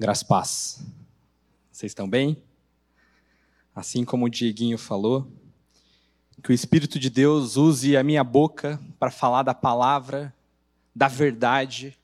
Graças 0.00 0.22
paz. 0.22 0.80
Vocês 1.70 1.90
estão 1.90 2.08
bem? 2.08 2.42
Assim 3.76 4.02
como 4.02 4.24
o 4.24 4.30
Dieguinho 4.30 4.78
falou, 4.78 5.30
que 6.42 6.50
o 6.50 6.54
Espírito 6.54 6.98
de 6.98 7.10
Deus 7.10 7.58
use 7.58 7.94
a 7.98 8.02
minha 8.02 8.24
boca 8.24 8.80
para 8.98 9.10
falar 9.10 9.42
da 9.42 9.52
palavra, 9.52 10.34
da 10.96 11.06
verdade, 11.06 11.98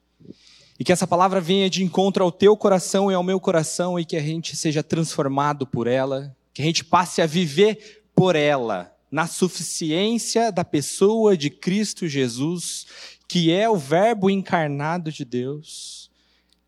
e 0.78 0.84
que 0.84 0.92
essa 0.92 1.06
palavra 1.06 1.40
venha 1.40 1.70
de 1.70 1.82
encontro 1.82 2.22
ao 2.22 2.30
teu 2.30 2.54
coração 2.54 3.10
e 3.10 3.14
ao 3.14 3.22
meu 3.22 3.40
coração 3.40 3.98
e 3.98 4.04
que 4.04 4.18
a 4.18 4.20
gente 4.20 4.54
seja 4.56 4.82
transformado 4.82 5.66
por 5.66 5.86
ela, 5.86 6.36
que 6.52 6.60
a 6.60 6.66
gente 6.66 6.84
passe 6.84 7.22
a 7.22 7.26
viver 7.26 8.04
por 8.14 8.36
ela, 8.36 8.94
na 9.10 9.26
suficiência 9.26 10.52
da 10.52 10.66
pessoa 10.66 11.34
de 11.34 11.48
Cristo 11.48 12.06
Jesus, 12.06 12.86
que 13.26 13.50
é 13.50 13.70
o 13.70 13.78
Verbo 13.78 14.28
encarnado 14.28 15.10
de 15.10 15.24
Deus. 15.24 16.10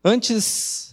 Antes 0.03 0.88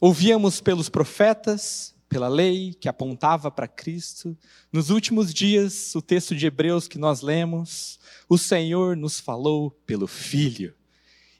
Ouvíamos 0.00 0.60
pelos 0.60 0.88
profetas, 0.88 1.94
pela 2.08 2.28
lei 2.28 2.74
que 2.74 2.88
apontava 2.88 3.50
para 3.50 3.66
Cristo. 3.66 4.36
Nos 4.72 4.90
últimos 4.90 5.32
dias, 5.32 5.94
o 5.94 6.02
texto 6.02 6.34
de 6.34 6.46
Hebreus 6.46 6.86
que 6.86 6.98
nós 6.98 7.22
lemos, 7.22 7.98
o 8.28 8.38
Senhor 8.38 8.96
nos 8.96 9.18
falou 9.18 9.70
pelo 9.86 10.06
Filho. 10.06 10.74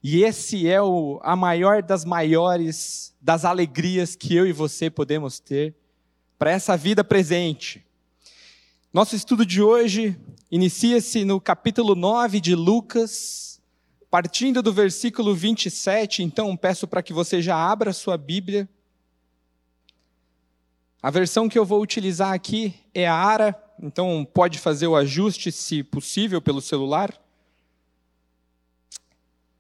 E 0.02 0.22
esse 0.22 0.68
é 0.68 0.82
o, 0.82 1.20
a 1.22 1.34
maior 1.34 1.82
das 1.82 2.04
maiores 2.04 3.14
das 3.20 3.44
alegrias 3.44 4.14
que 4.14 4.34
eu 4.34 4.46
e 4.46 4.52
você 4.52 4.90
podemos 4.90 5.40
ter 5.40 5.74
para 6.38 6.50
essa 6.50 6.76
vida 6.76 7.02
presente. 7.02 7.82
Nosso 8.92 9.16
estudo 9.16 9.46
de 9.46 9.62
hoje 9.62 10.16
inicia-se 10.50 11.24
no 11.24 11.40
capítulo 11.40 11.94
9 11.94 12.38
de 12.38 12.54
Lucas, 12.54 13.53
Partindo 14.14 14.62
do 14.62 14.72
versículo 14.72 15.34
27, 15.34 16.22
então 16.22 16.56
peço 16.56 16.86
para 16.86 17.02
que 17.02 17.12
você 17.12 17.42
já 17.42 17.56
abra 17.56 17.92
sua 17.92 18.16
Bíblia. 18.16 18.68
A 21.02 21.10
versão 21.10 21.48
que 21.48 21.58
eu 21.58 21.64
vou 21.64 21.82
utilizar 21.82 22.32
aqui 22.32 22.72
é 22.94 23.08
a 23.08 23.12
ARA, 23.12 23.60
então 23.82 24.24
pode 24.24 24.60
fazer 24.60 24.86
o 24.86 24.94
ajuste, 24.94 25.50
se 25.50 25.82
possível, 25.82 26.40
pelo 26.40 26.60
celular. 26.60 27.12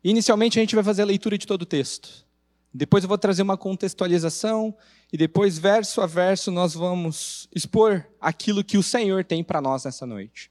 Inicialmente 0.04 0.56
a 0.56 0.62
gente 0.62 0.76
vai 0.76 0.84
fazer 0.84 1.02
a 1.02 1.06
leitura 1.06 1.36
de 1.36 1.48
todo 1.48 1.62
o 1.62 1.66
texto. 1.66 2.24
Depois 2.72 3.02
eu 3.02 3.08
vou 3.08 3.18
trazer 3.18 3.42
uma 3.42 3.56
contextualização 3.56 4.72
e 5.12 5.16
depois, 5.16 5.58
verso 5.58 6.00
a 6.00 6.06
verso, 6.06 6.52
nós 6.52 6.74
vamos 6.74 7.48
expor 7.52 8.06
aquilo 8.20 8.62
que 8.62 8.78
o 8.78 8.84
Senhor 8.84 9.24
tem 9.24 9.42
para 9.42 9.60
nós 9.60 9.84
nessa 9.84 10.06
noite. 10.06 10.48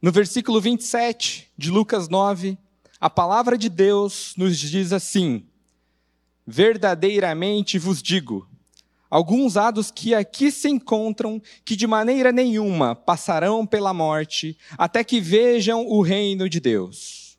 No 0.00 0.10
versículo 0.10 0.62
27 0.62 1.52
de 1.58 1.70
Lucas 1.70 2.08
9, 2.08 2.56
a 3.02 3.10
palavra 3.10 3.58
de 3.58 3.68
Deus 3.68 4.32
nos 4.36 4.56
diz 4.56 4.92
assim: 4.92 5.44
Verdadeiramente 6.46 7.76
vos 7.76 8.00
digo, 8.00 8.48
alguns 9.10 9.56
há 9.56 9.72
dos 9.72 9.90
que 9.90 10.14
aqui 10.14 10.52
se 10.52 10.68
encontram 10.68 11.42
que 11.64 11.74
de 11.74 11.84
maneira 11.84 12.30
nenhuma 12.30 12.94
passarão 12.94 13.66
pela 13.66 13.92
morte 13.92 14.56
até 14.78 15.02
que 15.02 15.20
vejam 15.20 15.84
o 15.84 16.00
reino 16.00 16.48
de 16.48 16.60
Deus. 16.60 17.36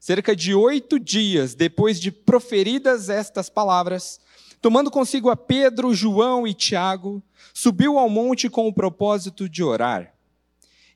Cerca 0.00 0.34
de 0.34 0.56
oito 0.56 0.98
dias 0.98 1.54
depois 1.54 2.00
de 2.00 2.10
proferidas 2.10 3.08
estas 3.08 3.48
palavras, 3.48 4.18
tomando 4.60 4.90
consigo 4.90 5.30
a 5.30 5.36
Pedro, 5.36 5.94
João 5.94 6.48
e 6.48 6.52
Tiago, 6.52 7.22
subiu 7.54 7.96
ao 7.96 8.10
monte 8.10 8.50
com 8.50 8.66
o 8.66 8.74
propósito 8.74 9.48
de 9.48 9.62
orar. 9.62 10.12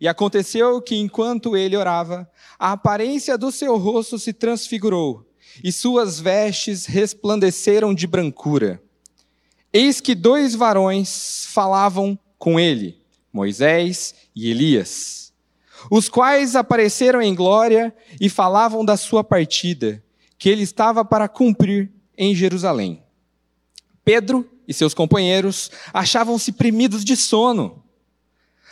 E 0.04 0.08
aconteceu 0.08 0.82
que, 0.82 0.96
enquanto 0.96 1.56
ele 1.56 1.74
orava, 1.74 2.30
a 2.58 2.72
aparência 2.72 3.38
do 3.38 3.50
seu 3.50 3.78
rosto 3.78 4.18
se 4.18 4.34
transfigurou, 4.34 5.26
e 5.64 5.72
suas 5.72 6.20
vestes 6.20 6.84
resplandeceram 6.84 7.94
de 7.94 8.06
brancura. 8.06 8.82
Eis 9.72 10.02
que 10.02 10.14
dois 10.14 10.54
varões 10.54 11.46
falavam 11.46 12.18
com 12.38 12.60
ele, 12.60 13.00
Moisés 13.32 14.14
e 14.36 14.50
Elias, 14.50 15.32
os 15.90 16.06
quais 16.06 16.54
apareceram 16.54 17.22
em 17.22 17.34
glória 17.34 17.90
e 18.20 18.28
falavam 18.28 18.84
da 18.84 18.98
sua 18.98 19.24
partida, 19.24 20.04
que 20.36 20.50
ele 20.50 20.64
estava 20.64 21.02
para 21.02 21.28
cumprir 21.28 21.90
em 22.14 22.34
Jerusalém. 22.34 23.02
Pedro 24.04 24.46
e 24.68 24.74
seus 24.74 24.92
companheiros 24.92 25.70
achavam-se 25.94 26.52
primidos 26.52 27.06
de 27.06 27.16
sono 27.16 27.83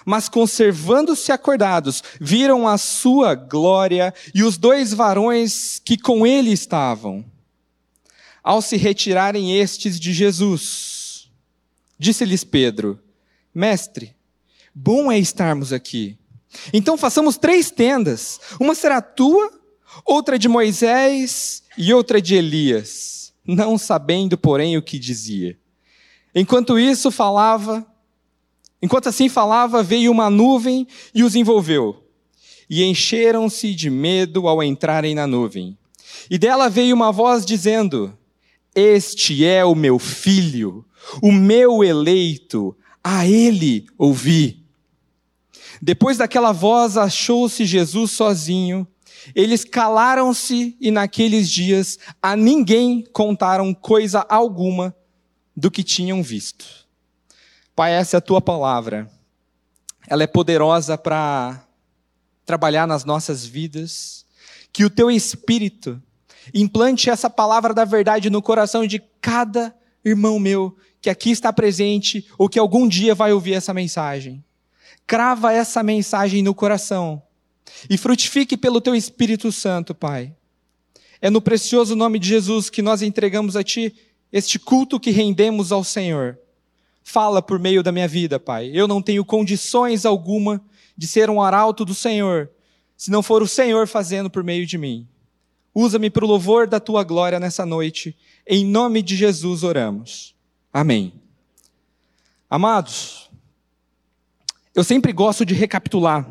mas 0.05 0.29
conservando-se 0.29 1.33
acordados, 1.33 2.03
viram 2.21 2.67
a 2.67 2.79
sua 2.79 3.35
glória 3.35 4.13
e 4.35 4.43
os 4.43 4.57
dois 4.57 4.93
varões 4.93 5.81
que 5.85 5.97
com 5.97 6.27
ele 6.27 6.53
estavam. 6.53 7.25
Ao 8.43 8.61
se 8.61 8.77
retirarem 8.77 9.57
estes 9.59 10.01
de 10.01 10.13
Jesus, 10.13 11.31
disse-lhes 11.99 12.43
Pedro: 12.43 12.99
Mestre, 13.55 14.17
bom 14.75 15.11
é 15.11 15.19
estarmos 15.19 15.73
aqui. 15.73 16.19
Então 16.73 16.97
façamos 16.97 17.37
três 17.37 17.71
tendas: 17.71 18.41
uma 18.59 18.75
será 18.75 19.01
tua, 19.01 19.51
outra 20.05 20.39
de 20.39 20.49
Moisés 20.49 21.63
e 21.79 21.95
outra 21.95 22.21
de 22.21 22.35
Elias, 22.35 23.33
não 23.47 23.79
sabendo, 23.79 24.37
porém, 24.37 24.77
o 24.77 24.83
que 24.83 24.99
dizia. 24.99 25.59
Enquanto 26.35 26.79
isso 26.79 27.11
falava, 27.11 27.87
Enquanto 28.83 29.09
assim 29.09 29.29
falava, 29.29 29.83
veio 29.83 30.11
uma 30.11 30.29
nuvem 30.29 30.89
e 31.15 31.23
os 31.23 31.37
envolveu. 31.37 32.03
E 32.69 32.83
encheram-se 32.83 33.75
de 33.75 33.89
medo 33.89 34.49
ao 34.49 34.63
entrarem 34.63 35.15
na 35.15 35.27
nuvem. 35.27 35.79
E 36.29 36.37
dela 36.37 36.69
veio 36.69 36.95
uma 36.95 37.13
voz 37.13 37.47
dizendo: 37.47 38.17
Este 38.75 39.45
é 39.45 39.65
o 39.65 39.75
meu 39.75 39.99
filho, 40.01 40.85
o 41.23 41.31
meu 41.31 41.85
eleito, 41.85 42.77
a 43.05 43.27
ele 43.27 43.87
ouvi. 43.97 44.65
Depois 45.81 46.19
daquela 46.19 46.53
voz, 46.53 46.97
achou-se 46.97 47.65
Jesus 47.65 48.13
sozinho. 48.13 48.87
Eles 49.35 49.65
calaram-se 49.65 50.77
e 50.81 50.91
naqueles 50.91 51.49
dias 51.49 51.99
a 52.21 52.35
ninguém 52.35 53.05
contaram 53.13 53.73
coisa 53.73 54.27
alguma 54.29 54.95
do 55.57 55.71
que 55.71 55.85
tinham 55.85 56.23
visto. 56.23 56.82
Pai, 57.75 57.93
essa 57.93 58.17
é 58.17 58.19
a 58.19 58.21
tua 58.21 58.41
palavra. 58.41 59.11
Ela 60.07 60.25
é 60.25 60.27
poderosa 60.27 60.99
para 60.99 61.65
trabalhar 62.45 62.87
nas 62.87 63.05
nossas 63.05 63.47
vidas. 63.47 64.27
Que 64.73 64.85
o 64.85 64.91
teu 64.91 65.11
espírito 65.11 66.03
implante 66.53 67.09
essa 67.09 67.31
palavra 67.31 67.73
da 67.73 67.85
verdade 67.85 68.31
no 68.31 68.43
coração 68.43 68.87
de 68.87 69.03
cada 69.21 69.75
irmão 70.05 70.39
meu 70.39 70.77
que 71.01 71.11
aqui 71.11 71.31
está 71.31 71.53
presente 71.53 72.27
ou 72.39 72.49
que 72.49 72.59
algum 72.59 72.87
dia 72.87 73.15
vai 73.15 73.33
ouvir 73.33 73.55
essa 73.55 73.75
mensagem. 73.75 74.43
Crava 75.07 75.53
essa 75.53 75.83
mensagem 75.83 76.43
no 76.43 76.55
coração 76.55 77.21
e 77.91 77.99
frutifique 77.99 78.57
pelo 78.57 78.81
teu 78.81 78.95
Espírito 78.95 79.51
Santo, 79.51 79.95
Pai. 79.95 80.35
É 81.21 81.29
no 81.29 81.43
precioso 81.43 81.97
nome 81.97 82.19
de 82.19 82.29
Jesus 82.29 82.71
que 82.71 82.83
nós 82.83 83.03
entregamos 83.03 83.57
a 83.57 83.65
Ti 83.65 83.95
este 84.33 84.59
culto 84.59 85.01
que 85.01 85.11
rendemos 85.11 85.73
ao 85.73 85.83
Senhor. 85.83 86.39
Fala 87.03 87.43
por 87.43 87.59
meio 87.59 87.83
da 87.83 87.93
minha 87.93 88.09
vida, 88.09 88.39
Pai. 88.39 88.71
Eu 88.73 88.87
não 88.87 89.03
tenho 89.03 89.25
condições 89.25 90.07
alguma 90.07 90.65
de 90.97 91.07
ser 91.07 91.29
um 91.31 91.41
arauto 91.43 91.85
do 91.85 91.95
Senhor, 91.95 92.51
se 92.97 93.11
não 93.11 93.23
for 93.23 93.43
o 93.43 93.49
Senhor 93.49 93.87
fazendo 93.89 94.31
por 94.31 94.45
meio 94.45 94.67
de 94.67 94.79
mim. 94.79 95.09
Usa-me 95.75 96.11
para 96.11 96.25
o 96.25 96.29
louvor 96.29 96.67
da 96.67 96.79
tua 96.79 97.03
glória 97.03 97.41
nessa 97.41 97.65
noite. 97.65 98.17
Em 98.47 98.65
nome 98.65 99.03
de 99.03 99.17
Jesus 99.17 99.63
oramos. 99.63 100.35
Amém. 100.73 101.15
Amados, 102.49 103.31
eu 104.75 104.85
sempre 104.85 105.13
gosto 105.13 105.45
de 105.45 105.55
recapitular. 105.55 106.31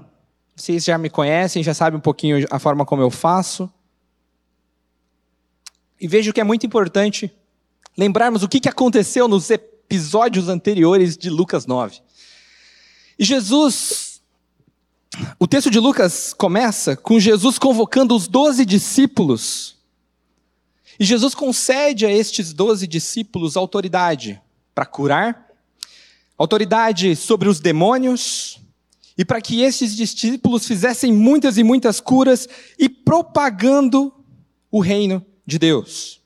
Vocês 0.56 0.84
já 0.84 0.98
me 0.98 1.10
conhecem, 1.10 1.64
já 1.64 1.74
sabem 1.74 1.98
um 1.98 2.02
pouquinho 2.02 2.46
a 2.52 2.60
forma 2.60 2.86
como 2.86 3.02
eu 3.02 3.10
faço. 3.10 3.72
E 6.00 6.08
vejo 6.08 6.32
que 6.32 6.42
é 6.42 6.44
muito 6.44 6.66
importante 6.66 7.32
lembrarmos 7.98 8.44
o 8.44 8.48
que 8.48 8.70
aconteceu 8.70 9.28
nos 9.28 9.50
episódios 9.92 10.48
anteriores 10.48 11.18
de 11.18 11.30
Lucas 11.30 11.66
9. 11.66 12.00
E 13.20 13.26
Jesus, 13.26 14.22
o 15.38 15.46
texto 15.46 15.70
de 15.70 15.80
Lucas 15.80 16.34
começa 16.34 16.96
com 16.96 17.20
Jesus 17.20 17.60
convocando 17.60 18.16
os 18.16 18.26
doze 18.26 18.64
discípulos. 18.64 19.76
E 20.98 21.04
Jesus 21.04 21.36
concede 21.36 22.06
a 22.06 22.12
estes 22.12 22.54
doze 22.54 22.88
discípulos 22.88 23.58
autoridade 23.58 24.42
para 24.74 24.86
curar, 24.86 25.50
autoridade 26.38 27.14
sobre 27.18 27.50
os 27.50 27.60
demônios, 27.60 28.62
e 29.18 29.26
para 29.26 29.42
que 29.42 29.62
estes 29.62 29.94
discípulos 29.94 30.66
fizessem 30.66 31.12
muitas 31.12 31.58
e 31.58 31.66
muitas 31.66 32.00
curas 32.00 32.48
e 32.80 32.88
propagando 32.88 34.14
o 34.72 34.80
reino 34.80 35.24
de 35.46 35.60
Deus. 35.60 36.22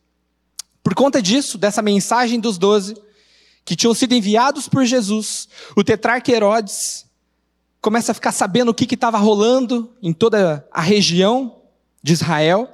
Por 0.84 0.94
conta 0.94 1.20
disso, 1.20 1.58
dessa 1.58 1.82
mensagem 1.82 2.40
dos 2.40 2.60
doze, 2.60 2.96
que 3.66 3.76
tinham 3.76 3.94
sido 3.94 4.14
enviados 4.14 4.70
por 4.70 4.86
Jesus, 4.86 5.50
o 5.76 5.84
tetrarca 5.84 6.32
Herodes 6.32 7.06
começa 7.82 8.12
a 8.12 8.16
ficar 8.16 8.32
sabendo 8.32 8.70
o 8.70 8.74
que 8.74 8.94
estava 8.94 9.18
rolando 9.18 9.94
em 10.02 10.14
toda 10.14 10.68
a 10.72 10.82
região 10.82 11.58
de 12.02 12.14
Israel. 12.14 12.72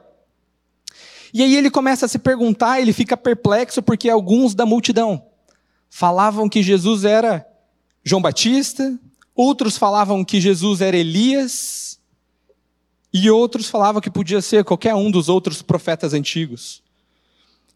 E 1.34 1.42
aí 1.42 1.56
ele 1.56 1.72
começa 1.72 2.06
a 2.06 2.10
se 2.10 2.20
perguntar, 2.20 2.82
ele 2.82 2.94
fica 2.94 3.16
perplexo 3.16 3.82
porque 3.82 4.10
alguns 4.10 4.54
da 4.54 4.66
multidão 4.66 5.26
falavam 5.90 6.50
que 6.50 6.62
Jesus 6.62 7.06
era 7.06 7.46
João 8.04 8.22
Batista, 8.22 9.00
outros 9.34 9.78
falavam 9.78 10.24
que 10.24 10.42
Jesus 10.42 10.82
era 10.82 10.98
Elias, 10.98 12.00
e 13.14 13.30
outros 13.30 13.70
falavam 13.70 14.02
que 14.02 14.10
podia 14.10 14.42
ser 14.42 14.64
qualquer 14.64 14.96
um 14.96 15.12
dos 15.12 15.28
outros 15.28 15.62
profetas 15.62 16.14
antigos. 16.14 16.82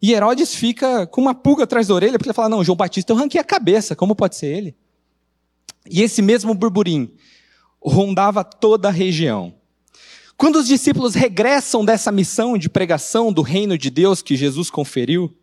E 0.00 0.12
Herodes 0.12 0.54
fica 0.54 1.06
com 1.06 1.20
uma 1.20 1.34
pulga 1.34 1.64
atrás 1.64 1.88
da 1.88 1.94
orelha, 1.94 2.18
porque 2.18 2.28
ele 2.28 2.34
fala: 2.34 2.48
Não, 2.48 2.64
João 2.64 2.76
Batista, 2.76 3.12
eu 3.12 3.16
ranquei 3.16 3.40
a 3.40 3.44
cabeça, 3.44 3.96
como 3.96 4.14
pode 4.14 4.36
ser 4.36 4.46
ele? 4.46 4.76
E 5.88 6.02
esse 6.02 6.20
mesmo 6.20 6.54
burburinho 6.54 7.10
rondava 7.80 8.42
toda 8.42 8.88
a 8.88 8.92
região. 8.92 9.54
Quando 10.36 10.56
os 10.56 10.66
discípulos 10.66 11.14
regressam 11.14 11.84
dessa 11.84 12.12
missão 12.12 12.58
de 12.58 12.68
pregação 12.68 13.32
do 13.32 13.40
reino 13.42 13.78
de 13.78 13.88
Deus 13.88 14.20
que 14.20 14.36
Jesus 14.36 14.68
conferiu, 14.68 15.34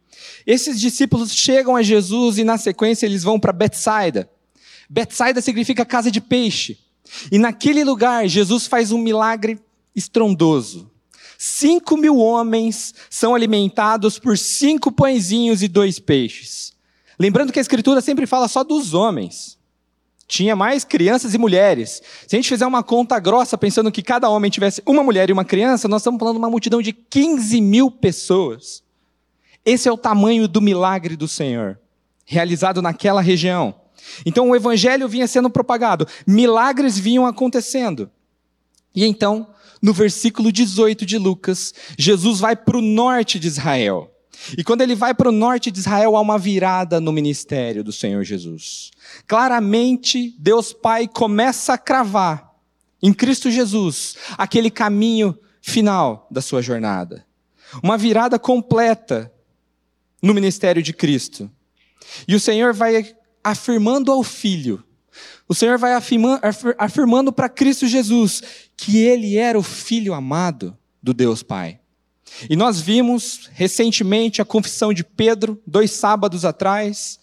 esses 0.45 0.79
discípulos 0.79 1.33
chegam 1.33 1.75
a 1.75 1.81
Jesus 1.81 2.37
e, 2.37 2.43
na 2.43 2.57
sequência, 2.57 3.05
eles 3.05 3.23
vão 3.23 3.39
para 3.39 3.51
Betsaida. 3.51 4.29
Betsaida 4.89 5.41
significa 5.41 5.85
casa 5.85 6.11
de 6.11 6.21
peixe. 6.21 6.77
E 7.31 7.39
naquele 7.39 7.83
lugar, 7.83 8.27
Jesus 8.27 8.67
faz 8.67 8.91
um 8.91 8.97
milagre 8.97 9.59
estrondoso. 9.95 10.91
Cinco 11.45 11.97
mil 11.97 12.19
homens 12.19 12.95
são 13.09 13.35
alimentados 13.35 14.17
por 14.17 14.37
cinco 14.37 14.89
pãezinhos 14.89 15.61
e 15.61 15.67
dois 15.67 15.99
peixes. 15.99 16.71
Lembrando 17.19 17.51
que 17.51 17.59
a 17.59 17.61
Escritura 17.61 17.99
sempre 17.99 18.25
fala 18.25 18.47
só 18.47 18.63
dos 18.63 18.93
homens. 18.93 19.59
Tinha 20.25 20.55
mais 20.55 20.85
crianças 20.85 21.33
e 21.33 21.37
mulheres. 21.37 22.01
Se 22.25 22.33
a 22.33 22.37
gente 22.37 22.47
fizer 22.47 22.65
uma 22.65 22.81
conta 22.81 23.19
grossa, 23.19 23.57
pensando 23.57 23.91
que 23.91 24.01
cada 24.01 24.29
homem 24.29 24.49
tivesse 24.49 24.81
uma 24.85 25.03
mulher 25.03 25.29
e 25.29 25.33
uma 25.33 25.43
criança, 25.43 25.85
nós 25.89 25.99
estamos 25.99 26.17
falando 26.17 26.35
de 26.35 26.39
uma 26.39 26.49
multidão 26.49 26.81
de 26.81 26.93
15 26.93 27.59
mil 27.59 27.91
pessoas. 27.91 28.81
Esse 29.65 29.89
é 29.89 29.91
o 29.91 29.97
tamanho 29.97 30.47
do 30.47 30.61
milagre 30.61 31.17
do 31.17 31.27
Senhor, 31.27 31.77
realizado 32.25 32.81
naquela 32.81 33.19
região. 33.19 33.75
Então 34.25 34.49
o 34.49 34.55
evangelho 34.55 35.09
vinha 35.09 35.27
sendo 35.27 35.49
propagado, 35.49 36.07
milagres 36.25 36.97
vinham 36.97 37.25
acontecendo. 37.25 38.09
E 38.95 39.03
então, 39.03 39.47
no 39.83 39.91
versículo 39.91 40.49
18 40.49 41.05
de 41.05 41.17
Lucas, 41.17 41.73
Jesus 41.99 42.39
vai 42.39 42.55
para 42.55 42.77
o 42.77 42.81
norte 42.81 43.37
de 43.37 43.47
Israel. 43.47 44.09
E 44.57 44.63
quando 44.63 44.79
ele 44.79 44.95
vai 44.95 45.13
para 45.13 45.27
o 45.27 45.31
norte 45.31 45.69
de 45.69 45.79
Israel, 45.79 46.15
há 46.15 46.21
uma 46.21 46.39
virada 46.39 47.01
no 47.01 47.11
ministério 47.11 47.83
do 47.83 47.91
Senhor 47.91 48.23
Jesus. 48.23 48.91
Claramente, 49.27 50.33
Deus 50.39 50.71
Pai 50.71 51.05
começa 51.05 51.73
a 51.73 51.77
cravar 51.77 52.49
em 53.01 53.13
Cristo 53.13 53.51
Jesus 53.51 54.15
aquele 54.37 54.71
caminho 54.71 55.37
final 55.61 56.27
da 56.31 56.41
sua 56.41 56.61
jornada. 56.61 57.25
Uma 57.83 57.97
virada 57.97 58.39
completa 58.39 59.31
no 60.21 60.33
ministério 60.33 60.81
de 60.81 60.93
Cristo. 60.93 61.51
E 62.25 62.35
o 62.35 62.39
Senhor 62.39 62.73
vai 62.73 63.13
afirmando 63.43 64.11
ao 64.11 64.23
Filho, 64.23 64.81
o 65.47 65.53
Senhor 65.53 65.77
vai 65.77 65.93
afirmando 66.77 67.33
para 67.33 67.49
Cristo 67.49 67.87
Jesus 67.87 68.41
que 68.75 68.97
ele 68.99 69.37
era 69.37 69.57
o 69.57 69.63
Filho 69.63 70.13
amado 70.13 70.77
do 71.01 71.13
Deus 71.13 71.43
Pai. 71.43 71.79
E 72.49 72.55
nós 72.55 72.79
vimos 72.79 73.49
recentemente 73.53 74.41
a 74.41 74.45
confissão 74.45 74.93
de 74.93 75.03
Pedro, 75.03 75.61
dois 75.67 75.91
sábados 75.91 76.45
atrás, 76.45 77.19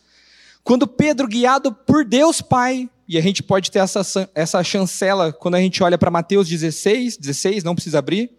quando 0.63 0.87
Pedro, 0.87 1.27
guiado 1.27 1.73
por 1.73 2.05
Deus 2.05 2.41
Pai, 2.41 2.89
e 3.09 3.19
a 3.19 3.21
gente 3.21 3.43
pode 3.43 3.71
ter 3.71 3.81
essa, 3.81 4.31
essa 4.35 4.63
chancela 4.63 5.33
quando 5.33 5.57
a 5.57 5.61
gente 5.61 5.83
olha 5.83 5.99
para 5.99 6.11
Mateus 6.11 6.49
16, 6.49 7.17
16, 7.17 7.65
não 7.65 7.75
precisa 7.75 7.99
abrir. 7.99 8.31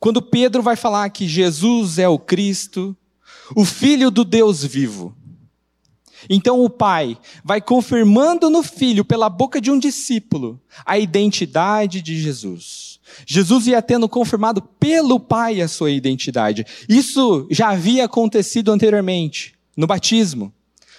Quando 0.00 0.20
Pedro 0.20 0.62
vai 0.62 0.74
falar 0.74 1.08
que 1.10 1.28
Jesus 1.28 1.98
é 1.98 2.08
o 2.08 2.18
Cristo, 2.18 2.96
o 3.54 3.64
Filho 3.64 4.10
do 4.10 4.24
Deus 4.24 4.64
vivo. 4.64 5.16
Então 6.28 6.64
o 6.64 6.70
pai 6.70 7.16
vai 7.44 7.60
confirmando 7.60 8.48
no 8.50 8.62
filho, 8.62 9.04
pela 9.04 9.28
boca 9.28 9.60
de 9.60 9.70
um 9.70 9.78
discípulo, 9.78 10.60
a 10.84 10.98
identidade 10.98 12.00
de 12.00 12.20
Jesus. 12.20 13.00
Jesus 13.26 13.66
ia 13.66 13.82
tendo 13.82 14.08
confirmado 14.08 14.62
pelo 14.62 15.20
pai 15.20 15.60
a 15.60 15.68
sua 15.68 15.90
identidade. 15.90 16.66
Isso 16.88 17.46
já 17.50 17.70
havia 17.70 18.04
acontecido 18.04 18.72
anteriormente, 18.72 19.54
no 19.76 19.86
batismo. 19.86 20.52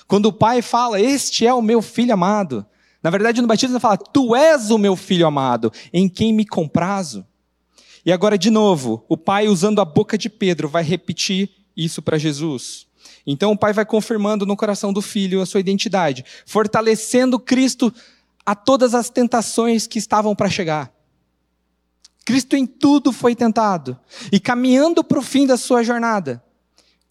Quando 0.08 0.28
o 0.28 0.34
pai 0.34 0.62
fala, 0.62 1.00
Este 1.00 1.46
é 1.46 1.54
o 1.54 1.62
meu 1.62 1.82
filho 1.82 2.14
amado. 2.14 2.66
Na 3.02 3.10
verdade, 3.10 3.42
no 3.42 3.48
batismo 3.48 3.76
ele 3.76 3.82
fala, 3.82 3.98
Tu 3.98 4.36
és 4.36 4.72
o 4.72 4.78
meu 4.78 4.96
filho 4.96 5.28
amado, 5.28 5.72
em 5.94 6.08
quem 6.08 6.34
me 6.34 6.46
comprazo. 6.46 7.26
E 8.06 8.12
agora, 8.12 8.38
de 8.38 8.52
novo, 8.52 9.04
o 9.10 9.18
pai, 9.18 9.48
usando 9.48 9.82
a 9.82 9.86
boca 9.86 10.18
de 10.18 10.30
Pedro, 10.30 10.70
vai 10.70 10.84
repetir 10.84 11.50
isso 11.76 12.02
para 12.02 12.20
Jesus. 12.20 12.85
Então 13.26 13.52
o 13.52 13.58
pai 13.58 13.74
vai 13.74 13.86
confirmando 13.86 14.46
no 14.46 14.56
coração 14.56 14.94
do 14.94 15.02
filho 15.02 15.42
a 15.42 15.46
sua 15.46 15.60
identidade, 15.60 16.24
fortalecendo 16.46 17.40
Cristo 17.40 17.94
a 18.46 18.54
todas 18.54 18.94
as 18.94 19.10
tentações 19.10 19.88
que 19.88 19.98
estavam 19.98 20.36
para 20.36 20.50
chegar. 20.50 20.94
Cristo 22.24 22.56
em 22.56 22.66
tudo 22.66 23.12
foi 23.12 23.36
tentado 23.36 23.98
e 24.32 24.40
caminhando 24.40 25.04
para 25.04 25.20
o 25.20 25.24
fim 25.24 25.46
da 25.46 25.58
sua 25.58 25.84
jornada. 25.84 26.44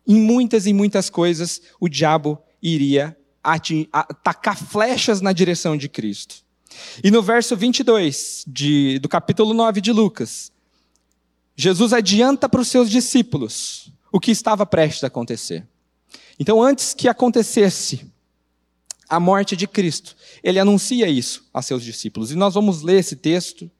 Em 0.06 0.20
muitas 0.20 0.66
e 0.66 0.72
muitas 0.72 1.08
coisas, 1.08 1.62
o 1.80 1.88
diabo 1.88 2.38
iria 2.62 3.16
atacar 3.42 4.56
flechas 4.56 5.20
na 5.20 5.32
direção 5.32 5.76
de 5.76 5.88
Cristo. 5.88 6.36
E 7.02 7.10
no 7.10 7.22
verso 7.22 7.56
22 7.56 8.44
de, 8.46 8.98
do 8.98 9.08
capítulo 9.08 9.54
9 9.54 9.80
de 9.80 9.92
Lucas, 9.92 10.50
Jesus 11.56 11.92
adianta 11.92 12.48
para 12.48 12.60
os 12.60 12.68
seus 12.68 12.90
discípulos 12.90 13.92
o 14.10 14.18
que 14.18 14.30
estava 14.30 14.66
prestes 14.66 15.04
a 15.04 15.06
acontecer. 15.06 15.66
Então, 16.38 16.62
antes 16.62 16.94
que 16.94 17.08
acontecesse 17.08 18.10
a 19.08 19.20
morte 19.20 19.56
de 19.56 19.66
Cristo, 19.66 20.16
ele 20.42 20.58
anuncia 20.58 21.08
isso 21.08 21.48
a 21.52 21.62
seus 21.62 21.82
discípulos. 21.82 22.30
E 22.32 22.34
nós 22.34 22.54
vamos 22.54 22.82
ler 22.82 22.98
esse 22.98 23.16
texto 23.16 23.70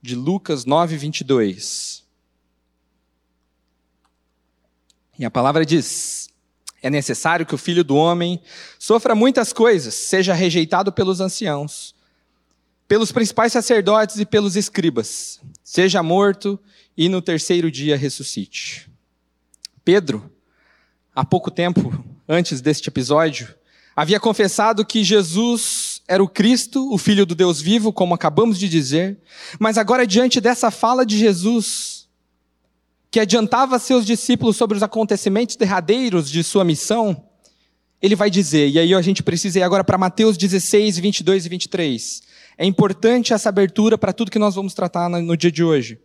de 0.00 0.14
Lucas 0.14 0.64
9, 0.64 0.96
22. 0.96 2.02
E 5.18 5.24
a 5.24 5.30
palavra 5.30 5.64
diz: 5.64 6.28
É 6.82 6.88
necessário 6.88 7.46
que 7.46 7.54
o 7.54 7.58
filho 7.58 7.84
do 7.84 7.94
homem 7.96 8.40
sofra 8.78 9.14
muitas 9.14 9.52
coisas, 9.52 9.94
seja 9.94 10.32
rejeitado 10.32 10.92
pelos 10.92 11.20
anciãos, 11.20 11.94
pelos 12.88 13.12
principais 13.12 13.52
sacerdotes 13.52 14.18
e 14.18 14.26
pelos 14.26 14.56
escribas, 14.56 15.40
seja 15.62 16.02
morto 16.02 16.58
e 16.96 17.08
no 17.08 17.22
terceiro 17.22 17.70
dia 17.70 17.96
ressuscite. 17.96 18.90
Pedro 19.84 20.30
há 21.14 21.24
pouco 21.24 21.50
tempo, 21.50 22.04
antes 22.28 22.60
deste 22.60 22.88
episódio, 22.88 23.54
havia 23.94 24.18
confessado 24.18 24.84
que 24.84 25.04
Jesus 25.04 26.02
era 26.08 26.22
o 26.22 26.28
Cristo, 26.28 26.92
o 26.92 26.98
Filho 26.98 27.24
do 27.24 27.34
Deus 27.34 27.60
vivo, 27.60 27.92
como 27.92 28.14
acabamos 28.14 28.58
de 28.58 28.68
dizer, 28.68 29.18
mas 29.58 29.78
agora, 29.78 30.06
diante 30.06 30.40
dessa 30.40 30.70
fala 30.70 31.04
de 31.06 31.16
Jesus, 31.18 32.08
que 33.10 33.20
adiantava 33.20 33.78
seus 33.78 34.06
discípulos 34.06 34.56
sobre 34.56 34.76
os 34.76 34.82
acontecimentos 34.82 35.56
derradeiros 35.56 36.30
de 36.30 36.42
sua 36.42 36.64
missão, 36.64 37.24
ele 38.00 38.16
vai 38.16 38.30
dizer, 38.30 38.68
e 38.68 38.78
aí 38.78 38.94
a 38.94 39.02
gente 39.02 39.22
precisa 39.22 39.60
ir 39.60 39.62
agora 39.62 39.84
para 39.84 39.96
Mateus 39.96 40.36
16, 40.36 40.98
22 40.98 41.46
e 41.46 41.48
23. 41.48 42.22
É 42.58 42.66
importante 42.66 43.32
essa 43.32 43.48
abertura 43.48 43.96
para 43.96 44.12
tudo 44.12 44.30
que 44.30 44.38
nós 44.38 44.54
vamos 44.54 44.74
tratar 44.74 45.08
no 45.08 45.36
dia 45.36 45.52
de 45.52 45.62
hoje. 45.62 46.00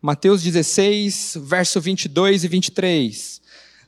Mateus 0.00 0.42
16, 0.42 1.38
verso 1.42 1.80
22 1.80 2.44
e 2.44 2.48
23. 2.48 3.40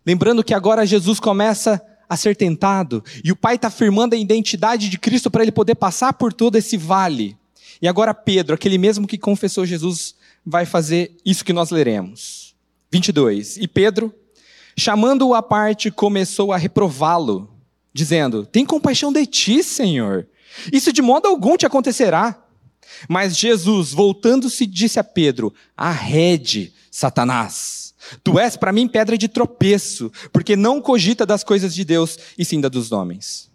Lembrando 0.05 0.43
que 0.43 0.53
agora 0.53 0.85
Jesus 0.85 1.21
começa 1.21 1.81
a 2.09 2.17
ser 2.17 2.35
tentado 2.35 3.05
e 3.23 3.31
o 3.31 3.37
Pai 3.37 3.55
está 3.55 3.69
afirmando 3.69 4.17
a 4.17 4.19
identidade 4.19 4.89
de 4.89 4.99
Cristo 4.99 5.31
para 5.31 5.43
ele 5.43 5.53
poder 5.53 5.77
passar 5.77 6.13
por 6.15 6.33
todo 6.33 6.57
esse 6.57 6.77
vale. 6.77 7.37
E 7.81 7.87
agora 7.87 8.13
Pedro, 8.13 8.57
aquele 8.57 8.77
mesmo 8.77 9.07
que 9.07 9.17
confessou 9.17 9.65
Jesus, 9.65 10.17
vai 10.45 10.67
fazer 10.67 11.17
isso 11.25 11.45
que 11.45 11.53
nós 11.53 11.71
leremos. 11.71 12.57
22. 12.91 13.59
E 13.59 13.69
Pedro, 13.69 14.13
chamando-o 14.77 15.33
à 15.33 15.43
parte, 15.43 15.93
começou 15.93 16.53
a 16.53 16.57
reprová-lo, 16.57 17.49
dizendo: 17.95 18.45
Tem 18.45 18.67
compaixão 18.67 19.13
de 19.13 19.25
ti, 19.27 19.63
Senhor. 19.63 20.27
Isso 20.73 20.93
de 20.93 21.01
modo 21.01 21.29
algum 21.29 21.57
te 21.57 21.67
acontecerá. 21.67 22.37
Mas 23.09 23.37
Jesus, 23.37 23.93
voltando-se, 23.93 24.67
disse 24.67 24.99
a 24.99 25.05
Pedro: 25.05 25.53
Arrede, 25.77 26.73
Satanás. 26.91 27.95
Tu 28.25 28.39
és 28.39 28.57
para 28.57 28.73
mim 28.73 28.89
pedra 28.89 29.17
de 29.17 29.29
tropeço, 29.29 30.11
porque 30.33 30.57
não 30.57 30.81
cogita 30.81 31.27
das 31.27 31.45
coisas 31.45 31.75
de 31.75 31.85
Deus 31.85 32.19
e 32.37 32.45
sim 32.45 32.61
da 32.61 32.69
dos 32.69 32.93
homens. 32.93 33.51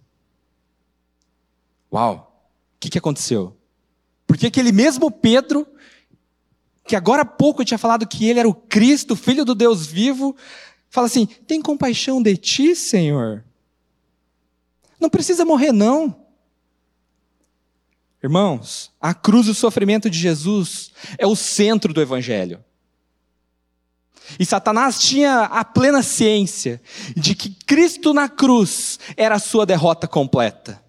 Uau! 1.92 2.32
O 2.76 2.80
que, 2.80 2.90
que 2.90 2.98
aconteceu? 2.98 3.56
Porque 4.28 4.48
aquele 4.48 4.72
mesmo 4.72 5.10
Pedro, 5.10 5.68
que 6.88 6.96
agora 6.96 7.24
há 7.24 7.26
pouco 7.26 7.66
tinha 7.66 7.78
falado 7.78 8.08
que 8.08 8.28
ele 8.28 8.40
era 8.40 8.50
o 8.50 8.54
Cristo, 8.54 9.16
filho 9.16 9.44
do 9.44 9.56
Deus 9.56 9.86
vivo, 9.86 10.36
fala 10.90 11.08
assim: 11.08 11.26
tem 11.26 11.62
compaixão 11.62 12.22
de 12.22 12.38
ti, 12.38 12.76
Senhor? 12.76 13.44
Não 15.00 15.10
precisa 15.10 15.44
morrer, 15.44 15.72
não. 15.72 16.25
Irmãos, 18.26 18.92
a 19.00 19.14
cruz 19.14 19.46
e 19.46 19.52
o 19.52 19.54
sofrimento 19.54 20.10
de 20.10 20.18
Jesus 20.18 20.90
é 21.16 21.28
o 21.28 21.36
centro 21.36 21.94
do 21.94 22.02
Evangelho. 22.02 22.60
E 24.40 24.44
Satanás 24.44 25.00
tinha 25.00 25.42
a 25.42 25.64
plena 25.64 26.02
ciência 26.02 26.82
de 27.16 27.36
que 27.36 27.52
Cristo 27.52 28.16
na 28.16 28.28
cruz 28.28 28.98
era 29.16 29.36
a 29.36 29.40
sua 29.40 29.64
derrota 29.64 30.08
completa. 30.08 30.84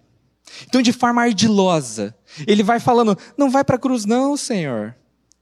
Então, 0.63 0.81
de 0.81 0.91
forma 0.91 1.21
ardilosa, 1.21 2.17
ele 2.47 2.63
vai 2.63 2.79
falando: 2.79 3.15
não 3.37 3.51
vai 3.51 3.63
para 3.63 3.75
a 3.75 3.79
cruz, 3.79 4.03
não, 4.03 4.35
Senhor. 4.35 4.95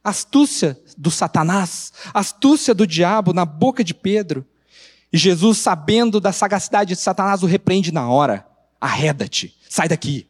Astúcia 0.04 0.78
do 0.98 1.10
Satanás, 1.10 1.94
astúcia 2.14 2.74
do 2.74 2.86
diabo 2.86 3.32
na 3.32 3.46
boca 3.46 3.86
de 3.86 3.94
Pedro. 3.94 4.46
E 5.14 5.18
Jesus, 5.18 5.60
sabendo 5.60 6.20
da 6.20 6.34
sagacidade 6.34 6.94
de 6.94 7.00
Satanás, 7.00 7.42
o 7.42 7.46
repreende 7.46 7.94
na 7.94 8.10
hora: 8.10 8.46
arreda-te, 8.82 9.56
sai 9.70 9.88
daqui. 9.88 10.28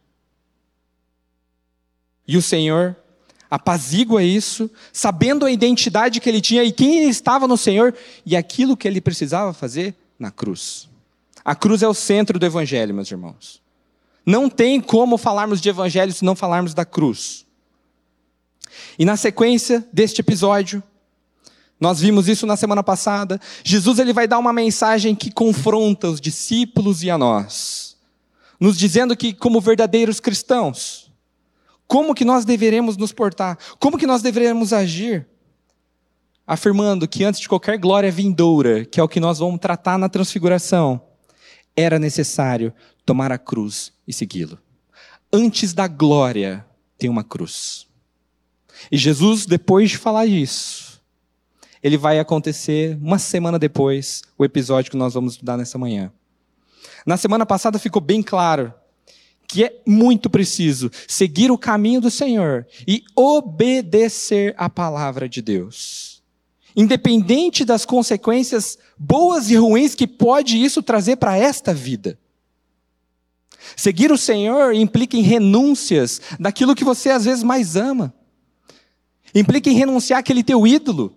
E 2.26 2.36
o 2.36 2.42
Senhor 2.42 2.96
apazigua 3.50 4.22
isso, 4.22 4.70
sabendo 4.92 5.44
a 5.44 5.50
identidade 5.50 6.20
que 6.20 6.28
ele 6.28 6.40
tinha 6.40 6.64
e 6.64 6.72
quem 6.72 6.98
ele 6.98 7.10
estava 7.10 7.46
no 7.46 7.56
Senhor 7.56 7.94
e 8.24 8.36
aquilo 8.36 8.76
que 8.76 8.88
ele 8.88 9.00
precisava 9.00 9.52
fazer 9.52 9.94
na 10.18 10.30
cruz. 10.30 10.88
A 11.44 11.54
cruz 11.54 11.82
é 11.82 11.88
o 11.88 11.94
centro 11.94 12.38
do 12.38 12.46
Evangelho, 12.46 12.94
meus 12.94 13.10
irmãos. 13.10 13.62
Não 14.24 14.50
tem 14.50 14.80
como 14.80 15.16
falarmos 15.16 15.60
de 15.60 15.68
Evangelho 15.68 16.12
se 16.12 16.24
não 16.24 16.34
falarmos 16.34 16.74
da 16.74 16.84
cruz. 16.84 17.46
E 18.98 19.04
na 19.04 19.16
sequência 19.16 19.86
deste 19.92 20.20
episódio, 20.20 20.82
nós 21.78 22.00
vimos 22.00 22.26
isso 22.26 22.46
na 22.46 22.56
semana 22.56 22.82
passada, 22.82 23.40
Jesus 23.62 23.98
ele 23.98 24.12
vai 24.12 24.26
dar 24.26 24.38
uma 24.38 24.52
mensagem 24.52 25.14
que 25.14 25.30
confronta 25.30 26.08
os 26.08 26.20
discípulos 26.20 27.02
e 27.02 27.10
a 27.10 27.18
nós, 27.18 27.96
nos 28.58 28.76
dizendo 28.76 29.16
que 29.16 29.32
como 29.32 29.60
verdadeiros 29.60 30.18
cristãos, 30.18 31.05
como 31.86 32.14
que 32.14 32.24
nós 32.24 32.44
deveremos 32.44 32.96
nos 32.96 33.12
portar? 33.12 33.58
Como 33.78 33.98
que 33.98 34.06
nós 34.06 34.22
deveremos 34.22 34.72
agir? 34.72 35.26
Afirmando 36.46 37.08
que 37.08 37.24
antes 37.24 37.40
de 37.40 37.48
qualquer 37.48 37.78
glória 37.78 38.10
vindoura, 38.10 38.84
que 38.84 39.00
é 39.00 39.02
o 39.02 39.08
que 39.08 39.20
nós 39.20 39.38
vamos 39.38 39.60
tratar 39.60 39.98
na 39.98 40.08
transfiguração, 40.08 41.00
era 41.76 41.98
necessário 41.98 42.72
tomar 43.04 43.30
a 43.30 43.38
cruz 43.38 43.92
e 44.06 44.12
segui-lo. 44.12 44.58
Antes 45.32 45.72
da 45.72 45.86
glória 45.86 46.64
tem 46.98 47.10
uma 47.10 47.24
cruz. 47.24 47.86
E 48.90 48.96
Jesus, 48.96 49.46
depois 49.46 49.90
de 49.90 49.98
falar 49.98 50.26
isso, 50.26 51.00
ele 51.82 51.96
vai 51.96 52.18
acontecer 52.18 52.96
uma 53.00 53.18
semana 53.18 53.58
depois, 53.58 54.22
o 54.36 54.44
episódio 54.44 54.90
que 54.90 54.96
nós 54.96 55.14
vamos 55.14 55.34
estudar 55.34 55.56
nessa 55.56 55.78
manhã. 55.78 56.12
Na 57.04 57.16
semana 57.16 57.46
passada 57.46 57.78
ficou 57.78 58.02
bem 58.02 58.22
claro 58.22 58.72
que 59.56 59.64
é 59.64 59.80
muito 59.86 60.28
preciso 60.28 60.90
seguir 61.08 61.50
o 61.50 61.56
caminho 61.56 61.98
do 61.98 62.10
Senhor 62.10 62.66
e 62.86 63.02
obedecer 63.16 64.54
a 64.58 64.68
palavra 64.68 65.26
de 65.26 65.40
Deus. 65.40 66.22
Independente 66.76 67.64
das 67.64 67.86
consequências 67.86 68.78
boas 68.98 69.48
e 69.48 69.56
ruins 69.56 69.94
que 69.94 70.06
pode 70.06 70.62
isso 70.62 70.82
trazer 70.82 71.16
para 71.16 71.38
esta 71.38 71.72
vida. 71.72 72.18
Seguir 73.74 74.12
o 74.12 74.18
Senhor 74.18 74.74
implica 74.74 75.16
em 75.16 75.22
renúncias 75.22 76.20
daquilo 76.38 76.74
que 76.74 76.84
você 76.84 77.08
às 77.08 77.24
vezes 77.24 77.42
mais 77.42 77.76
ama. 77.76 78.12
Implica 79.34 79.70
em 79.70 79.74
renunciar 79.74 80.18
aquele 80.18 80.44
teu 80.44 80.66
ídolo 80.66 81.16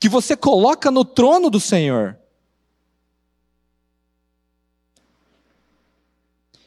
que 0.00 0.08
você 0.08 0.36
coloca 0.36 0.90
no 0.90 1.04
trono 1.04 1.48
do 1.48 1.60
Senhor. 1.60 2.18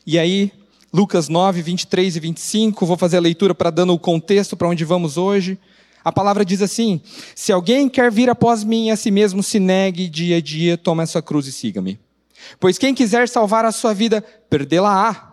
E 0.06 0.18
aí, 0.18 0.54
Lucas 0.94 1.30
9, 1.30 1.62
23 1.62 2.18
e 2.18 2.20
25, 2.20 2.86
vou 2.86 2.98
fazer 2.98 3.18
a 3.18 3.22
leitura 3.22 3.56
para 3.56 3.70
dando 3.70 3.94
o 3.94 4.00
contexto 4.00 4.58
para 4.58 4.68
onde 4.68 4.84
vamos 4.84 5.16
hoje. 5.16 5.58
A 6.04 6.12
palavra 6.12 6.44
diz 6.44 6.62
assim: 6.62 7.02
Se 7.36 7.52
alguém 7.52 7.88
quer 7.88 8.12
vir 8.12 8.30
após 8.30 8.64
mim, 8.64 8.90
a 8.90 8.98
si 8.98 9.10
mesmo 9.10 9.42
se 9.42 9.60
negue 9.60 10.10
dia 10.10 10.38
a 10.38 10.42
dia, 10.42 10.78
tome 10.78 11.04
a 11.04 11.06
sua 11.06 11.22
cruz 11.22 11.48
e 11.48 11.52
siga-me. 11.52 12.00
Pois 12.60 12.78
quem 12.78 12.94
quiser 12.94 13.30
salvar 13.30 13.64
a 13.64 13.72
sua 13.72 13.94
vida, 13.94 14.22
perdê-la-á. 14.50 15.30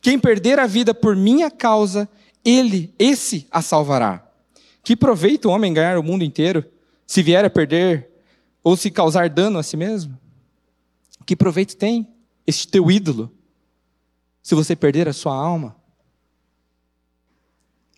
Quem 0.00 0.18
perder 0.18 0.58
a 0.58 0.66
vida 0.66 0.94
por 0.94 1.16
minha 1.16 1.50
causa, 1.50 2.08
ele, 2.44 2.94
esse 2.98 3.46
a 3.50 3.60
salvará. 3.60 4.24
Que 4.82 4.96
proveito 4.96 5.48
o 5.48 5.52
homem 5.52 5.74
ganhar 5.74 5.98
o 5.98 6.02
mundo 6.02 6.24
inteiro, 6.24 6.64
se 7.06 7.22
vier 7.22 7.44
a 7.44 7.50
perder 7.50 8.08
ou 8.62 8.76
se 8.76 8.90
causar 8.90 9.28
dano 9.28 9.58
a 9.58 9.62
si 9.62 9.76
mesmo? 9.76 10.16
Que 11.26 11.36
proveito 11.36 11.76
tem 11.76 12.08
este 12.46 12.68
teu 12.68 12.90
ídolo? 12.90 13.30
Se 14.48 14.54
você 14.54 14.74
perder 14.74 15.06
a 15.06 15.12
sua 15.12 15.34
alma? 15.34 15.76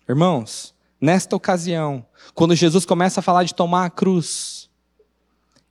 Irmãos, 0.09 0.75
nesta 0.99 1.33
ocasião, 1.33 2.05
quando 2.33 2.53
Jesus 2.53 2.85
começa 2.85 3.21
a 3.21 3.23
falar 3.23 3.45
de 3.45 3.55
tomar 3.55 3.85
a 3.85 3.89
cruz, 3.89 4.69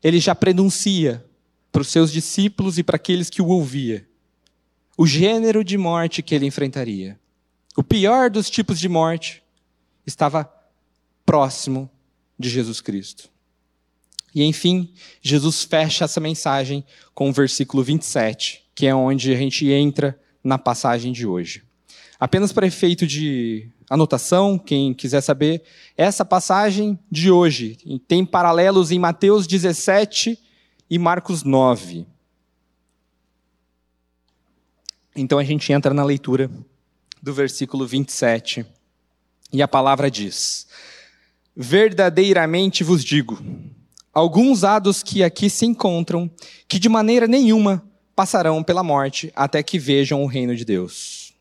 ele 0.03 0.19
já 0.19 0.35
prenuncia 0.35 1.23
para 1.71 1.83
os 1.83 1.89
seus 1.89 2.11
discípulos 2.11 2.79
e 2.79 2.83
para 2.83 2.97
aqueles 2.97 3.29
que 3.29 3.43
o 3.43 3.49
ouvia 3.49 4.09
o 4.97 5.07
gênero 5.07 5.63
de 5.63 5.77
morte 5.77 6.23
que 6.23 6.35
ele 6.35 6.47
enfrentaria. 6.47 7.21
O 7.77 7.83
pior 7.83 8.31
dos 8.31 8.49
tipos 8.49 8.79
de 8.79 8.89
morte 8.89 9.43
estava 10.07 10.51
próximo 11.27 11.91
de 12.39 12.49
Jesus 12.49 12.81
Cristo. 12.81 13.29
E 14.35 14.43
enfim, 14.45 14.95
Jesus 15.21 15.63
fecha 15.63 16.07
essa 16.07 16.21
mensagem 16.21 16.83
com 17.15 17.29
o 17.29 17.33
versículo 17.35 17.83
27, 17.83 18.65
que 18.75 18.87
é 18.87 18.95
onde 18.95 19.31
a 19.31 19.37
gente 19.37 19.71
entra 19.71 20.19
na 20.43 20.59
passagem 20.59 21.13
de 21.13 21.27
hoje. 21.27 21.63
Apenas 22.19 22.53
para 22.53 22.67
efeito 22.67 23.07
de 23.07 23.69
anotação, 23.89 24.59
quem 24.59 24.95
quiser 24.95 25.21
saber, 25.21 25.63
essa 25.97 26.25
passagem 26.25 26.99
de 27.11 27.31
hoje 27.31 27.79
tem 28.07 28.25
paralelos 28.25 28.91
em 28.91 28.99
Mateus 28.99 29.47
17 29.47 30.39
e 30.89 30.99
Marcos 30.99 31.43
9. 31.43 32.07
Então 35.17 35.39
a 35.39 35.45
gente 35.45 35.73
entra 35.73 35.93
na 35.93 36.05
leitura 36.05 36.51
do 37.23 37.35
versículo 37.35 37.87
27 37.87 38.65
e 39.53 39.61
a 39.61 39.69
palavra 39.69 40.11
diz: 40.11 40.67
Verdadeiramente 41.57 42.85
vos 42.85 43.05
digo, 43.05 43.39
alguns 44.15 44.63
hados 44.63 45.03
que 45.03 45.25
aqui 45.25 45.51
se 45.51 45.67
encontram, 45.67 46.31
que 46.69 46.79
de 46.79 46.89
maneira 46.89 47.27
nenhuma 47.27 47.83
passarão 48.15 48.63
pela 48.63 48.83
morte 48.83 49.33
até 49.35 49.63
que 49.63 49.79
vejam 49.79 50.23
o 50.23 50.27
reino 50.27 50.55
de 50.55 50.65
Deus. 50.65 51.33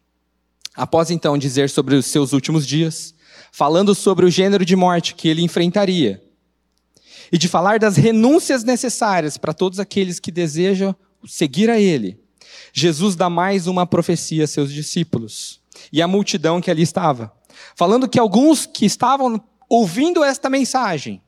Após 0.75 1.09
então 1.11 1.37
dizer 1.37 1.69
sobre 1.69 1.95
os 1.95 2.05
seus 2.05 2.31
últimos 2.31 2.65
dias, 2.65 3.13
falando 3.51 3.93
sobre 3.93 4.25
o 4.25 4.29
gênero 4.29 4.63
de 4.63 4.75
morte 4.75 5.15
que 5.15 5.27
ele 5.27 5.41
enfrentaria, 5.41 6.23
e 7.31 7.37
de 7.37 7.47
falar 7.47 7.79
das 7.79 7.95
renúncias 7.95 8.63
necessárias 8.63 9.37
para 9.37 9.53
todos 9.53 9.79
aqueles 9.79 10.19
que 10.19 10.31
desejam 10.31 10.95
seguir 11.27 11.69
a 11.69 11.79
ele, 11.79 12.19
Jesus 12.73 13.15
dá 13.15 13.29
mais 13.29 13.67
uma 13.67 13.85
profecia 13.85 14.43
a 14.43 14.47
seus 14.47 14.71
discípulos 14.71 15.61
e 15.91 16.01
à 16.01 16.07
multidão 16.07 16.61
que 16.61 16.71
ali 16.71 16.81
estava, 16.81 17.31
falando 17.75 18.07
que 18.07 18.19
alguns 18.19 18.65
que 18.65 18.85
estavam 18.85 19.41
ouvindo 19.67 20.23
esta 20.23 20.49
mensagem 20.49 21.21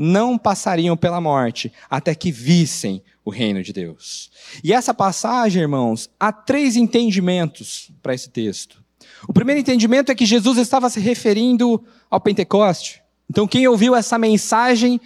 não 0.00 0.38
passariam 0.38 0.96
pela 0.96 1.20
morte 1.20 1.72
até 1.90 2.14
que 2.14 2.30
vissem 2.30 3.02
o 3.24 3.30
reino 3.30 3.64
de 3.64 3.72
Deus. 3.72 4.30
E 4.62 4.72
essa 4.72 4.94
passagem, 4.94 5.60
irmãos, 5.60 6.08
há 6.20 6.30
três 6.30 6.76
entendimentos 6.76 7.90
para 8.00 8.14
esse 8.14 8.30
texto. 8.30 8.80
O 9.26 9.32
primeiro 9.32 9.60
entendimento 9.60 10.12
é 10.12 10.14
que 10.14 10.24
Jesus 10.24 10.56
estava 10.56 10.88
se 10.88 11.00
referindo 11.00 11.84
ao 12.08 12.20
Pentecoste. 12.20 13.02
Então, 13.28 13.48
quem 13.48 13.66
ouviu 13.66 13.96
essa 13.96 14.16
mensagem 14.16 15.00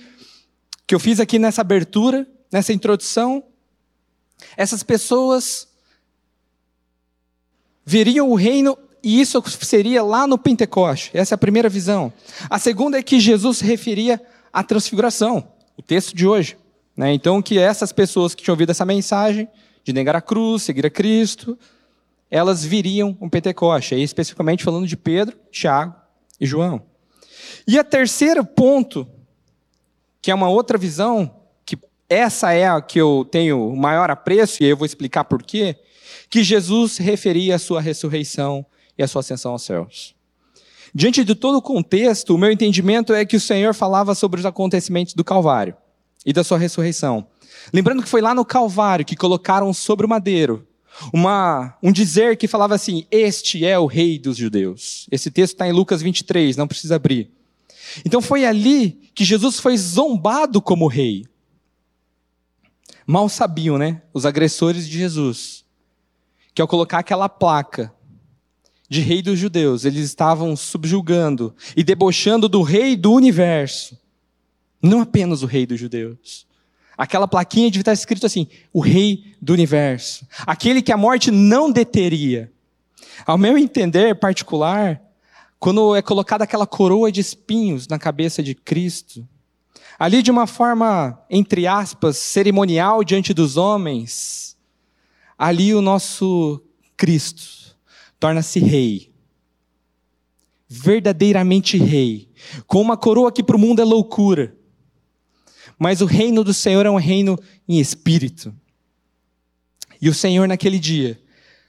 que 0.86 0.94
eu 0.94 1.00
fiz 1.00 1.18
aqui 1.18 1.38
nessa 1.38 1.62
abertura, 1.62 2.28
nessa 2.52 2.74
introdução, 2.74 3.42
essas 4.58 4.82
pessoas 4.82 5.68
veriam 7.82 8.30
o 8.30 8.34
reino 8.34 8.76
e 9.02 9.22
isso 9.22 9.42
seria 9.62 10.02
lá 10.02 10.26
no 10.26 10.36
Pentecoste. 10.36 11.10
Essa 11.14 11.32
é 11.32 11.36
a 11.36 11.38
primeira 11.38 11.70
visão. 11.70 12.12
A 12.50 12.58
segunda 12.58 12.98
é 12.98 13.02
que 13.02 13.18
Jesus 13.18 13.58
se 13.58 13.64
referia 13.64 14.20
à 14.52 14.62
transfiguração, 14.62 15.52
o 15.76 15.82
texto 15.82 16.14
de 16.14 16.26
hoje. 16.26 16.56
Né? 16.96 17.12
Então, 17.12 17.40
que 17.40 17.58
essas 17.58 17.92
pessoas 17.92 18.34
que 18.34 18.42
tinham 18.42 18.54
ouvido 18.54 18.70
essa 18.70 18.84
mensagem 18.84 19.48
de 19.82 19.92
negar 19.92 20.14
a 20.14 20.20
cruz, 20.20 20.62
seguir 20.62 20.86
a 20.86 20.90
Cristo, 20.90 21.58
elas 22.30 22.64
viriam 22.64 23.16
um 23.20 23.28
Pentecoste, 23.28 23.94
aí 23.94 24.02
especificamente 24.02 24.64
falando 24.64 24.86
de 24.86 24.96
Pedro, 24.96 25.36
Tiago 25.50 25.94
e 26.40 26.46
João. 26.46 26.82
E 27.66 27.78
a 27.78 27.84
terceiro 27.84 28.44
ponto, 28.44 29.06
que 30.20 30.30
é 30.30 30.34
uma 30.34 30.48
outra 30.48 30.78
visão, 30.78 31.34
que 31.64 31.78
essa 32.08 32.52
é 32.52 32.68
a 32.68 32.80
que 32.80 33.00
eu 33.00 33.26
tenho 33.30 33.74
maior 33.76 34.10
apreço, 34.10 34.62
e 34.62 34.66
eu 34.66 34.76
vou 34.76 34.86
explicar 34.86 35.24
por 35.24 35.42
quê, 35.42 35.76
que 36.30 36.42
Jesus 36.42 36.96
referia 36.96 37.56
à 37.56 37.58
sua 37.58 37.80
ressurreição 37.80 38.64
e 38.96 39.02
à 39.02 39.08
sua 39.08 39.20
ascensão 39.20 39.52
aos 39.52 39.62
céus. 39.62 40.14
Diante 40.94 41.24
de 41.24 41.34
todo 41.34 41.56
o 41.56 41.62
contexto, 41.62 42.34
o 42.34 42.38
meu 42.38 42.50
entendimento 42.50 43.14
é 43.14 43.24
que 43.24 43.36
o 43.36 43.40
Senhor 43.40 43.72
falava 43.74 44.14
sobre 44.14 44.40
os 44.40 44.46
acontecimentos 44.46 45.14
do 45.14 45.24
Calvário 45.24 45.74
e 46.24 46.32
da 46.32 46.44
sua 46.44 46.58
ressurreição. 46.58 47.26
Lembrando 47.72 48.02
que 48.02 48.08
foi 48.08 48.20
lá 48.20 48.34
no 48.34 48.44
Calvário 48.44 49.04
que 49.04 49.16
colocaram 49.16 49.72
sobre 49.72 50.04
o 50.04 50.08
madeiro 50.08 50.66
uma, 51.12 51.74
um 51.82 51.90
dizer 51.90 52.36
que 52.36 52.46
falava 52.46 52.74
assim: 52.74 53.06
Este 53.10 53.64
é 53.64 53.78
o 53.78 53.86
Rei 53.86 54.18
dos 54.18 54.36
Judeus. 54.36 55.06
Esse 55.10 55.30
texto 55.30 55.54
está 55.54 55.66
em 55.66 55.72
Lucas 55.72 56.02
23, 56.02 56.56
não 56.56 56.68
precisa 56.68 56.96
abrir. 56.96 57.30
Então 58.04 58.20
foi 58.20 58.44
ali 58.44 59.10
que 59.14 59.24
Jesus 59.24 59.58
foi 59.58 59.76
zombado 59.76 60.60
como 60.60 60.86
rei. 60.86 61.24
Mal 63.06 63.28
sabiam, 63.28 63.76
né, 63.76 64.02
os 64.14 64.24
agressores 64.24 64.88
de 64.88 64.96
Jesus, 64.96 65.64
que 66.54 66.62
ao 66.62 66.68
colocar 66.68 66.98
aquela 67.00 67.28
placa 67.28 67.92
de 68.92 69.00
rei 69.00 69.22
dos 69.22 69.38
judeus, 69.38 69.86
eles 69.86 70.04
estavam 70.04 70.54
subjugando 70.54 71.56
e 71.74 71.82
debochando 71.82 72.46
do 72.46 72.60
rei 72.60 72.94
do 72.94 73.10
universo, 73.10 73.98
não 74.82 75.00
apenas 75.00 75.42
o 75.42 75.46
rei 75.46 75.64
dos 75.64 75.80
judeus. 75.80 76.46
Aquela 76.94 77.26
plaquinha 77.26 77.70
devia 77.70 77.80
estar 77.80 77.94
escrito 77.94 78.26
assim: 78.26 78.46
o 78.70 78.80
rei 78.80 79.34
do 79.40 79.54
universo, 79.54 80.26
aquele 80.46 80.82
que 80.82 80.92
a 80.92 80.96
morte 80.98 81.30
não 81.30 81.72
deteria. 81.72 82.52
Ao 83.24 83.38
meu 83.38 83.56
entender 83.56 84.14
particular, 84.16 85.00
quando 85.58 85.96
é 85.96 86.02
colocada 86.02 86.44
aquela 86.44 86.66
coroa 86.66 87.10
de 87.10 87.22
espinhos 87.22 87.88
na 87.88 87.98
cabeça 87.98 88.42
de 88.42 88.54
Cristo, 88.54 89.26
ali 89.98 90.22
de 90.22 90.30
uma 90.30 90.46
forma, 90.46 91.18
entre 91.30 91.66
aspas, 91.66 92.18
cerimonial 92.18 93.02
diante 93.02 93.32
dos 93.32 93.56
homens, 93.56 94.54
ali 95.38 95.74
o 95.74 95.80
nosso 95.80 96.62
Cristo 96.94 97.61
torna-se 98.22 98.60
rei. 98.60 99.12
Verdadeiramente 100.68 101.76
rei. 101.76 102.30
Com 102.68 102.80
uma 102.80 102.96
coroa 102.96 103.32
que 103.32 103.42
para 103.42 103.56
o 103.56 103.58
mundo 103.58 103.82
é 103.82 103.84
loucura. 103.84 104.56
Mas 105.76 106.00
o 106.00 106.06
reino 106.06 106.44
do 106.44 106.54
Senhor 106.54 106.86
é 106.86 106.90
um 106.90 106.98
reino 106.98 107.36
em 107.68 107.80
espírito. 107.80 108.54
E 110.00 110.08
o 110.08 110.14
Senhor, 110.14 110.46
naquele 110.46 110.78
dia, 110.78 111.20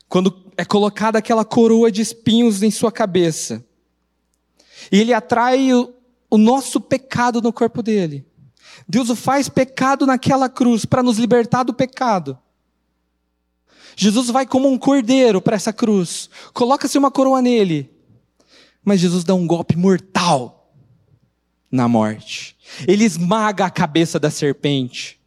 quando 0.08 0.44
é 0.56 0.64
colocada 0.64 1.18
aquela 1.18 1.44
coroa 1.44 1.92
de 1.92 2.04
espinhos 2.04 2.62
em 2.62 2.70
sua 2.70 2.92
cabeça, 2.92 3.66
e 4.92 5.00
ele 5.00 5.12
atrai 5.12 5.74
o 5.74 6.38
nosso 6.38 6.80
pecado 6.80 7.42
no 7.42 7.52
corpo 7.52 7.82
dele. 7.82 8.28
Deus 8.88 9.10
o 9.10 9.16
faz 9.16 9.50
pecado 9.50 10.06
naquela 10.06 10.48
cruz 10.48 10.86
para 10.86 11.02
nos 11.02 11.18
libertar 11.18 11.64
do 11.64 11.74
pecado. 11.74 12.38
Jesus 13.96 14.30
vai 14.30 14.46
como 14.46 14.70
um 14.70 14.78
cordeiro 14.78 15.42
para 15.42 15.56
essa 15.56 15.74
cruz, 15.74 16.30
coloca-se 16.54 16.98
uma 16.98 17.12
coroa 17.12 17.42
nele, 17.42 17.90
mas 18.84 19.00
Jesus 19.00 19.24
dá 19.24 19.34
um 19.34 19.48
golpe 19.48 19.76
mortal 19.76 20.74
na 21.72 21.88
morte. 21.88 22.56
Ele 22.88 23.04
esmaga 23.04 23.66
a 23.66 23.70
cabeça 23.70 24.20
da 24.20 24.30
serpente. 24.30 25.20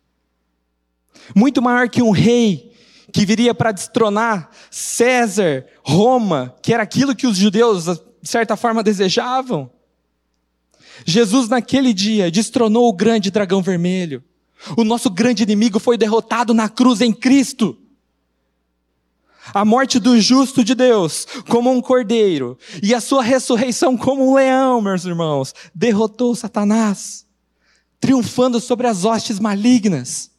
Muito 1.34 1.60
maior 1.60 1.88
que 1.88 2.02
um 2.02 2.10
rei 2.10 2.72
que 3.12 3.24
viria 3.24 3.54
para 3.54 3.72
destronar 3.72 4.50
César, 4.70 5.66
Roma, 5.82 6.54
que 6.62 6.72
era 6.72 6.82
aquilo 6.82 7.16
que 7.16 7.26
os 7.26 7.36
judeus, 7.36 7.84
de 7.84 8.28
certa 8.28 8.56
forma, 8.56 8.82
desejavam. 8.82 9.70
Jesus, 11.04 11.48
naquele 11.48 11.92
dia, 11.92 12.30
destronou 12.30 12.88
o 12.88 12.92
grande 12.92 13.30
dragão 13.30 13.62
vermelho. 13.62 14.22
O 14.76 14.84
nosso 14.84 15.10
grande 15.10 15.42
inimigo 15.42 15.78
foi 15.78 15.98
derrotado 15.98 16.54
na 16.54 16.68
cruz 16.68 17.00
em 17.00 17.12
Cristo. 17.12 17.78
A 19.54 19.64
morte 19.64 19.98
do 19.98 20.20
justo 20.20 20.64
de 20.64 20.74
Deus, 20.74 21.26
como 21.48 21.70
um 21.70 21.80
cordeiro, 21.80 22.58
e 22.82 22.94
a 22.94 23.00
sua 23.00 23.22
ressurreição 23.22 23.96
como 23.96 24.28
um 24.28 24.34
leão, 24.34 24.80
meus 24.80 25.04
irmãos, 25.04 25.54
derrotou 25.74 26.34
Satanás, 26.34 27.26
triunfando 28.00 28.60
sobre 28.60 28.86
as 28.86 29.04
hostes 29.04 29.38
malignas. 29.38 30.30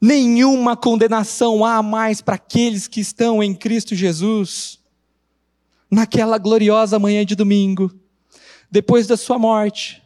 Nenhuma 0.00 0.76
condenação 0.76 1.64
há 1.64 1.82
mais 1.82 2.20
para 2.22 2.36
aqueles 2.36 2.88
que 2.88 3.00
estão 3.00 3.42
em 3.42 3.54
Cristo 3.54 3.94
Jesus. 3.94 4.78
Naquela 5.90 6.38
gloriosa 6.38 6.98
manhã 6.98 7.26
de 7.26 7.34
domingo, 7.34 7.92
depois 8.70 9.08
da 9.08 9.16
sua 9.16 9.38
morte, 9.38 10.00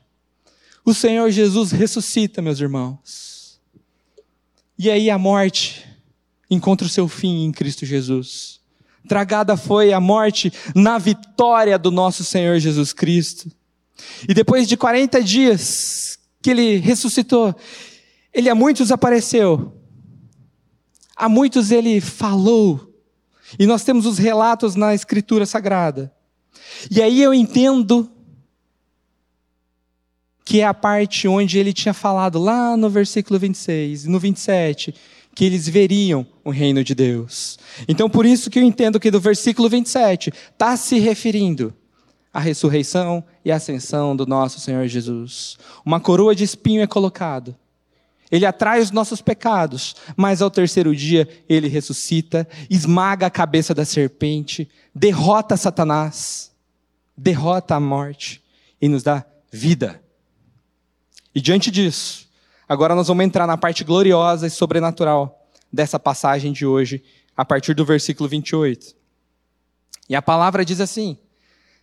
o 0.85 0.95
Senhor 0.95 1.31
Jesus 1.31 1.71
ressuscita, 1.71 2.41
meus 2.41 2.59
irmãos. 2.59 3.61
E 4.79 4.91
aí 4.91 5.11
a 5.11 5.19
morte 5.19 5.94
encontra 6.55 6.87
o 6.87 6.91
seu 6.91 7.09
fim 7.09 7.45
em 7.45 7.53
Cristo 7.53 7.85
Jesus. 7.85 8.61
Tragada 9.07 9.57
foi 9.57 9.93
a 9.93 10.01
morte 10.01 10.53
na 10.75 10.97
vitória 10.97 11.79
do 11.79 11.91
nosso 11.91 12.25
Senhor 12.25 12.59
Jesus 12.59 12.93
Cristo. 12.93 13.51
E 14.29 14.33
depois 14.33 14.67
de 14.67 14.77
40 14.77 15.23
dias 15.23 16.19
que 16.43 16.51
ele 16.51 16.77
ressuscitou, 16.77 17.55
ele 18.33 18.49
a 18.49 18.55
muitos 18.55 18.91
apareceu. 18.91 19.75
A 21.15 21.29
muitos 21.29 21.71
ele 21.71 22.01
falou. 22.01 22.93
E 23.59 23.67
nós 23.67 23.85
temos 23.85 24.07
os 24.07 24.19
relatos 24.19 24.75
na 24.75 24.95
Escritura 24.95 25.47
Sagrada. 25.47 26.13
E 26.91 27.03
aí 27.03 27.23
eu 27.23 27.35
entendo 27.35 28.11
que 30.45 30.61
é 30.61 30.67
a 30.67 30.75
parte 30.75 31.27
onde 31.27 31.59
ele 31.59 31.73
tinha 31.73 31.95
falado 31.95 32.39
lá 32.39 32.77
no 32.77 32.91
versículo 32.91 33.39
26 33.39 34.05
e 34.05 34.09
no 34.09 34.19
27, 34.19 34.95
que 35.35 35.45
eles 35.45 35.69
veriam 35.69 36.27
o 36.45 36.51
reino 36.51 36.85
de 36.85 36.95
Deus. 36.95 37.59
Então, 37.89 38.09
por 38.09 38.25
isso 38.25 38.49
que 38.49 38.59
eu 38.59 38.63
entendo 38.63 39.01
que 39.01 39.11
do 39.11 39.21
versículo 39.21 39.69
27 39.69 40.33
está 40.53 40.77
se 40.77 40.99
referindo 40.99 41.75
à 42.33 42.41
ressurreição 42.41 43.25
e 43.45 43.51
ascensão 43.51 44.15
do 44.15 44.27
nosso 44.27 44.61
Senhor 44.61 44.87
Jesus. 44.87 45.57
Uma 45.85 46.01
coroa 46.01 46.35
de 46.35 46.45
espinho 46.45 46.83
é 46.83 46.87
colocado. 46.87 47.57
Ele 48.31 48.47
atrai 48.47 48.81
os 48.81 48.91
nossos 48.91 49.21
pecados, 49.21 49.95
mas 50.17 50.43
ao 50.43 50.51
terceiro 50.51 50.95
dia 50.97 51.29
ele 51.49 51.69
ressuscita, 51.69 52.49
esmaga 52.71 53.27
a 53.27 53.31
cabeça 53.31 53.75
da 53.75 53.85
serpente, 53.85 54.69
derrota 54.95 55.57
Satanás, 55.57 56.53
derrota 57.17 57.77
a 57.77 57.81
morte 57.81 58.43
e 58.81 58.89
nos 58.89 59.03
dá 59.03 59.25
vida. 59.53 60.03
E 61.35 61.41
diante 61.41 61.71
disso, 61.71 62.24
agora 62.75 62.95
nós 62.95 63.09
vamos 63.09 63.25
entrar 63.25 63.47
na 63.47 63.57
parte 63.57 63.85
gloriosa 63.85 64.47
e 64.47 64.51
sobrenatural 64.51 65.49
dessa 65.73 65.99
passagem 65.99 66.53
de 66.53 66.67
hoje, 66.67 67.03
a 67.37 67.45
partir 67.45 67.75
do 67.75 67.85
versículo 67.85 68.29
28. 68.29 68.95
E 70.09 70.15
a 70.15 70.23
palavra 70.23 70.65
diz 70.65 70.81
assim: 70.81 71.19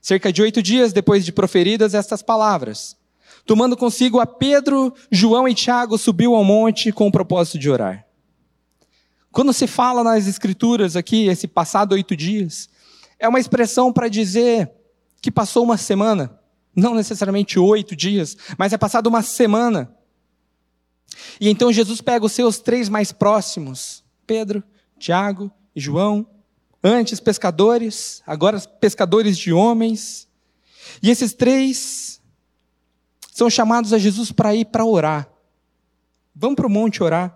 cerca 0.02 0.32
de 0.32 0.42
oito 0.42 0.62
dias 0.62 0.94
depois 0.94 1.26
de 1.26 1.32
proferidas 1.32 1.94
estas 1.94 2.22
palavras, 2.22 2.96
tomando 3.46 3.76
consigo 3.76 4.20
a 4.20 4.26
Pedro, 4.26 4.94
João 5.12 5.48
e 5.48 5.54
Tiago, 5.54 5.98
subiu 5.98 6.36
ao 6.36 6.44
monte 6.44 6.92
com 6.92 7.08
o 7.08 7.12
propósito 7.12 7.58
de 7.58 7.70
orar. 7.70 8.06
Quando 9.32 9.54
se 9.54 9.66
fala 9.66 10.04
nas 10.04 10.28
escrituras 10.28 10.96
aqui, 10.96 11.28
esse 11.28 11.48
passado 11.48 11.94
oito 11.94 12.16
dias, 12.16 12.70
é 13.18 13.28
uma 13.28 13.40
expressão 13.40 13.94
para 13.94 14.10
dizer 14.10 14.70
que 15.22 15.32
passou 15.32 15.64
uma 15.64 15.78
semana, 15.78 16.38
não 16.76 16.96
necessariamente 16.96 17.58
oito 17.60 17.96
dias, 17.96 18.36
mas 18.58 18.74
é 18.74 18.78
passado 18.78 19.08
uma 19.08 19.22
semana. 19.22 19.96
E 21.42 21.50
então 21.50 21.74
Jesus 21.74 22.02
pega 22.02 22.24
os 22.24 22.34
seus 22.34 22.60
três 22.60 22.88
mais 22.88 23.12
próximos, 23.12 24.04
Pedro, 24.28 24.64
Tiago 25.00 25.52
e 25.76 25.82
João, 25.82 26.28
antes 26.84 27.20
pescadores, 27.20 28.22
agora 28.28 28.60
pescadores 28.60 29.40
de 29.40 29.52
homens. 29.52 30.28
E 31.02 31.10
esses 31.10 31.34
três 31.34 32.22
são 33.34 33.50
chamados 33.50 33.92
a 33.92 33.98
Jesus 33.98 34.32
para 34.32 34.54
ir 34.54 34.66
para 34.66 34.86
orar. 34.86 35.28
Vamos 36.36 36.58
para 36.58 36.68
o 36.68 36.70
monte 36.70 37.02
orar. 37.02 37.36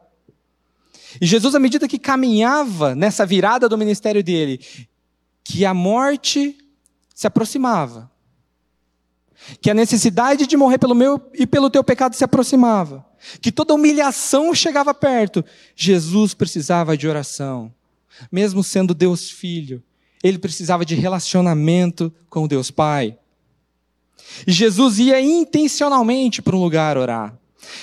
E 1.19 1.25
Jesus, 1.25 1.55
à 1.55 1.59
medida 1.59 1.87
que 1.87 1.97
caminhava 1.97 2.93
nessa 2.93 3.25
virada 3.25 3.67
do 3.67 3.75
ministério 3.75 4.23
dele, 4.23 4.63
que 5.43 5.65
a 5.65 5.73
morte 5.73 6.55
se 7.13 7.25
aproximava, 7.25 8.11
que 9.59 9.71
a 9.71 9.73
necessidade 9.73 10.45
de 10.45 10.55
morrer 10.55 10.77
pelo 10.77 10.93
meu 10.93 11.19
e 11.33 11.47
pelo 11.47 11.71
teu 11.71 11.83
pecado 11.83 12.15
se 12.15 12.23
aproximava, 12.23 13.03
que 13.41 13.51
toda 13.51 13.73
humilhação 13.73 14.53
chegava 14.53 14.93
perto, 14.93 15.43
Jesus 15.75 16.33
precisava 16.33 16.97
de 16.97 17.07
oração. 17.07 17.73
Mesmo 18.31 18.63
sendo 18.63 18.93
Deus 18.93 19.29
Filho, 19.29 19.83
ele 20.23 20.37
precisava 20.37 20.85
de 20.85 20.95
relacionamento 20.95 22.13
com 22.29 22.47
Deus 22.47 22.71
Pai. 22.71 23.17
E 24.47 24.51
Jesus 24.51 24.99
ia 24.99 25.21
intencionalmente 25.21 26.41
para 26.41 26.55
um 26.55 26.61
lugar 26.61 26.97
orar. 26.97 27.37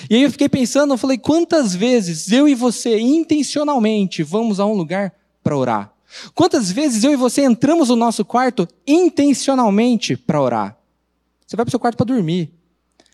E 0.09 0.15
aí 0.15 0.23
eu 0.23 0.31
fiquei 0.31 0.49
pensando, 0.49 0.93
eu 0.93 0.97
falei, 0.97 1.17
quantas 1.17 1.75
vezes 1.75 2.31
eu 2.31 2.47
e 2.47 2.55
você 2.55 2.99
intencionalmente 2.99 4.23
vamos 4.23 4.59
a 4.59 4.65
um 4.65 4.73
lugar 4.73 5.13
para 5.43 5.57
orar? 5.57 5.93
Quantas 6.33 6.71
vezes 6.71 7.03
eu 7.03 7.11
e 7.11 7.15
você 7.15 7.43
entramos 7.43 7.89
no 7.89 7.95
nosso 7.95 8.23
quarto 8.23 8.67
intencionalmente 8.85 10.15
para 10.15 10.41
orar? 10.41 10.77
Você 11.45 11.55
vai 11.55 11.65
para 11.65 11.69
o 11.69 11.71
seu 11.71 11.79
quarto 11.79 11.97
para 11.97 12.05
dormir. 12.05 12.51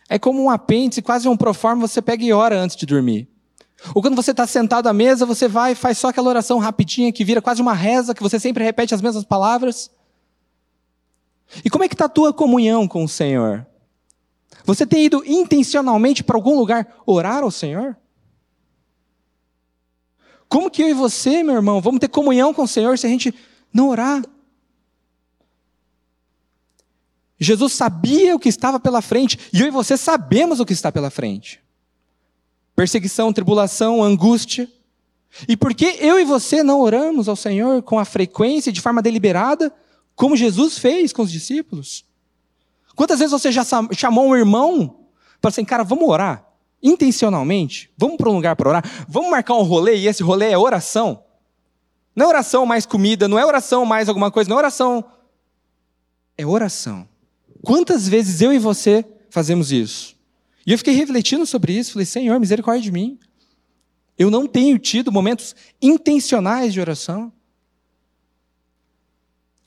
É 0.10 0.18
como 0.18 0.44
um 0.44 0.50
apêndice, 0.50 1.04
quase 1.04 1.30
um 1.30 1.38
proforma, 1.38 1.88
você 1.88 2.02
pega 2.02 2.24
e 2.24 2.34
ora 2.34 2.60
antes 2.60 2.76
de 2.76 2.86
dormir. 2.86 3.30
Ou 3.94 4.02
quando 4.02 4.16
você 4.16 4.32
está 4.32 4.46
sentado 4.48 4.88
à 4.88 4.94
mesa, 4.94 5.26
você 5.26 5.48
vai 5.48 5.74
e 5.74 5.76
faz 5.76 5.98
só 6.00 6.10
aquela 6.10 6.28
oração 6.28 6.58
rapidinha 6.58 7.12
que 7.12 7.24
vira 7.24 7.42
quase 7.42 7.62
uma 7.62 7.74
reza, 7.74 8.16
que 8.16 8.24
você 8.24 8.40
sempre 8.40 8.64
repete 8.64 8.94
as 8.94 9.02
mesmas 9.02 9.24
palavras. 9.24 9.92
E 11.64 11.70
como 11.70 11.84
é 11.84 11.88
que 11.88 11.94
está 11.94 12.06
a 12.06 12.10
tua 12.10 12.34
comunhão 12.34 12.88
com 12.88 13.04
o 13.04 13.10
Senhor? 13.10 13.66
Você 14.66 14.86
tem 14.86 15.06
ido 15.06 15.24
intencionalmente 15.26 16.24
para 16.24 16.36
algum 16.36 16.58
lugar 16.58 16.88
orar 17.06 17.44
ao 17.44 17.52
Senhor? 17.52 17.96
Como 20.48 20.70
que 20.70 20.82
eu 20.82 20.90
e 20.90 20.94
você, 20.94 21.44
meu 21.44 21.56
irmão, 21.56 21.80
vamos 21.80 22.00
ter 22.00 22.08
comunhão 22.08 22.54
com 22.54 22.64
o 22.64 22.68
Senhor 22.68 22.98
se 22.98 23.06
a 23.06 23.10
gente 23.10 23.34
não 23.72 23.90
orar? 23.90 24.24
Jesus 27.40 27.74
sabia 27.74 28.36
o 28.36 28.40
que 28.40 28.50
estava 28.50 28.80
pela 28.80 29.02
frente, 29.02 29.40
e 29.54 29.62
eu 29.62 29.68
e 29.68 29.72
você 29.72 29.96
sabemos 29.96 30.60
o 30.60 30.66
que 30.66 30.74
está 30.74 30.92
pela 30.92 31.10
frente. 31.10 31.62
Perseguição, 32.76 33.32
tribulação, 33.32 34.04
angústia. 34.04 34.70
E 35.48 35.56
por 35.56 35.74
que 35.74 35.98
eu 36.00 36.20
e 36.20 36.26
você 36.26 36.64
não 36.64 36.82
oramos 36.82 37.30
ao 37.30 37.36
Senhor 37.36 37.82
com 37.84 37.98
a 37.98 38.06
frequência, 38.06 38.72
de 38.72 38.82
forma 38.82 39.02
deliberada, 39.02 39.74
como 40.16 40.36
Jesus 40.36 40.78
fez 40.78 41.14
com 41.14 41.22
os 41.22 41.32
discípulos? 41.32 42.04
Quantas 42.96 43.20
vezes 43.20 43.32
você 43.32 43.52
já 43.52 43.64
chamou 43.96 44.28
um 44.28 44.36
irmão 44.36 45.06
para 45.40 45.50
assim, 45.50 45.64
cara, 45.64 45.84
vamos 45.84 46.10
orar? 46.10 46.46
Intencionalmente? 46.84 47.90
Vamos 47.98 48.18
para 48.18 48.30
um 48.30 48.34
lugar 48.34 48.56
para 48.58 48.70
orar? 48.70 49.06
Vamos 49.08 49.30
marcar 49.30 49.54
um 49.54 49.64
rolê 49.64 49.96
e 49.96 50.08
esse 50.08 50.22
rolê 50.22 50.52
é 50.52 50.58
oração? 50.58 51.24
Não 52.14 52.26
é 52.26 52.30
oração 52.30 52.66
mais 52.66 52.86
comida, 52.86 53.30
não 53.30 53.40
é 53.40 53.46
oração 53.46 53.86
mais 53.86 54.10
alguma 54.10 54.30
coisa, 54.30 54.50
não 54.50 54.58
é 54.58 54.60
oração. 54.60 55.06
É 56.38 56.46
oração. 56.46 57.08
Quantas 57.64 58.08
vezes 58.08 58.42
eu 58.42 58.54
e 58.54 58.60
você 58.60 59.06
fazemos 59.30 59.72
isso? 59.72 60.16
E 60.66 60.72
eu 60.72 60.78
fiquei 60.78 60.94
refletindo 60.94 61.46
sobre 61.46 61.74
isso, 61.74 61.94
falei, 61.94 62.06
Senhor, 62.06 62.40
misericórdia 62.40 62.84
de 62.84 62.92
mim. 62.92 63.20
Eu 64.18 64.30
não 64.30 64.46
tenho 64.46 64.78
tido 64.78 65.12
momentos 65.12 65.56
intencionais 65.82 66.74
de 66.74 66.82
oração. 66.82 67.32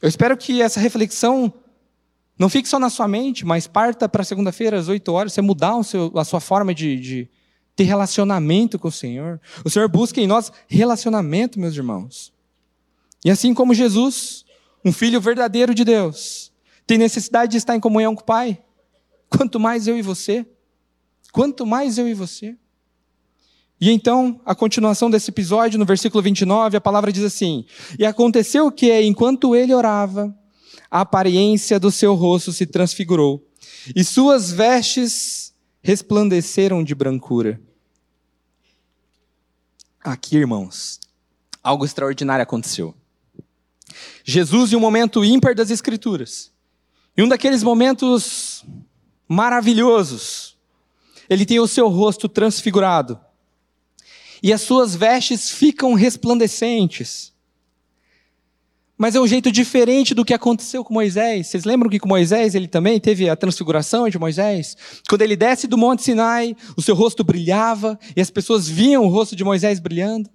Eu 0.01 0.09
espero 0.09 0.37
que 0.37 0.61
essa 0.61 0.79
reflexão 0.79 1.53
não 2.39 2.49
fique 2.49 2.69
só 2.69 2.79
na 2.79 2.91
sua 2.91 3.07
mente, 3.09 3.47
mas 3.47 3.67
parta 3.67 4.09
para 4.09 4.25
segunda-feira 4.25 4.79
às 4.79 4.89
8 4.89 5.13
horas, 5.13 5.33
você 5.33 5.41
mudar 5.41 5.83
seu, 5.83 6.13
a 6.17 6.25
sua 6.25 6.41
forma 6.41 6.75
de, 6.75 6.99
de 6.99 7.31
ter 7.75 7.85
relacionamento 7.85 8.79
com 8.79 8.89
o 8.89 8.93
Senhor. 8.93 9.41
O 9.65 9.71
Senhor 9.71 9.89
busca 9.89 10.21
em 10.21 10.27
nós 10.27 10.53
relacionamento, 10.67 11.59
meus 11.59 11.75
irmãos. 11.75 12.33
E 13.25 13.31
assim 13.31 13.55
como 13.55 13.73
Jesus, 13.73 14.45
um 14.85 14.93
filho 14.93 15.21
verdadeiro 15.21 15.75
de 15.75 15.85
Deus, 15.85 16.52
tem 16.87 16.99
necessidade 16.99 17.53
de 17.53 17.59
estar 17.59 17.77
em 17.77 17.81
comunhão 17.81 18.15
com 18.15 18.23
o 18.23 18.25
Pai. 18.25 18.63
Quanto 19.29 19.59
mais 19.59 19.87
eu 19.87 19.97
e 19.97 20.03
você. 20.03 20.47
Quanto 21.33 21.65
mais 21.65 21.99
eu 21.99 22.07
e 22.09 22.15
você. 22.15 22.57
E 23.81 23.91
então, 23.91 24.41
a 24.45 24.55
continuação 24.55 25.11
desse 25.11 25.31
episódio, 25.31 25.77
no 25.77 25.85
versículo 25.85 26.23
29, 26.23 26.77
a 26.77 26.81
palavra 26.81 27.11
diz 27.11 27.25
assim: 27.25 27.65
E 27.99 28.07
aconteceu 28.07 28.71
que, 28.71 29.03
enquanto 29.03 29.57
ele 29.57 29.75
orava, 29.75 30.33
a 30.89 31.01
aparência 31.01 31.81
do 31.81 31.91
seu 31.91 32.15
rosto 32.15 32.53
se 32.53 32.65
transfigurou, 32.65 33.45
e 33.97 34.05
suas 34.05 34.53
vestes 34.53 35.53
resplandeceram 35.83 36.85
de 36.85 36.95
brancura. 36.95 37.61
Aqui, 40.01 40.37
irmãos, 40.37 41.01
algo 41.61 41.85
extraordinário 41.85 42.45
aconteceu. 42.45 42.95
Jesus, 44.23 44.73
em 44.73 44.77
um 44.77 44.81
momento 44.81 45.25
ímpar 45.25 45.57
das 45.57 45.73
Escrituras, 45.73 46.52
em 47.17 47.23
um 47.23 47.29
daqueles 47.29 47.63
momentos 47.63 48.65
maravilhosos, 49.29 50.57
ele 51.29 51.47
tem 51.47 51.61
o 51.61 51.69
seu 51.69 51.89
rosto 51.89 52.29
transfigurado. 52.29 53.19
E 54.43 54.53
as 54.53 54.63
suas 54.63 54.95
vestes 54.95 55.51
ficam 55.51 55.95
resplandecentes. 55.95 57.33
Mas 58.99 59.15
é 59.15 59.21
um 59.21 59.27
jeito 59.27 59.51
diferente 59.51 60.15
do 60.15 60.25
que 60.25 60.35
aconteceu 60.35 60.85
com 60.85 60.95
Moisés. 60.95 61.49
Vocês 61.49 61.65
lembram 61.65 61.91
que 61.91 61.99
com 61.99 62.09
Moisés 62.09 62.55
ele 62.55 62.69
também 62.69 63.01
teve 63.01 63.29
a 63.29 63.37
transfiguração 63.37 64.09
de 64.09 64.19
Moisés? 64.19 64.77
Quando 65.09 65.23
ele 65.23 65.37
desce 65.37 65.67
do 65.67 65.79
Monte 65.79 66.03
Sinai, 66.03 66.57
o 66.77 66.83
seu 66.83 66.95
rosto 66.95 67.25
brilhava 67.25 67.99
e 68.17 68.21
as 68.21 68.31
pessoas 68.31 68.69
viam 68.69 69.05
o 69.05 69.09
rosto 69.09 69.35
de 69.37 69.45
Moisés 69.45 69.81
brilhando. 69.81 70.31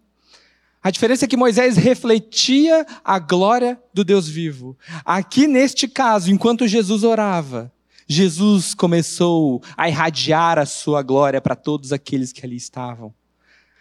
A 0.81 0.91
diferença 0.91 1.25
é 1.25 1.27
que 1.27 1.35
Moisés 1.35 1.75
refletia 1.75 2.85
a 3.03 3.19
glória 3.19 3.79
do 3.93 4.03
Deus 4.03 4.27
vivo. 4.27 4.77
Aqui 5.03 5.47
neste 5.47 5.87
caso, 5.87 6.31
enquanto 6.31 6.67
Jesus 6.67 7.03
orava, 7.03 7.71
Jesus 8.07 8.73
começou 8.73 9.61
a 9.75 9.89
irradiar 9.89 10.57
a 10.57 10.65
sua 10.65 11.01
glória 11.01 11.41
para 11.41 11.55
todos 11.55 11.91
aqueles 11.91 12.31
que 12.31 12.45
ali 12.45 12.55
estavam. 12.55 13.13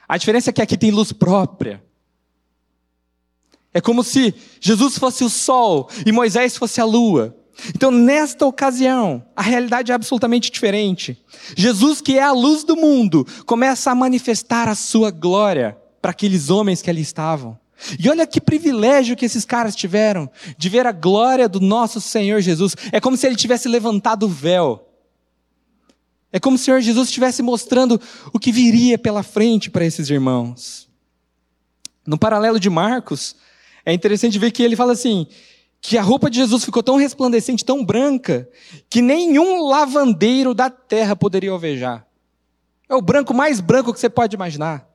A 0.09 0.17
diferença 0.17 0.51
é 0.51 0.53
que 0.53 0.63
aqui 0.63 0.77
tem 0.77 0.91
luz 0.91 1.13
própria. 1.13 1.83
É 3.73 3.81
como 3.81 4.03
se 4.03 4.35
Jesus 4.61 4.99
fosse 4.99 5.23
o 5.23 5.31
sol 5.31 5.89
e 6.05 6.11
Moisés 6.11 6.57
fosse 6.57 6.81
a 6.81 6.85
lua. 6.85 7.37
Então, 7.75 7.91
nesta 7.91 8.47
ocasião, 8.47 9.25
a 9.35 9.43
realidade 9.43 9.93
é 9.93 9.95
absolutamente 9.95 10.51
diferente. 10.51 11.23
Jesus, 11.57 12.01
que 12.01 12.19
é 12.19 12.23
a 12.23 12.33
luz 12.33 12.65
do 12.65 12.77
mundo, 12.77 13.27
começa 13.45 13.91
a 13.91 13.95
manifestar 13.95 14.69
a 14.69 14.75
sua 14.75 15.11
glória 15.11 15.77
para 16.07 16.13
aqueles 16.13 16.51
homens 16.51 16.81
que 16.81 16.89
ali 16.89 17.01
estavam. 17.01 17.59
E 17.99 18.09
olha 18.09 18.25
que 18.29 18.41
privilégio 18.41 19.17
que 19.17 19.25
esses 19.25 19.45
caras 19.45 19.75
tiveram 19.75 20.31
de 20.57 20.69
ver 20.69 20.87
a 20.87 20.93
glória 20.93 21.49
do 21.49 21.59
nosso 21.59 22.01
Senhor 22.01 22.41
Jesus. 22.41 22.77
É 22.93 23.01
como 23.01 23.17
se 23.17 23.27
ele 23.27 23.35
tivesse 23.35 23.69
levantado 23.69 24.23
o 24.23 24.29
véu. 24.29 24.89
É 26.33 26.39
como 26.39 26.57
se 26.57 26.63
o 26.63 26.65
Senhor 26.67 26.81
Jesus 26.81 27.09
estivesse 27.09 27.43
mostrando 27.43 28.01
o 28.33 28.39
que 28.39 28.53
viria 28.53 28.97
pela 28.97 29.25
frente 29.25 29.69
para 29.69 29.85
esses 29.85 30.09
irmãos. 30.09 30.89
No 32.07 32.17
paralelo 32.17 32.61
de 32.61 32.71
Marcos, 32.71 33.35
é 33.85 33.93
interessante 33.93 34.39
ver 34.39 34.53
que 34.53 34.63
ele 34.63 34.77
fala 34.77 34.93
assim: 34.93 35.27
que 35.81 35.99
a 35.99 36.03
roupa 36.03 36.31
de 36.31 36.37
Jesus 36.37 36.65
ficou 36.65 36.85
tão 36.85 36.95
resplandecente, 36.95 37.65
tão 37.65 37.85
branca, 37.85 38.49
que 38.89 39.03
nenhum 39.03 39.67
lavandeiro 39.67 40.55
da 40.55 40.71
terra 40.71 41.17
poderia 41.17 41.51
alvejar. 41.51 42.07
É 42.89 42.95
o 42.95 43.03
branco 43.03 43.35
mais 43.35 43.59
branco 43.59 43.93
que 43.93 43.99
você 43.99 44.09
pode 44.09 44.37
imaginar. 44.37 44.89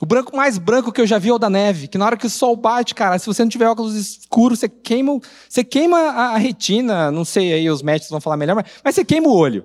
O 0.00 0.06
branco 0.06 0.36
mais 0.36 0.58
branco 0.58 0.90
que 0.90 1.00
eu 1.00 1.06
já 1.06 1.18
vi 1.18 1.28
é 1.28 1.32
o 1.32 1.38
da 1.38 1.48
neve, 1.48 1.86
que 1.86 1.96
na 1.96 2.04
hora 2.04 2.16
que 2.16 2.26
o 2.26 2.30
sol 2.30 2.56
bate, 2.56 2.94
cara, 2.94 3.16
se 3.18 3.26
você 3.26 3.42
não 3.42 3.48
tiver 3.48 3.68
óculos 3.68 3.94
escuros, 3.94 4.58
você 4.58 4.68
queima, 4.68 5.20
você 5.48 5.62
queima 5.62 5.98
a, 5.98 6.36
retina, 6.36 7.12
não 7.12 7.24
sei 7.24 7.52
aí, 7.52 7.70
os 7.70 7.80
médicos 7.80 8.10
vão 8.10 8.20
falar 8.20 8.36
melhor, 8.36 8.56
mas, 8.56 8.66
mas 8.82 8.94
você 8.94 9.04
queima 9.04 9.28
o 9.28 9.32
olho. 9.36 9.64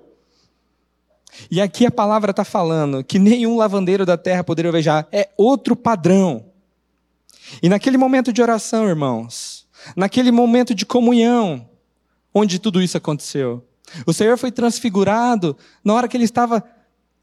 E 1.50 1.60
aqui 1.60 1.86
a 1.86 1.92
palavra 1.92 2.30
está 2.30 2.44
falando 2.44 3.04
que 3.04 3.18
nenhum 3.18 3.58
lavandeiro 3.58 4.06
da 4.06 4.18
terra 4.18 4.44
poderia 4.44 4.70
alvejar, 4.70 5.08
é 5.12 5.30
outro 5.36 5.76
padrão. 5.76 6.46
E 7.64 7.70
naquele 7.70 7.98
momento 7.98 8.32
de 8.32 8.42
oração, 8.42 8.88
irmãos, 8.88 9.68
naquele 9.96 10.32
momento 10.32 10.76
de 10.76 10.86
comunhão, 10.86 11.68
onde 12.32 12.60
tudo 12.60 12.84
isso 12.84 12.98
aconteceu, 12.98 13.66
o 14.06 14.14
Senhor 14.14 14.38
foi 14.38 14.52
transfigurado 14.52 15.58
na 15.84 15.96
hora 15.96 16.08
que 16.08 16.16
ele 16.16 16.26
estava 16.26 16.64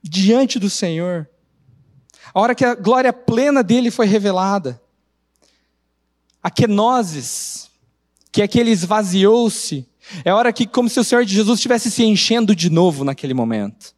diante 0.03 0.59
do 0.59 0.69
Senhor 0.69 1.29
a 2.37 2.41
hora 2.41 2.55
que 2.55 2.67
a 2.67 2.75
glória 2.75 3.15
plena 3.15 3.63
dele 3.63 3.91
foi 3.91 4.05
revelada. 4.05 4.79
A 6.43 6.51
kenosis, 6.51 7.71
que 8.31 8.43
é 8.43 8.47
que 8.47 8.61
ele 8.61 8.73
esvaziou-se, 8.73 9.89
é 10.23 10.29
a 10.29 10.37
hora 10.37 10.53
que, 10.53 10.67
como 10.67 10.87
se 10.87 11.01
o 11.01 11.05
Senhor 11.05 11.25
de 11.25 11.33
Jesus 11.33 11.59
estivesse 11.59 11.91
se 11.91 12.05
enchendo 12.05 12.55
de 12.55 12.69
novo 12.69 13.05
naquele 13.05 13.33
momento. 13.33 13.95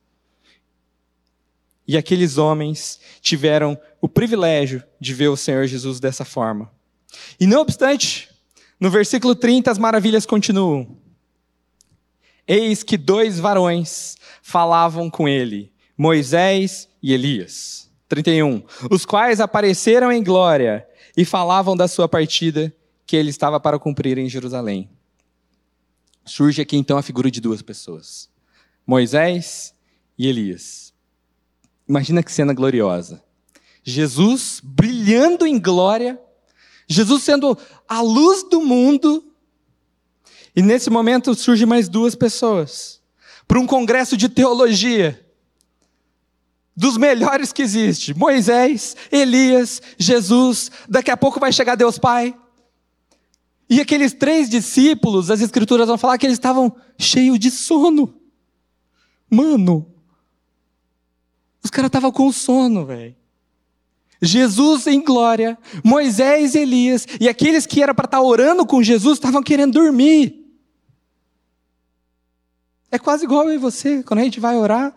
E 1.84 1.96
aqueles 1.96 2.38
homens 2.38 3.00
tiveram 3.20 3.76
o 4.00 4.08
privilégio 4.08 4.84
de 5.00 5.14
ver 5.14 5.26
o 5.26 5.36
Senhor 5.36 5.66
Jesus 5.66 5.98
dessa 5.98 6.24
forma. 6.24 6.70
E 7.40 7.46
não 7.46 7.62
obstante, 7.62 8.28
no 8.78 8.88
versículo 8.88 9.34
30 9.34 9.68
as 9.68 9.78
maravilhas 9.78 10.24
continuam. 10.24 10.96
Eis 12.46 12.84
que 12.84 12.96
dois 12.96 13.40
varões 13.40 14.16
falavam 14.42 15.10
com 15.10 15.28
ele, 15.28 15.72
Moisés 15.96 16.88
e 17.02 17.12
Elias. 17.12 17.87
31. 18.08 18.62
Os 18.90 19.04
quais 19.04 19.40
apareceram 19.40 20.10
em 20.10 20.24
glória 20.24 20.86
e 21.16 21.24
falavam 21.24 21.76
da 21.76 21.86
sua 21.86 22.08
partida 22.08 22.74
que 23.06 23.16
ele 23.16 23.30
estava 23.30 23.60
para 23.60 23.78
cumprir 23.78 24.18
em 24.18 24.28
Jerusalém. 24.28 24.90
Surge 26.24 26.60
aqui 26.60 26.76
então 26.76 26.98
a 26.98 27.02
figura 27.02 27.30
de 27.30 27.40
duas 27.40 27.62
pessoas: 27.62 28.28
Moisés 28.86 29.74
e 30.18 30.26
Elias. 30.26 30.92
Imagina 31.88 32.22
que 32.22 32.32
cena 32.32 32.52
gloriosa. 32.52 33.22
Jesus 33.82 34.60
brilhando 34.62 35.46
em 35.46 35.58
glória, 35.58 36.20
Jesus 36.86 37.22
sendo 37.22 37.56
a 37.88 38.02
luz 38.02 38.42
do 38.42 38.60
mundo, 38.60 39.24
e 40.54 40.60
nesse 40.60 40.90
momento 40.90 41.34
surge 41.34 41.64
mais 41.64 41.88
duas 41.88 42.14
pessoas 42.14 43.00
para 43.46 43.58
um 43.58 43.66
congresso 43.66 44.16
de 44.16 44.28
teologia 44.28 45.27
dos 46.78 46.96
melhores 46.96 47.52
que 47.52 47.60
existe: 47.60 48.14
Moisés, 48.14 48.96
Elias, 49.10 49.82
Jesus, 49.98 50.70
daqui 50.88 51.10
a 51.10 51.16
pouco 51.16 51.40
vai 51.40 51.52
chegar 51.52 51.74
Deus 51.74 51.98
Pai. 51.98 52.32
E 53.68 53.80
aqueles 53.80 54.14
três 54.14 54.48
discípulos, 54.48 55.30
as 55.30 55.40
escrituras 55.40 55.88
vão 55.88 55.98
falar 55.98 56.16
que 56.16 56.24
eles 56.24 56.38
estavam 56.38 56.74
cheios 56.96 57.38
de 57.38 57.50
sono. 57.50 58.14
Mano, 59.28 59.92
os 61.62 61.68
caras 61.68 61.88
estavam 61.88 62.12
com 62.12 62.30
sono, 62.30 62.86
velho. 62.86 63.14
Jesus 64.22 64.86
em 64.86 65.02
glória, 65.02 65.58
Moisés 65.84 66.54
e 66.54 66.60
Elias, 66.60 67.06
e 67.20 67.28
aqueles 67.28 67.66
que 67.66 67.82
eram 67.82 67.94
para 67.94 68.06
estar 68.06 68.18
tá 68.18 68.22
orando 68.22 68.64
com 68.64 68.82
Jesus 68.82 69.18
estavam 69.18 69.42
querendo 69.42 69.74
dormir. 69.74 70.46
É 72.90 72.98
quase 72.98 73.24
igual 73.24 73.48
eu 73.48 73.54
e 73.54 73.58
você, 73.58 74.02
quando 74.02 74.20
a 74.20 74.24
gente 74.24 74.40
vai 74.40 74.56
orar, 74.56 74.94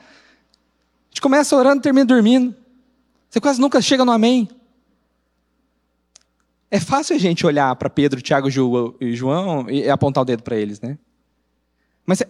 a 1.11 1.13
gente 1.13 1.21
começa 1.21 1.55
orando 1.55 1.79
e 1.79 1.81
termina 1.81 2.05
dormindo. 2.05 2.55
Você 3.29 3.41
quase 3.41 3.59
nunca 3.59 3.81
chega 3.81 4.05
no 4.05 4.11
amém. 4.11 4.49
É 6.69 6.79
fácil 6.79 7.17
a 7.17 7.19
gente 7.19 7.45
olhar 7.45 7.75
para 7.75 7.89
Pedro, 7.89 8.21
Tiago 8.21 8.47
e 9.01 9.13
João 9.13 9.69
e 9.69 9.89
apontar 9.89 10.21
o 10.21 10.25
dedo 10.25 10.41
para 10.41 10.55
eles, 10.55 10.79
né? 10.79 10.97
Mas 12.05 12.21
é, 12.21 12.27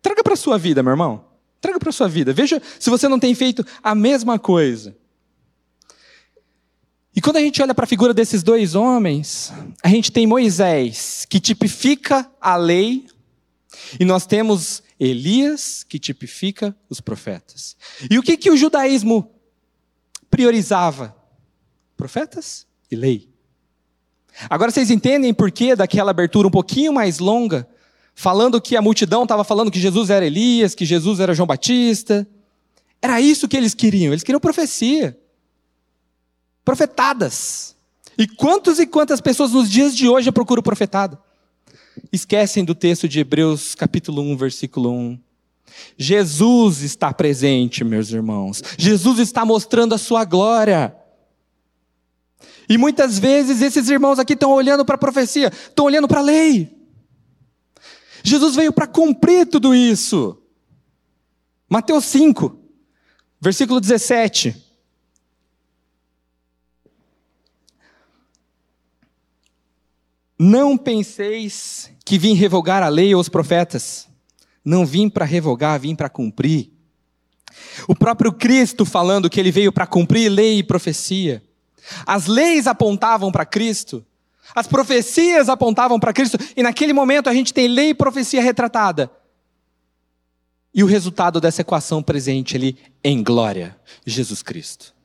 traga 0.00 0.24
para 0.24 0.32
a 0.32 0.36
sua 0.36 0.56
vida, 0.56 0.82
meu 0.82 0.92
irmão. 0.92 1.26
Traga 1.60 1.78
para 1.78 1.90
a 1.90 1.92
sua 1.92 2.08
vida. 2.08 2.32
Veja 2.32 2.60
se 2.78 2.88
você 2.88 3.06
não 3.06 3.18
tem 3.18 3.34
feito 3.34 3.64
a 3.82 3.94
mesma 3.94 4.38
coisa. 4.38 4.96
E 7.14 7.20
quando 7.20 7.36
a 7.36 7.40
gente 7.40 7.60
olha 7.62 7.74
para 7.74 7.84
a 7.84 7.88
figura 7.88 8.14
desses 8.14 8.42
dois 8.42 8.74
homens, 8.74 9.52
a 9.82 9.88
gente 9.88 10.10
tem 10.10 10.26
Moisés, 10.26 11.26
que 11.28 11.40
tipifica 11.40 12.30
a 12.40 12.56
lei, 12.56 13.06
e 14.00 14.04
nós 14.04 14.26
temos 14.26 14.82
Elias, 14.98 15.84
que 15.84 15.98
tipifica 15.98 16.74
os 16.88 17.00
profetas. 17.00 17.76
E 18.10 18.18
o 18.18 18.22
que, 18.22 18.36
que 18.36 18.50
o 18.50 18.56
judaísmo 18.56 19.30
priorizava? 20.30 21.14
Profetas 21.96 22.66
e 22.90 22.96
lei. 22.96 23.28
Agora 24.50 24.70
vocês 24.70 24.90
entendem 24.90 25.32
por 25.32 25.50
que 25.50 25.74
daquela 25.74 26.10
abertura 26.10 26.48
um 26.48 26.50
pouquinho 26.50 26.92
mais 26.92 27.18
longa, 27.18 27.68
falando 28.14 28.60
que 28.60 28.76
a 28.76 28.82
multidão 28.82 29.22
estava 29.22 29.44
falando 29.44 29.70
que 29.70 29.80
Jesus 29.80 30.10
era 30.10 30.26
Elias, 30.26 30.74
que 30.74 30.84
Jesus 30.84 31.20
era 31.20 31.34
João 31.34 31.46
Batista. 31.46 32.26
Era 33.00 33.20
isso 33.20 33.48
que 33.48 33.56
eles 33.56 33.74
queriam, 33.74 34.12
eles 34.12 34.22
queriam 34.22 34.40
profecia. 34.40 35.18
Profetadas. 36.64 37.76
E 38.18 38.26
quantos 38.26 38.78
e 38.78 38.86
quantas 38.86 39.20
pessoas 39.20 39.52
nos 39.52 39.70
dias 39.70 39.96
de 39.96 40.08
hoje 40.08 40.32
procuram 40.32 40.62
profetada? 40.62 41.20
Esquecem 42.12 42.64
do 42.64 42.74
texto 42.74 43.08
de 43.08 43.20
Hebreus 43.20 43.74
capítulo 43.74 44.22
1, 44.22 44.36
versículo 44.36 44.90
1. 44.90 45.18
Jesus 45.96 46.82
está 46.82 47.12
presente, 47.12 47.84
meus 47.84 48.10
irmãos. 48.10 48.62
Jesus 48.78 49.18
está 49.18 49.44
mostrando 49.44 49.94
a 49.94 49.98
sua 49.98 50.24
glória. 50.24 50.94
E 52.68 52.76
muitas 52.76 53.18
vezes 53.18 53.62
esses 53.62 53.88
irmãos 53.88 54.18
aqui 54.18 54.32
estão 54.32 54.50
olhando 54.50 54.84
para 54.84 54.96
a 54.96 54.98
profecia, 54.98 55.48
estão 55.48 55.84
olhando 55.84 56.08
para 56.08 56.20
a 56.20 56.24
lei. 56.24 56.74
Jesus 58.22 58.56
veio 58.56 58.72
para 58.72 58.86
cumprir 58.86 59.46
tudo 59.46 59.74
isso. 59.74 60.42
Mateus 61.68 62.04
5, 62.06 62.58
versículo 63.40 63.80
17. 63.80 64.65
Não 70.38 70.76
penseis 70.76 71.90
que 72.04 72.18
vim 72.18 72.34
revogar 72.34 72.82
a 72.82 72.88
lei 72.88 73.14
ou 73.14 73.20
os 73.20 73.28
profetas. 73.28 74.08
Não 74.64 74.84
vim 74.84 75.08
para 75.08 75.24
revogar, 75.24 75.80
vim 75.80 75.94
para 75.94 76.08
cumprir. 76.08 76.70
O 77.88 77.94
próprio 77.94 78.32
Cristo 78.32 78.84
falando 78.84 79.30
que 79.30 79.40
ele 79.40 79.50
veio 79.50 79.72
para 79.72 79.86
cumprir 79.86 80.28
lei 80.28 80.58
e 80.58 80.62
profecia. 80.62 81.42
As 82.04 82.26
leis 82.26 82.66
apontavam 82.66 83.30
para 83.30 83.46
Cristo, 83.46 84.04
as 84.54 84.66
profecias 84.66 85.48
apontavam 85.48 86.00
para 86.00 86.12
Cristo, 86.12 86.38
e 86.56 86.62
naquele 86.62 86.92
momento 86.92 87.28
a 87.28 87.34
gente 87.34 87.54
tem 87.54 87.68
lei 87.68 87.90
e 87.90 87.94
profecia 87.94 88.42
retratada. 88.42 89.10
E 90.74 90.82
o 90.82 90.86
resultado 90.86 91.40
dessa 91.40 91.62
equação 91.62 92.02
presente 92.02 92.56
ali 92.56 92.76
em 93.02 93.22
glória, 93.22 93.78
Jesus 94.04 94.42
Cristo. 94.42 94.95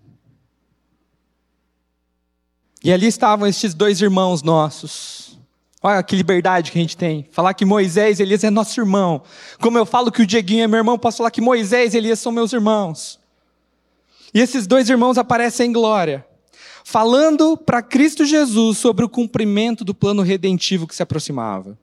E 2.83 2.91
ali 2.91 3.07
estavam 3.07 3.47
estes 3.47 3.73
dois 3.73 4.01
irmãos 4.01 4.41
nossos. 4.41 5.39
Olha 5.83 6.01
que 6.03 6.15
liberdade 6.15 6.71
que 6.71 6.77
a 6.77 6.81
gente 6.81 6.97
tem. 6.97 7.27
Falar 7.31 7.53
que 7.53 7.65
Moisés 7.65 8.19
e 8.19 8.23
Elias 8.23 8.43
é 8.43 8.49
nosso 8.49 8.79
irmão. 8.79 9.21
Como 9.59 9.77
eu 9.77 9.85
falo 9.85 10.11
que 10.11 10.21
o 10.21 10.25
Dieguinho 10.25 10.63
é 10.63 10.67
meu 10.67 10.77
irmão, 10.77 10.97
posso 10.97 11.17
falar 11.17 11.31
que 11.31 11.41
Moisés 11.41 11.93
e 11.93 11.97
Elias 11.97 12.19
são 12.19 12.31
meus 12.31 12.53
irmãos. 12.53 13.19
E 14.33 14.39
esses 14.39 14.67
dois 14.67 14.89
irmãos 14.89 15.17
aparecem 15.17 15.69
em 15.69 15.73
glória 15.73 16.25
falando 16.83 17.55
para 17.55 17.81
Cristo 17.81 18.25
Jesus 18.25 18.77
sobre 18.77 19.05
o 19.05 19.09
cumprimento 19.09 19.83
do 19.83 19.93
plano 19.93 20.21
redentivo 20.21 20.87
que 20.87 20.95
se 20.95 21.03
aproximava. 21.03 21.77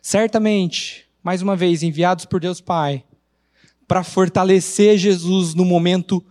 Certamente, 0.00 1.06
mais 1.22 1.42
uma 1.42 1.56
vez, 1.56 1.82
enviados 1.82 2.24
por 2.24 2.40
Deus 2.40 2.60
Pai, 2.60 3.04
para 3.86 4.04
fortalecer 4.04 4.96
Jesus 4.98 5.54
no 5.54 5.64
momento 5.64 6.24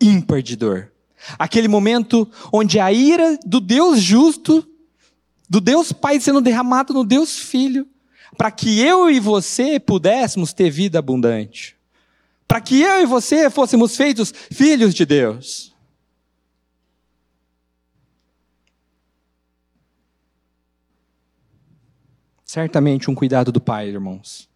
ímpar 0.00 0.42
de 0.42 0.56
dor. 0.56 0.92
Aquele 1.38 1.68
momento 1.68 2.30
onde 2.52 2.78
a 2.78 2.92
ira 2.92 3.38
do 3.44 3.60
Deus 3.60 4.00
justo, 4.00 4.66
do 5.48 5.60
Deus 5.60 5.92
Pai 5.92 6.20
sendo 6.20 6.40
derramado 6.40 6.92
no 6.92 7.04
Deus 7.04 7.38
Filho, 7.38 7.86
para 8.36 8.50
que 8.50 8.80
eu 8.80 9.10
e 9.10 9.20
você 9.20 9.78
pudéssemos 9.78 10.52
ter 10.52 10.70
vida 10.70 10.98
abundante. 10.98 11.76
Para 12.46 12.60
que 12.60 12.80
eu 12.80 13.00
e 13.00 13.06
você 13.06 13.48
fôssemos 13.48 13.96
feitos 13.96 14.32
filhos 14.50 14.94
de 14.94 15.06
Deus. 15.06 15.74
Certamente 22.54 23.10
um 23.10 23.14
cuidado 23.14 23.50
do 23.50 23.60
Pai, 23.60 23.88
irmãos. 23.88 24.48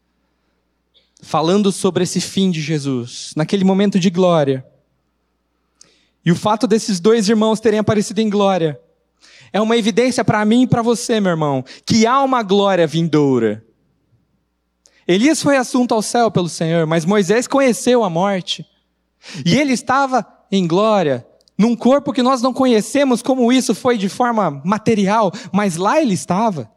Falando 1.21 1.73
sobre 1.73 2.05
esse 2.05 2.21
fim 2.21 2.49
de 2.49 2.61
Jesus, 2.61 3.33
naquele 3.35 3.65
momento 3.65 3.99
de 3.99 4.09
glória. 4.09 4.65
E 6.29 6.31
o 6.31 6.37
fato 6.37 6.67
desses 6.67 7.01
dois 7.01 7.27
irmãos 7.27 7.59
terem 7.59 7.79
aparecido 7.79 8.21
em 8.21 8.29
glória 8.29 8.79
é 9.51 9.59
uma 9.63 9.79
evidência 9.79 10.23
para 10.23 10.45
mim 10.45 10.65
e 10.65 10.67
para 10.67 10.83
você, 10.83 11.19
meu 11.21 11.31
irmão, 11.31 11.65
que 11.87 12.07
há 12.07 12.21
uma 12.23 12.43
glória 12.43 12.87
vindoura. 12.87 13.65
Elias 15.07 15.41
foi 15.41 15.57
assunto 15.57 15.95
ao 15.95 16.03
céu 16.03 16.31
pelo 16.31 16.51
Senhor, 16.51 16.87
mas 16.87 17.07
Moisés 17.07 17.47
conheceu 17.47 18.05
a 18.05 18.11
morte. 18.11 18.67
E 19.43 19.57
ele 19.57 19.73
estava 19.73 20.23
em 20.53 20.69
glória, 20.69 21.27
num 21.57 21.75
corpo 21.75 22.13
que 22.13 22.23
nós 22.23 22.43
não 22.43 22.53
conhecemos 22.53 23.23
como 23.23 23.51
isso 23.51 23.75
foi 23.75 23.97
de 23.97 24.11
forma 24.11 24.61
material, 24.63 25.33
mas 25.51 25.77
lá 25.77 25.99
ele 25.99 26.13
estava. 26.13 26.71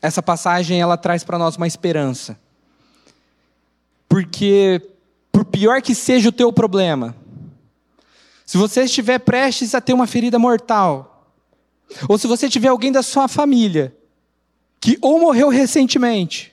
essa 0.00 0.22
passagem 0.22 0.78
ela 0.78 0.98
traz 0.98 1.24
para 1.24 1.38
nós 1.38 1.56
uma 1.56 1.66
esperança. 1.66 2.38
Porque, 4.06 4.78
por 4.78 4.93
pior 5.54 5.80
que 5.80 5.94
seja 5.94 6.28
o 6.28 6.32
teu 6.32 6.52
problema, 6.52 7.14
se 8.44 8.58
você 8.58 8.82
estiver 8.82 9.20
prestes 9.20 9.72
a 9.72 9.80
ter 9.80 9.92
uma 9.92 10.06
ferida 10.06 10.36
mortal, 10.36 11.32
ou 12.08 12.18
se 12.18 12.26
você 12.26 12.48
tiver 12.48 12.68
alguém 12.68 12.90
da 12.90 13.04
sua 13.04 13.28
família 13.28 13.96
que 14.80 14.98
ou 15.00 15.20
morreu 15.20 15.48
recentemente, 15.48 16.52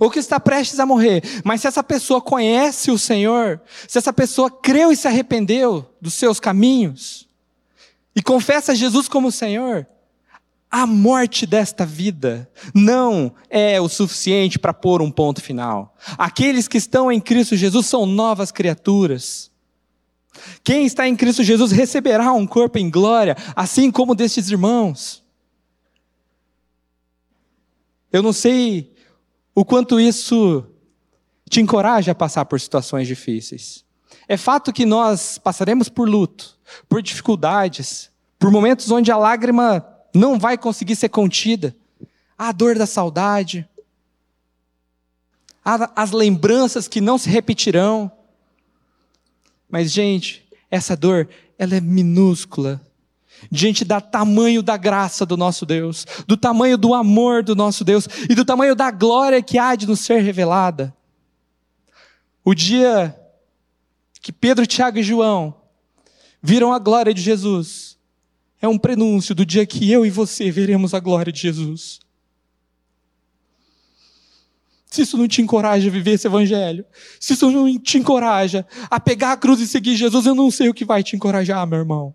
ou 0.00 0.10
que 0.10 0.18
está 0.18 0.40
prestes 0.40 0.80
a 0.80 0.86
morrer, 0.86 1.22
mas 1.44 1.60
se 1.60 1.66
essa 1.66 1.82
pessoa 1.82 2.22
conhece 2.22 2.90
o 2.90 2.98
Senhor, 2.98 3.60
se 3.86 3.98
essa 3.98 4.12
pessoa 4.14 4.50
creu 4.50 4.90
e 4.90 4.96
se 4.96 5.06
arrependeu 5.06 5.86
dos 6.00 6.14
seus 6.14 6.40
caminhos, 6.40 7.28
e 8.16 8.22
confessa 8.22 8.74
Jesus 8.74 9.08
como 9.08 9.30
Senhor, 9.30 9.86
a 10.70 10.86
morte 10.86 11.46
desta 11.46 11.86
vida 11.86 12.50
não 12.74 13.34
é 13.48 13.80
o 13.80 13.88
suficiente 13.88 14.58
para 14.58 14.74
pôr 14.74 15.00
um 15.00 15.10
ponto 15.10 15.40
final. 15.40 15.96
Aqueles 16.18 16.68
que 16.68 16.76
estão 16.76 17.10
em 17.10 17.20
Cristo 17.20 17.56
Jesus 17.56 17.86
são 17.86 18.04
novas 18.04 18.52
criaturas. 18.52 19.50
Quem 20.62 20.84
está 20.84 21.08
em 21.08 21.16
Cristo 21.16 21.42
Jesus 21.42 21.72
receberá 21.72 22.32
um 22.32 22.46
corpo 22.46 22.78
em 22.78 22.90
glória, 22.90 23.36
assim 23.56 23.90
como 23.90 24.14
destes 24.14 24.50
irmãos. 24.50 25.24
Eu 28.12 28.22
não 28.22 28.32
sei 28.32 28.92
o 29.54 29.64
quanto 29.64 29.98
isso 29.98 30.64
te 31.48 31.60
encoraja 31.60 32.12
a 32.12 32.14
passar 32.14 32.44
por 32.44 32.60
situações 32.60 33.08
difíceis. 33.08 33.84
É 34.28 34.36
fato 34.36 34.72
que 34.72 34.84
nós 34.84 35.38
passaremos 35.38 35.88
por 35.88 36.08
luto, 36.08 36.58
por 36.88 37.02
dificuldades, 37.02 38.10
por 38.38 38.50
momentos 38.50 38.90
onde 38.90 39.10
a 39.10 39.16
lágrima 39.16 39.97
não 40.14 40.38
vai 40.38 40.56
conseguir 40.56 40.96
ser 40.96 41.08
contida. 41.08 41.74
A 42.36 42.52
dor 42.52 42.76
da 42.76 42.86
saudade, 42.86 43.68
as 45.64 46.12
lembranças 46.12 46.88
que 46.88 47.00
não 47.00 47.18
se 47.18 47.28
repetirão. 47.28 48.10
Mas, 49.68 49.90
gente, 49.90 50.46
essa 50.70 50.96
dor, 50.96 51.28
ela 51.58 51.74
é 51.74 51.80
minúscula 51.80 52.80
diante 53.50 53.84
do 53.84 54.00
tamanho 54.00 54.62
da 54.62 54.76
graça 54.76 55.24
do 55.24 55.36
nosso 55.36 55.64
Deus, 55.64 56.06
do 56.26 56.36
tamanho 56.36 56.76
do 56.76 56.94
amor 56.94 57.42
do 57.42 57.54
nosso 57.54 57.84
Deus 57.84 58.08
e 58.28 58.34
do 58.34 58.44
tamanho 58.44 58.74
da 58.74 58.90
glória 58.90 59.42
que 59.42 59.58
há 59.58 59.74
de 59.74 59.86
nos 59.86 60.00
ser 60.00 60.20
revelada. 60.20 60.94
O 62.44 62.54
dia 62.54 63.14
que 64.20 64.32
Pedro, 64.32 64.66
Tiago 64.66 64.98
e 64.98 65.02
João 65.02 65.54
viram 66.42 66.72
a 66.72 66.78
glória 66.78 67.14
de 67.14 67.20
Jesus, 67.20 67.87
é 68.60 68.68
um 68.68 68.78
prenúncio 68.78 69.34
do 69.34 69.46
dia 69.46 69.64
que 69.66 69.90
eu 69.90 70.04
e 70.04 70.10
você 70.10 70.50
veremos 70.50 70.94
a 70.94 71.00
glória 71.00 71.32
de 71.32 71.40
Jesus. 71.40 72.00
Se 74.90 75.02
isso 75.02 75.18
não 75.18 75.28
te 75.28 75.42
encoraja 75.42 75.88
a 75.88 75.92
viver 75.92 76.12
esse 76.12 76.26
evangelho, 76.26 76.84
se 77.20 77.34
isso 77.34 77.50
não 77.50 77.78
te 77.78 77.98
encoraja 77.98 78.66
a 78.90 78.98
pegar 78.98 79.32
a 79.32 79.36
cruz 79.36 79.60
e 79.60 79.68
seguir 79.68 79.96
Jesus, 79.96 80.26
eu 80.26 80.34
não 80.34 80.50
sei 80.50 80.68
o 80.68 80.74
que 80.74 80.84
vai 80.84 81.02
te 81.02 81.14
encorajar, 81.14 81.66
meu 81.66 81.78
irmão. 81.78 82.14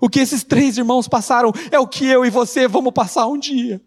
O 0.00 0.08
que 0.08 0.20
esses 0.20 0.44
três 0.44 0.78
irmãos 0.78 1.08
passaram 1.08 1.52
é 1.70 1.78
o 1.78 1.88
que 1.88 2.06
eu 2.06 2.24
e 2.24 2.30
você 2.30 2.68
vamos 2.68 2.92
passar 2.92 3.26
um 3.26 3.38
dia. 3.38 3.80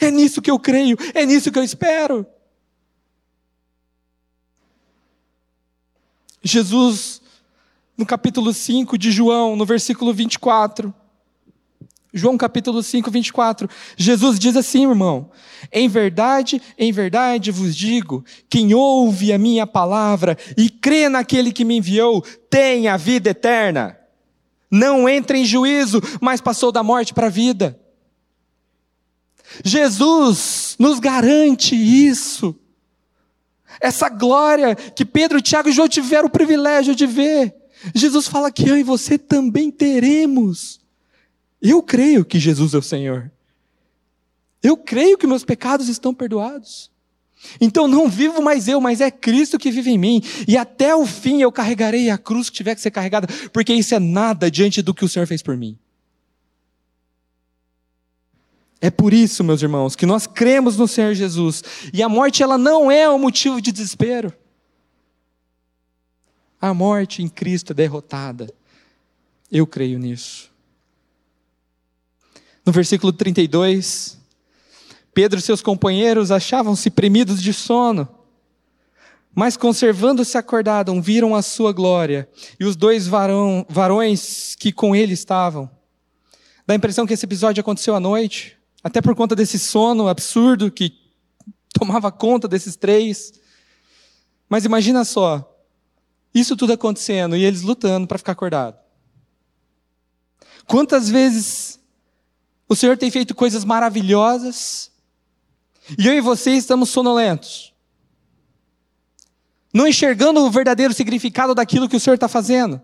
É 0.00 0.10
nisso 0.10 0.40
que 0.40 0.50
eu 0.50 0.58
creio, 0.58 0.96
é 1.14 1.26
nisso 1.26 1.52
que 1.52 1.58
eu 1.58 1.64
espero. 1.64 2.26
Jesus 6.42 7.17
no 7.98 8.06
capítulo 8.06 8.54
5 8.54 8.96
de 8.96 9.10
João, 9.10 9.56
no 9.56 9.66
versículo 9.66 10.14
24. 10.14 10.94
João 12.14 12.38
capítulo 12.38 12.82
5, 12.82 13.10
24. 13.10 13.68
Jesus 13.96 14.38
diz 14.38 14.56
assim, 14.56 14.88
irmão: 14.88 15.30
Em 15.70 15.88
verdade, 15.88 16.62
em 16.78 16.92
verdade 16.92 17.50
vos 17.50 17.76
digo: 17.76 18.24
quem 18.48 18.72
ouve 18.72 19.32
a 19.32 19.38
minha 19.38 19.66
palavra 19.66 20.38
e 20.56 20.70
crê 20.70 21.08
naquele 21.08 21.52
que 21.52 21.64
me 21.64 21.76
enviou, 21.78 22.22
tem 22.48 22.88
a 22.88 22.96
vida 22.96 23.30
eterna. 23.30 23.98
Não 24.70 25.08
entra 25.08 25.36
em 25.36 25.44
juízo, 25.44 26.00
mas 26.20 26.40
passou 26.40 26.70
da 26.70 26.82
morte 26.82 27.12
para 27.12 27.26
a 27.26 27.30
vida. 27.30 27.78
Jesus 29.64 30.76
nos 30.78 31.00
garante 31.00 31.74
isso. 31.74 32.54
Essa 33.80 34.08
glória 34.08 34.74
que 34.74 35.04
Pedro, 35.04 35.40
Tiago 35.40 35.68
e 35.68 35.72
João 35.72 35.88
tiveram 35.88 36.26
o 36.26 36.30
privilégio 36.30 36.94
de 36.94 37.06
ver. 37.06 37.57
Jesus 37.94 38.26
fala 38.26 38.50
que 38.50 38.68
eu 38.68 38.76
e 38.76 38.82
você 38.82 39.18
também 39.18 39.70
teremos. 39.70 40.80
Eu 41.60 41.82
creio 41.82 42.24
que 42.24 42.38
Jesus 42.38 42.74
é 42.74 42.78
o 42.78 42.82
Senhor. 42.82 43.30
Eu 44.62 44.76
creio 44.76 45.16
que 45.16 45.26
meus 45.26 45.44
pecados 45.44 45.88
estão 45.88 46.12
perdoados. 46.12 46.90
Então 47.60 47.86
não 47.86 48.08
vivo 48.08 48.42
mais 48.42 48.66
eu, 48.66 48.80
mas 48.80 49.00
é 49.00 49.10
Cristo 49.10 49.58
que 49.58 49.70
vive 49.70 49.90
em 49.90 49.98
mim. 49.98 50.22
E 50.46 50.56
até 50.56 50.94
o 50.94 51.06
fim 51.06 51.40
eu 51.40 51.52
carregarei 51.52 52.10
a 52.10 52.18
cruz 52.18 52.50
que 52.50 52.56
tiver 52.56 52.74
que 52.74 52.80
ser 52.80 52.90
carregada, 52.90 53.28
porque 53.52 53.72
isso 53.72 53.94
é 53.94 53.98
nada 53.98 54.50
diante 54.50 54.82
do 54.82 54.92
que 54.92 55.04
o 55.04 55.08
Senhor 55.08 55.26
fez 55.26 55.42
por 55.42 55.56
mim. 55.56 55.78
É 58.80 58.90
por 58.90 59.12
isso, 59.12 59.42
meus 59.42 59.60
irmãos, 59.60 59.96
que 59.96 60.06
nós 60.06 60.26
cremos 60.26 60.76
no 60.76 60.86
Senhor 60.86 61.12
Jesus. 61.14 61.62
E 61.92 62.02
a 62.02 62.08
morte, 62.08 62.42
ela 62.42 62.56
não 62.56 62.90
é 62.90 63.08
um 63.10 63.18
motivo 63.18 63.60
de 63.60 63.72
desespero. 63.72 64.32
A 66.60 66.74
morte 66.74 67.22
em 67.22 67.28
Cristo 67.28 67.72
é 67.72 67.74
derrotada. 67.74 68.52
Eu 69.50 69.66
creio 69.66 69.98
nisso. 69.98 70.50
No 72.64 72.72
versículo 72.72 73.12
32, 73.12 74.18
Pedro 75.14 75.38
e 75.38 75.42
seus 75.42 75.62
companheiros 75.62 76.30
achavam-se 76.30 76.90
premidos 76.90 77.42
de 77.42 77.52
sono, 77.52 78.08
mas 79.34 79.56
conservando-se 79.56 80.36
acordados, 80.36 80.94
viram 81.04 81.34
a 81.34 81.42
sua 81.42 81.72
glória 81.72 82.28
e 82.58 82.64
os 82.64 82.76
dois 82.76 83.06
varão, 83.06 83.64
varões 83.68 84.54
que 84.54 84.70
com 84.70 84.94
ele 84.94 85.14
estavam. 85.14 85.70
Dá 86.66 86.74
a 86.74 86.76
impressão 86.76 87.06
que 87.06 87.14
esse 87.14 87.24
episódio 87.24 87.60
aconteceu 87.60 87.94
à 87.94 88.00
noite, 88.00 88.58
até 88.84 89.00
por 89.00 89.14
conta 89.14 89.34
desse 89.34 89.58
sono 89.58 90.06
absurdo 90.06 90.70
que 90.70 90.92
tomava 91.72 92.12
conta 92.12 92.46
desses 92.46 92.76
três. 92.76 93.32
Mas 94.48 94.64
imagina 94.64 95.04
só, 95.04 95.57
isso 96.34 96.56
tudo 96.56 96.72
acontecendo 96.72 97.36
e 97.36 97.44
eles 97.44 97.62
lutando 97.62 98.06
para 98.06 98.18
ficar 98.18 98.32
acordado. 98.32 98.76
Quantas 100.66 101.08
vezes 101.08 101.78
o 102.68 102.76
Senhor 102.76 102.98
tem 102.98 103.10
feito 103.10 103.34
coisas 103.34 103.64
maravilhosas. 103.64 104.92
E 105.98 106.06
eu 106.06 106.12
e 106.12 106.20
você 106.20 106.52
estamos 106.52 106.90
sonolentos. 106.90 107.72
Não 109.72 109.86
enxergando 109.86 110.40
o 110.40 110.50
verdadeiro 110.50 110.92
significado 110.92 111.54
daquilo 111.54 111.88
que 111.88 111.96
o 111.96 112.00
Senhor 112.00 112.14
está 112.14 112.28
fazendo. 112.28 112.80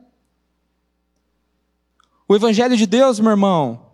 O 2.27 2.35
Evangelho 2.35 2.77
de 2.77 2.87
Deus, 2.87 3.21
meu 3.21 3.33
irmão, 3.33 3.91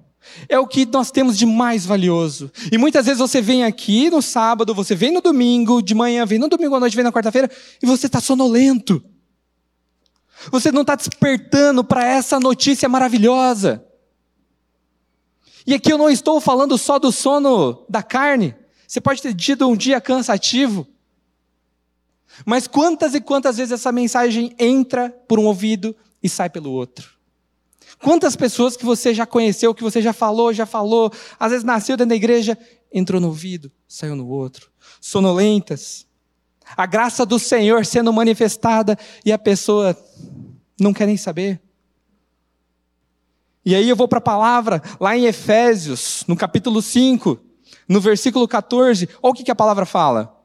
é 0.49 0.59
o 0.59 0.67
que 0.67 0.87
nós 0.87 1.11
temos 1.11 1.37
de 1.37 1.45
mais 1.45 1.85
valioso. 1.85 2.53
E 2.71 2.79
muitas 2.79 3.07
vezes 3.07 3.19
você 3.19 3.41
vem 3.41 3.65
aqui 3.65 4.09
no 4.11 4.23
sábado, 4.23 4.73
você 4.73 4.95
vem 4.95 5.13
no 5.13 5.21
domingo, 5.21 5.83
de 5.83 5.95
manhã, 5.95 6.25
vem 6.25 6.39
no 6.39 6.49
domingo 6.49 6.77
à 6.77 6.81
noite, 6.81 6.95
vem 6.95 7.05
na 7.05 7.11
quarta-feira, 7.11 7.51
e 7.83 7.87
você 7.87 8.07
está 8.07 8.21
sonolento. 8.21 9.03
Você 10.51 10.73
não 10.73 10.83
está 10.83 10.95
despertando 10.95 11.85
para 11.85 12.05
essa 12.05 12.41
notícia 12.41 12.89
maravilhosa. 12.89 13.85
E 15.67 15.75
aqui 15.75 15.93
eu 15.93 15.99
não 15.99 16.09
estou 16.09 16.41
falando 16.41 16.79
só 16.79 16.99
do 16.99 17.13
sono 17.13 17.85
da 17.89 18.03
carne. 18.03 18.55
Você 18.87 19.01
pode 19.01 19.21
ter 19.21 19.35
tido 19.35 19.69
um 19.69 19.77
dia 19.77 20.01
cansativo. 20.01 20.87
Mas 22.47 22.67
quantas 22.67 23.15
e 23.15 23.21
quantas 23.21 23.57
vezes 23.59 23.73
essa 23.73 23.93
mensagem 23.93 24.55
entra 24.59 25.11
por 25.29 25.39
um 25.39 25.45
ouvido 25.45 25.95
e 26.23 26.29
sai 26.29 26.49
pelo 26.49 26.71
outro? 26.71 27.11
Quantas 28.03 28.35
pessoas 28.35 28.77
que 28.77 28.85
você 28.85 29.13
já 29.13 29.27
conheceu, 29.27 29.75
que 29.75 29.83
você 29.83 30.01
já 30.01 30.13
falou, 30.13 30.53
já 30.55 30.65
falou, 30.65 31.13
às 31.39 31.51
vezes 31.51 31.65
nasceu 31.65 31.97
dentro 31.97 32.11
da 32.11 32.17
igreja, 32.17 32.57
entrou 32.91 33.21
no 33.21 33.29
ouvido, 33.29 33.71
saiu 33.87 34.17
no 34.17 34.27
outro. 34.27 34.71
Sonolentas. 35.01 36.07
A 36.77 36.87
graça 36.87 37.27
do 37.27 37.39
Senhor 37.39 37.85
sendo 37.85 38.13
manifestada 38.13 38.99
e 39.25 39.33
a 39.33 39.39
pessoa 39.39 39.97
não 40.79 40.93
quer 40.93 41.07
nem 41.07 41.17
saber. 41.17 41.61
E 43.65 43.75
aí 43.75 43.89
eu 43.89 43.97
vou 43.97 44.09
para 44.09 44.19
a 44.19 44.23
palavra, 44.23 44.83
lá 44.99 45.17
em 45.17 45.27
Efésios, 45.27 46.25
no 46.27 46.35
capítulo 46.35 46.81
5, 46.81 47.39
no 47.87 48.01
versículo 48.01 48.49
14, 48.49 49.09
olha 49.23 49.31
o 49.31 49.35
que, 49.35 49.45
que 49.45 49.51
a 49.51 49.57
palavra 49.57 49.85
fala. 49.85 50.37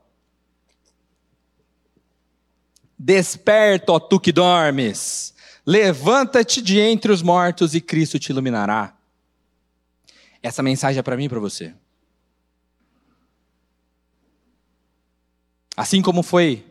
Desperta, 2.97 3.93
ó 3.93 3.99
tu 3.99 4.19
que 4.19 4.31
dormes, 4.31 5.33
levanta-te 5.65 6.61
de 6.61 6.79
entre 6.79 7.11
os 7.11 7.21
mortos 7.21 7.73
e 7.73 7.81
Cristo 7.81 8.19
te 8.19 8.31
iluminará. 8.31 8.95
Essa 10.41 10.61
mensagem 10.61 10.99
é 10.99 11.03
para 11.03 11.17
mim 11.17 11.25
e 11.25 11.29
para 11.29 11.39
você. 11.39 11.73
Assim 15.75 16.01
como 16.01 16.23
foi 16.23 16.65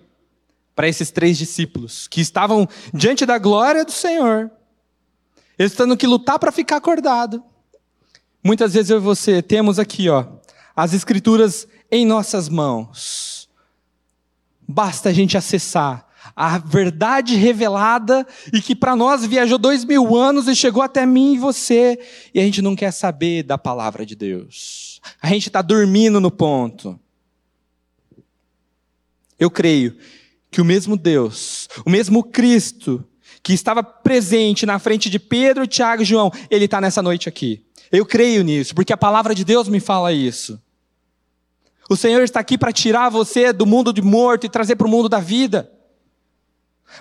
para 0.74 0.88
esses 0.88 1.10
três 1.10 1.38
discípulos 1.38 2.08
que 2.08 2.20
estavam 2.20 2.68
diante 2.92 3.24
da 3.24 3.38
glória 3.38 3.84
do 3.84 3.92
Senhor, 3.92 4.50
eles 5.58 5.74
tendo 5.74 5.96
que 5.96 6.06
lutar 6.06 6.38
para 6.38 6.50
ficar 6.50 6.76
acordado. 6.76 7.42
Muitas 8.42 8.74
vezes 8.74 8.90
eu 8.90 8.98
e 8.98 9.00
você 9.00 9.40
temos 9.40 9.78
aqui, 9.78 10.08
ó, 10.08 10.26
as 10.74 10.92
escrituras 10.92 11.66
em 11.90 12.04
nossas 12.04 12.48
mãos. 12.48 13.48
Basta 14.66 15.10
a 15.10 15.12
gente 15.12 15.36
acessar 15.36 16.06
a 16.34 16.58
verdade 16.58 17.36
revelada 17.36 18.26
e 18.52 18.60
que 18.60 18.74
para 18.74 18.96
nós 18.96 19.24
viajou 19.24 19.58
dois 19.58 19.84
mil 19.84 20.16
anos 20.16 20.48
e 20.48 20.56
chegou 20.56 20.82
até 20.82 21.06
mim 21.06 21.34
e 21.34 21.38
você 21.38 21.98
e 22.34 22.40
a 22.40 22.42
gente 22.42 22.62
não 22.62 22.74
quer 22.74 22.90
saber 22.90 23.42
da 23.42 23.58
palavra 23.58 24.04
de 24.04 24.16
Deus. 24.16 25.00
A 25.20 25.28
gente 25.28 25.48
está 25.48 25.62
dormindo 25.62 26.20
no 26.20 26.30
ponto. 26.30 26.98
Eu 29.44 29.50
creio 29.50 29.94
que 30.50 30.62
o 30.62 30.64
mesmo 30.64 30.96
Deus, 30.96 31.68
o 31.84 31.90
mesmo 31.90 32.24
Cristo 32.24 33.04
que 33.42 33.52
estava 33.52 33.82
presente 33.82 34.64
na 34.64 34.78
frente 34.78 35.10
de 35.10 35.18
Pedro, 35.18 35.66
Tiago 35.66 36.00
e 36.00 36.06
João, 36.06 36.32
ele 36.48 36.64
está 36.64 36.80
nessa 36.80 37.02
noite 37.02 37.28
aqui. 37.28 37.62
Eu 37.92 38.06
creio 38.06 38.42
nisso, 38.42 38.74
porque 38.74 38.90
a 38.90 38.96
palavra 38.96 39.34
de 39.34 39.44
Deus 39.44 39.68
me 39.68 39.80
fala 39.80 40.14
isso. 40.14 40.58
O 41.90 41.94
Senhor 41.94 42.22
está 42.22 42.40
aqui 42.40 42.56
para 42.56 42.72
tirar 42.72 43.10
você 43.10 43.52
do 43.52 43.66
mundo 43.66 43.92
de 43.92 44.00
morto 44.00 44.46
e 44.46 44.48
trazer 44.48 44.76
para 44.76 44.86
o 44.86 44.90
mundo 44.90 45.10
da 45.10 45.20
vida. 45.20 45.70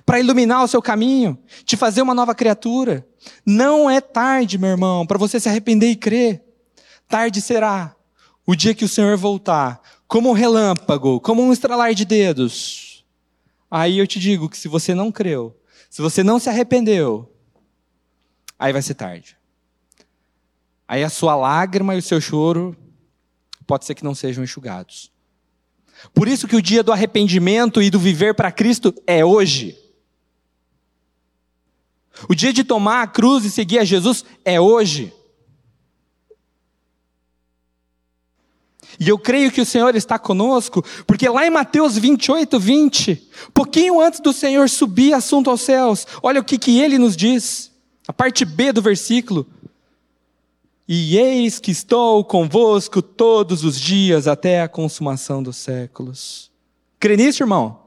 Para 0.06 0.20
iluminar 0.20 0.66
o 0.66 0.68
seu 0.68 0.82
caminho, 0.82 1.40
te 1.64 1.78
fazer 1.78 2.02
uma 2.02 2.14
nova 2.14 2.36
criatura. 2.36 3.08
Não 3.46 3.90
é 3.90 4.02
tarde, 4.02 4.58
meu 4.58 4.72
irmão, 4.72 5.08
para 5.08 5.18
você 5.18 5.40
se 5.40 5.48
arrepender 5.48 5.92
e 5.92 5.96
crer. 5.96 6.44
Tarde 7.08 7.40
será 7.40 7.96
o 8.46 8.54
dia 8.54 8.76
que 8.76 8.84
o 8.84 8.90
Senhor 8.90 9.16
voltar, 9.16 9.82
como 10.14 10.30
um 10.30 10.34
relâmpago, 10.34 11.20
como 11.20 11.42
um 11.42 11.52
estralar 11.52 11.96
de 11.96 12.06
dedos. 12.06 13.04
Aí 13.72 13.98
eu 13.98 14.06
te 14.06 14.20
digo 14.20 14.48
que 14.48 14.56
se 14.56 14.68
você 14.68 14.94
não 14.94 15.12
creu, 15.12 15.60
se 15.90 16.04
você 16.04 16.24
não 16.24 16.38
se 16.38 16.48
arrependeu, 16.48 17.36
aí 18.60 18.72
vai 18.72 18.84
ser 18.84 18.94
tarde. 18.94 19.36
Aí 20.88 21.04
a 21.04 21.10
sua 21.10 21.36
lágrima 21.36 21.96
e 21.96 21.98
o 21.98 22.02
seu 22.04 22.22
choro 22.22 22.78
pode 23.66 23.86
ser 23.86 23.96
que 23.96 24.04
não 24.04 24.14
sejam 24.14 24.44
enxugados. 24.44 25.12
Por 26.14 26.28
isso 26.28 26.48
que 26.48 26.56
o 26.56 26.62
dia 26.62 26.84
do 26.84 26.92
arrependimento 26.92 27.82
e 27.82 27.90
do 27.90 27.98
viver 27.98 28.36
para 28.36 28.52
Cristo 28.52 28.94
é 29.08 29.26
hoje. 29.26 29.76
O 32.30 32.36
dia 32.36 32.54
de 32.54 32.64
tomar 32.64 33.02
a 33.02 33.08
cruz 33.08 33.46
e 33.46 33.50
seguir 33.50 33.80
a 33.80 33.84
Jesus 33.84 34.24
é 34.46 34.62
hoje. 34.62 35.12
E 39.00 39.10
eu 39.10 39.18
creio 39.18 39.52
que 39.52 39.62
o 39.62 39.66
Senhor 39.66 39.96
está 39.96 40.20
conosco, 40.20 40.84
porque 41.06 41.28
lá 41.28 41.46
em 41.46 41.50
Mateus 41.50 41.98
28, 41.98 42.60
20, 42.60 43.30
pouquinho 43.54 44.02
antes 44.02 44.20
do 44.20 44.32
Senhor 44.32 44.70
subir 44.70 45.14
assunto 45.14 45.50
aos 45.50 45.62
céus, 45.62 46.06
olha 46.22 46.40
o 46.40 46.44
que, 46.44 46.58
que 46.58 46.80
ele 46.80 46.98
nos 46.98 47.16
diz, 47.16 47.72
a 48.08 48.14
parte 48.14 48.46
B 48.46 48.72
do 48.72 48.82
versículo. 48.82 49.48
E 50.88 51.18
eis 51.18 51.60
que 51.60 51.72
estou 51.72 52.24
convosco 52.26 53.02
todos 53.02 53.64
os 53.64 53.80
dias 53.80 54.28
até 54.28 54.62
a 54.62 54.68
consumação 54.68 55.42
dos 55.42 55.56
séculos. 55.56 56.52
Crê 57.00 57.16
nisso, 57.16 57.44
irmão? 57.44 57.80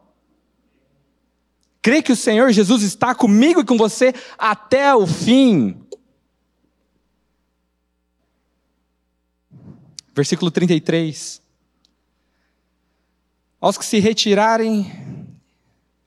Crê 1.82 2.02
que 2.02 2.10
o 2.10 2.16
Senhor 2.16 2.50
Jesus 2.50 2.82
está 2.82 3.14
comigo 3.14 3.60
e 3.60 3.64
com 3.64 3.76
você 3.76 4.12
até 4.36 4.94
o 4.94 5.06
fim. 5.06 5.76
Versículo 10.16 10.50
33. 10.50 11.42
Aos 13.60 13.76
que 13.76 13.84
se 13.84 13.98
retirarem, 13.98 14.90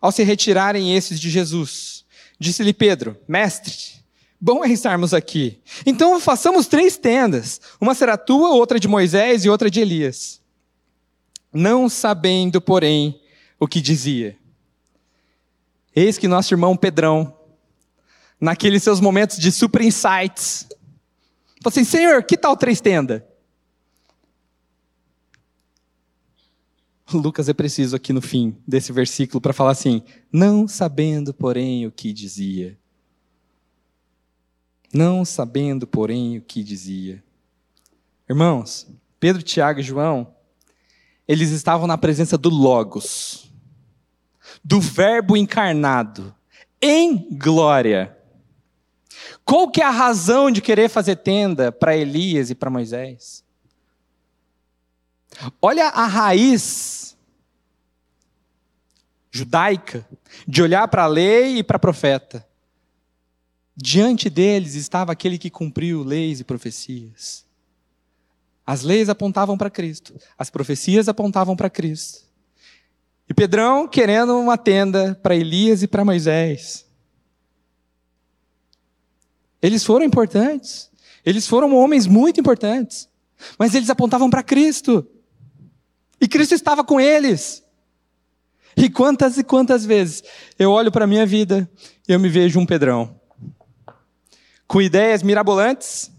ao 0.01 0.11
se 0.11 0.23
retirarem 0.23 0.95
esses 0.95 1.19
de 1.19 1.29
Jesus, 1.29 2.03
disse-lhe 2.39 2.73
Pedro: 2.73 3.15
Mestre, 3.27 3.99
Bom 4.41 4.63
é 4.63 4.69
estarmos 4.69 5.13
aqui. 5.13 5.59
Então 5.85 6.19
façamos 6.19 6.65
três 6.65 6.97
tendas: 6.97 7.61
uma 7.79 7.93
será 7.93 8.17
tua, 8.17 8.49
outra 8.49 8.79
de 8.79 8.87
Moisés 8.87 9.45
e 9.45 9.49
outra 9.49 9.69
de 9.69 9.79
Elias. 9.79 10.41
Não 11.53 11.89
sabendo, 11.89 12.61
porém, 12.61 13.21
o 13.59 13.67
que 13.67 13.81
dizia. 13.81 14.37
Eis 15.95 16.17
que 16.17 16.27
nosso 16.27 16.53
irmão 16.53 16.77
Pedrão, 16.77 17.35
naqueles 18.39 18.81
seus 18.81 18.99
momentos 18.99 19.37
de 19.37 19.51
super 19.51 19.81
insights, 19.81 20.67
falou 21.61 21.67
assim: 21.67 21.83
Senhor, 21.83 22.23
que 22.23 22.37
tal 22.37 22.55
três 22.55 22.79
tendas? 22.79 23.28
Lucas 27.13 27.49
é 27.49 27.53
preciso 27.53 27.95
aqui 27.95 28.13
no 28.13 28.21
fim 28.21 28.55
desse 28.67 28.91
versículo 28.91 29.41
para 29.41 29.53
falar 29.53 29.71
assim: 29.71 30.03
não 30.31 30.67
sabendo, 30.67 31.33
porém, 31.33 31.85
o 31.85 31.91
que 31.91 32.13
dizia. 32.13 32.77
Não 34.93 35.23
sabendo, 35.23 35.85
porém, 35.85 36.37
o 36.37 36.41
que 36.41 36.63
dizia. 36.63 37.23
Irmãos, 38.27 38.87
Pedro, 39.19 39.43
Tiago 39.43 39.79
e 39.79 39.83
João, 39.83 40.33
eles 41.27 41.51
estavam 41.51 41.85
na 41.85 41.97
presença 41.97 42.37
do 42.37 42.49
Logos, 42.49 43.51
do 44.63 44.79
Verbo 44.79 45.37
encarnado, 45.37 46.33
em 46.81 47.37
glória. 47.37 48.17
Qual 49.45 49.69
que 49.69 49.81
é 49.81 49.85
a 49.85 49.91
razão 49.91 50.49
de 50.49 50.61
querer 50.61 50.89
fazer 50.89 51.17
tenda 51.17 51.71
para 51.71 51.95
Elias 51.95 52.49
e 52.49 52.55
para 52.55 52.69
Moisés? 52.69 53.43
Olha 55.61 55.87
a 55.87 56.05
raiz 56.05 56.99
judaica 59.31 60.07
de 60.47 60.61
olhar 60.61 60.87
para 60.87 61.03
a 61.03 61.07
lei 61.07 61.59
e 61.59 61.63
para 61.63 61.79
profeta. 61.79 62.45
Diante 63.75 64.29
deles 64.29 64.75
estava 64.75 65.11
aquele 65.11 65.37
que 65.37 65.49
cumpriu 65.49 66.03
leis 66.03 66.39
e 66.39 66.43
profecias. 66.43 67.45
As 68.65 68.83
leis 68.83 69.09
apontavam 69.09 69.57
para 69.57 69.69
Cristo, 69.69 70.13
as 70.37 70.49
profecias 70.49 71.07
apontavam 71.07 71.55
para 71.55 71.69
Cristo. 71.69 72.27
E 73.27 73.33
Pedrão 73.33 73.87
querendo 73.87 74.37
uma 74.37 74.57
tenda 74.57 75.17
para 75.21 75.35
Elias 75.35 75.81
e 75.83 75.87
para 75.87 76.03
Moisés. 76.03 76.85
Eles 79.61 79.83
foram 79.83 80.05
importantes, 80.05 80.89
eles 81.25 81.47
foram 81.47 81.75
homens 81.75 82.07
muito 82.07 82.39
importantes, 82.39 83.07
mas 83.57 83.75
eles 83.75 83.89
apontavam 83.89 84.29
para 84.29 84.43
Cristo. 84.43 85.07
E 86.19 86.27
Cristo 86.27 86.53
estava 86.53 86.83
com 86.83 86.99
eles. 86.99 87.63
E 88.75 88.89
quantas 88.89 89.37
e 89.37 89.43
quantas 89.43 89.85
vezes 89.85 90.23
eu 90.57 90.71
olho 90.71 90.91
para 90.91 91.05
a 91.05 91.07
minha 91.07 91.25
vida 91.25 91.69
e 92.07 92.13
eu 92.13 92.19
me 92.19 92.29
vejo 92.29 92.59
um 92.59 92.65
Pedrão. 92.65 93.19
Com 94.67 94.81
ideias 94.81 95.23
mirabolantes, 95.23 96.11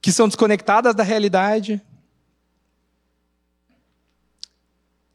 que 0.00 0.12
são 0.12 0.28
desconectadas 0.28 0.94
da 0.94 1.02
realidade, 1.02 1.80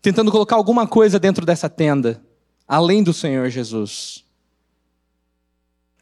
tentando 0.01 0.31
colocar 0.31 0.55
alguma 0.55 0.87
coisa 0.87 1.19
dentro 1.19 1.45
dessa 1.45 1.69
tenda, 1.69 2.23
além 2.67 3.03
do 3.03 3.13
Senhor 3.13 3.49
Jesus. 3.49 4.23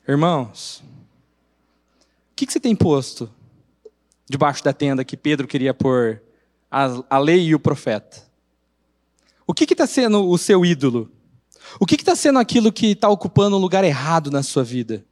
Irmãos, 0.08 0.84
o 2.32 2.36
que, 2.36 2.46
que 2.46 2.52
você 2.52 2.60
tem 2.60 2.76
posto 2.76 3.32
debaixo 4.28 4.64
da 4.64 4.74
tenda 4.74 5.06
que 5.06 5.16
Pedro 5.16 5.48
queria 5.48 5.74
pôr 5.74 6.22
a, 6.74 7.04
a 7.08 7.20
lei 7.20 7.46
e 7.46 7.54
o 7.54 7.60
profeta? 7.60 8.24
O 9.46 9.54
que 9.54 9.72
está 9.72 9.86
sendo 9.86 10.28
o 10.28 10.38
seu 10.40 10.66
ídolo? 10.66 11.12
O 11.80 11.86
que 11.86 11.94
está 11.94 12.16
sendo 12.16 12.40
aquilo 12.40 12.74
que 12.74 12.88
está 12.88 13.08
ocupando 13.08 13.56
um 13.56 13.60
lugar 13.60 13.84
errado 13.84 14.32
na 14.32 14.42
sua 14.42 14.64
vida? 14.64 15.06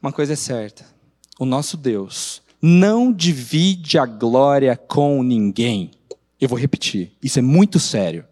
Uma 0.00 0.12
coisa 0.12 0.32
é 0.32 0.36
certa: 0.36 0.86
o 1.38 1.44
nosso 1.44 1.76
Deus 1.76 2.42
não 2.62 3.12
divide 3.12 3.98
a 3.98 4.06
glória 4.06 4.76
com 4.76 5.22
ninguém. 5.22 5.90
Eu 6.40 6.48
vou 6.48 6.58
repetir, 6.58 7.12
isso 7.22 7.38
é 7.38 7.42
muito 7.42 7.78
sério. 7.78 8.26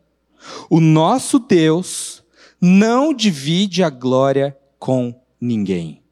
O 0.71 0.81
nosso 0.81 1.39
Deus 1.39 2.23
não 2.61 3.13
divide 3.13 3.83
a 3.83 3.91
glória 3.91 4.57
com 4.79 5.15
ninguém 5.41 6.03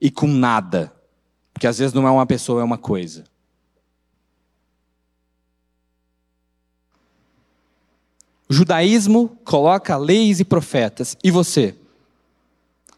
e 0.00 0.10
com 0.10 0.28
nada. 0.28 0.99
Porque 1.60 1.66
às 1.66 1.76
vezes 1.76 1.92
não 1.92 2.08
é 2.08 2.10
uma 2.10 2.24
pessoa, 2.24 2.62
é 2.62 2.64
uma 2.64 2.78
coisa. 2.78 3.22
O 8.48 8.54
judaísmo 8.54 9.28
coloca 9.44 9.94
leis 9.98 10.40
e 10.40 10.44
profetas. 10.44 11.18
E 11.22 11.30
você? 11.30 11.76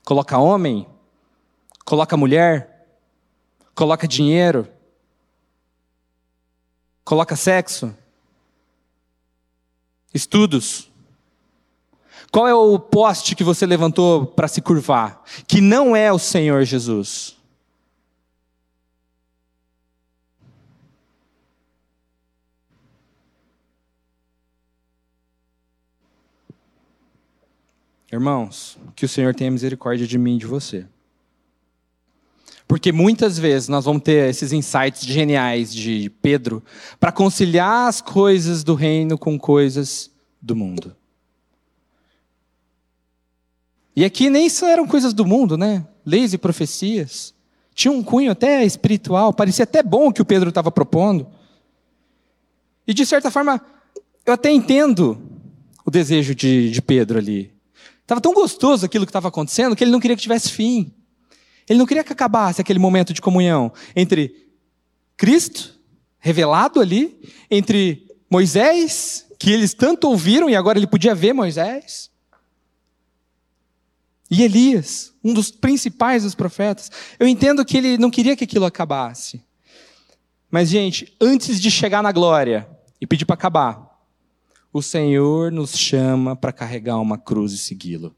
Coloca 0.04 0.38
homem? 0.38 0.86
Coloca 1.84 2.16
mulher? 2.16 2.86
Coloca 3.74 4.06
dinheiro? 4.06 4.68
Coloca 7.02 7.34
sexo? 7.34 7.92
Estudos? 10.14 10.88
Qual 12.30 12.46
é 12.46 12.54
o 12.54 12.78
poste 12.78 13.34
que 13.34 13.42
você 13.42 13.66
levantou 13.66 14.24
para 14.24 14.46
se 14.46 14.62
curvar? 14.62 15.24
Que 15.48 15.60
não 15.60 15.96
é 15.96 16.12
o 16.12 16.18
Senhor 16.18 16.62
Jesus. 16.62 17.41
Irmãos, 28.12 28.76
que 28.94 29.06
o 29.06 29.08
Senhor 29.08 29.34
tenha 29.34 29.50
misericórdia 29.50 30.06
de 30.06 30.18
mim 30.18 30.36
e 30.36 30.38
de 30.38 30.46
você. 30.46 30.84
Porque 32.68 32.92
muitas 32.92 33.38
vezes 33.38 33.70
nós 33.70 33.86
vamos 33.86 34.02
ter 34.02 34.28
esses 34.28 34.52
insights 34.52 35.02
geniais 35.02 35.74
de 35.74 36.10
Pedro 36.20 36.62
para 37.00 37.10
conciliar 37.10 37.88
as 37.88 38.02
coisas 38.02 38.62
do 38.62 38.74
reino 38.74 39.16
com 39.16 39.38
coisas 39.38 40.10
do 40.42 40.54
mundo. 40.54 40.94
E 43.96 44.04
aqui 44.04 44.28
nem 44.28 44.48
só 44.50 44.68
eram 44.68 44.86
coisas 44.86 45.14
do 45.14 45.24
mundo, 45.24 45.56
né? 45.56 45.86
Leis 46.04 46.34
e 46.34 46.38
profecias. 46.38 47.34
Tinha 47.74 47.92
um 47.92 48.02
cunho 48.02 48.30
até 48.30 48.62
espiritual, 48.62 49.32
parecia 49.32 49.62
até 49.62 49.82
bom 49.82 50.08
o 50.08 50.12
que 50.12 50.20
o 50.20 50.26
Pedro 50.26 50.50
estava 50.50 50.70
propondo. 50.70 51.26
E 52.86 52.92
de 52.92 53.06
certa 53.06 53.30
forma, 53.30 53.58
eu 54.26 54.34
até 54.34 54.50
entendo 54.50 55.18
o 55.84 55.90
desejo 55.90 56.34
de, 56.34 56.70
de 56.70 56.82
Pedro 56.82 57.18
ali. 57.18 57.52
Estava 58.02 58.20
tão 58.20 58.34
gostoso 58.34 58.84
aquilo 58.84 59.06
que 59.06 59.10
estava 59.10 59.28
acontecendo 59.28 59.74
que 59.74 59.84
ele 59.84 59.90
não 59.90 60.00
queria 60.00 60.16
que 60.16 60.22
tivesse 60.22 60.50
fim. 60.50 60.92
Ele 61.68 61.78
não 61.78 61.86
queria 61.86 62.04
que 62.04 62.12
acabasse 62.12 62.60
aquele 62.60 62.78
momento 62.78 63.12
de 63.12 63.20
comunhão 63.20 63.72
entre 63.94 64.48
Cristo, 65.16 65.78
revelado 66.18 66.80
ali, 66.80 67.20
entre 67.50 68.06
Moisés, 68.28 69.26
que 69.38 69.50
eles 69.50 69.74
tanto 69.74 70.08
ouviram 70.08 70.50
e 70.50 70.56
agora 70.56 70.78
ele 70.78 70.86
podia 70.86 71.14
ver 71.14 71.32
Moisés, 71.32 72.12
e 74.32 74.42
Elias, 74.42 75.12
um 75.22 75.34
dos 75.34 75.50
principais 75.50 76.22
dos 76.22 76.34
profetas. 76.34 76.90
Eu 77.20 77.28
entendo 77.28 77.62
que 77.66 77.76
ele 77.76 77.98
não 77.98 78.10
queria 78.10 78.34
que 78.34 78.44
aquilo 78.44 78.64
acabasse. 78.64 79.44
Mas, 80.50 80.70
gente, 80.70 81.14
antes 81.20 81.60
de 81.60 81.70
chegar 81.70 82.02
na 82.02 82.10
glória 82.12 82.66
e 82.98 83.06
pedir 83.06 83.26
para 83.26 83.34
acabar, 83.34 83.91
o 84.72 84.80
Senhor 84.80 85.52
nos 85.52 85.76
chama 85.76 86.34
para 86.34 86.52
carregar 86.52 86.98
uma 86.98 87.18
cruz 87.18 87.52
e 87.52 87.58
segui-lo. 87.58 88.14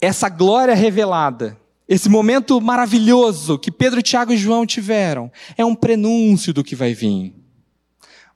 Essa 0.00 0.28
glória 0.28 0.74
revelada, 0.74 1.58
esse 1.88 2.08
momento 2.08 2.60
maravilhoso 2.60 3.58
que 3.58 3.70
Pedro, 3.70 4.02
Tiago 4.02 4.32
e 4.32 4.36
João 4.36 4.66
tiveram, 4.66 5.32
é 5.56 5.64
um 5.64 5.74
prenúncio 5.74 6.52
do 6.52 6.62
que 6.62 6.76
vai 6.76 6.92
vir. 6.92 7.34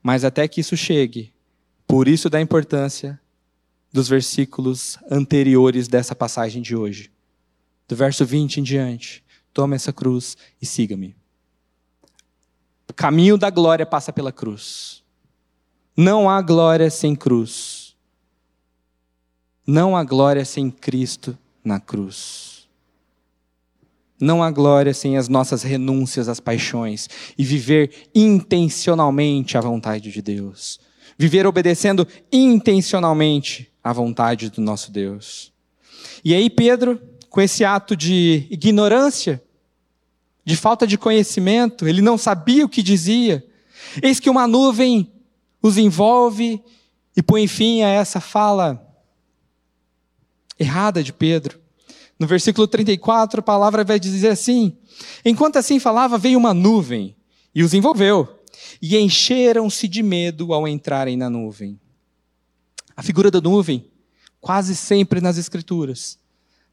Mas 0.01 0.23
até 0.23 0.47
que 0.47 0.61
isso 0.61 0.75
chegue, 0.75 1.31
por 1.85 2.07
isso 2.07 2.29
da 2.29 2.41
importância 2.41 3.19
dos 3.91 4.07
versículos 4.07 4.97
anteriores 5.09 5.87
dessa 5.87 6.15
passagem 6.15 6.61
de 6.61 6.75
hoje. 6.75 7.11
Do 7.87 7.95
verso 7.95 8.25
20 8.25 8.61
em 8.61 8.63
diante. 8.63 9.23
Tome 9.53 9.75
essa 9.75 9.91
cruz 9.91 10.37
e 10.61 10.65
siga-me. 10.65 11.15
O 12.89 12.93
caminho 12.93 13.37
da 13.37 13.49
glória 13.49 13.85
passa 13.85 14.11
pela 14.13 14.31
cruz. 14.31 15.00
Não 15.95 16.29
há 16.29 16.41
glória 16.41 16.89
sem 16.89 17.15
cruz. 17.15 17.95
Não 19.67 19.95
há 19.95 20.03
glória 20.03 20.45
sem 20.45 20.71
Cristo 20.71 21.37
na 21.63 21.79
cruz. 21.79 22.67
Não 24.19 24.43
há 24.43 24.51
glória 24.51 24.93
sem 24.93 25.17
as 25.17 25.27
nossas 25.27 25.63
renúncias 25.63 26.29
às 26.29 26.39
paixões 26.39 27.09
e 27.37 27.43
viver 27.43 28.09
intencionalmente 28.13 29.57
a 29.57 29.61
vontade 29.61 30.11
de 30.11 30.21
Deus. 30.21 30.79
Viver 31.17 31.45
obedecendo 31.45 32.07
intencionalmente 32.31 33.71
à 33.83 33.91
vontade 33.91 34.49
do 34.49 34.61
nosso 34.61 34.91
Deus. 34.91 35.51
E 36.23 36.33
aí, 36.33 36.49
Pedro, 36.49 37.01
com 37.29 37.41
esse 37.41 37.65
ato 37.65 37.95
de 37.95 38.47
ignorância, 38.49 39.43
de 40.45 40.55
falta 40.55 40.85
de 40.85 40.97
conhecimento, 40.97 41.87
ele 41.87 42.01
não 42.01 42.17
sabia 42.17 42.65
o 42.65 42.69
que 42.69 42.83
dizia. 42.83 43.45
Eis 44.01 44.19
que 44.19 44.29
uma 44.29 44.47
nuvem 44.47 45.11
os 45.61 45.77
envolve 45.77 46.61
e 47.15 47.21
põe 47.21 47.47
fim 47.47 47.83
a 47.83 47.89
essa 47.89 48.19
fala 48.19 48.87
errada 50.59 51.03
de 51.03 51.13
Pedro. 51.13 51.59
No 52.17 52.27
versículo 52.27 52.67
34, 52.67 53.39
a 53.39 53.43
palavra 53.43 53.83
vai 53.83 53.99
dizer 53.99 54.29
assim: 54.29 54.77
Enquanto 55.25 55.57
assim 55.57 55.79
falava, 55.79 56.17
veio 56.17 56.37
uma 56.37 56.53
nuvem 56.53 57.15
e 57.53 57.63
os 57.63 57.73
envolveu, 57.73 58.39
e 58.81 58.97
encheram-se 58.97 59.87
de 59.87 60.01
medo 60.01 60.53
ao 60.53 60.67
entrarem 60.67 61.17
na 61.17 61.29
nuvem. 61.29 61.79
A 62.95 63.03
figura 63.03 63.31
da 63.31 63.41
nuvem, 63.41 63.89
quase 64.39 64.75
sempre 64.75 65.19
nas 65.19 65.37
Escrituras, 65.37 66.19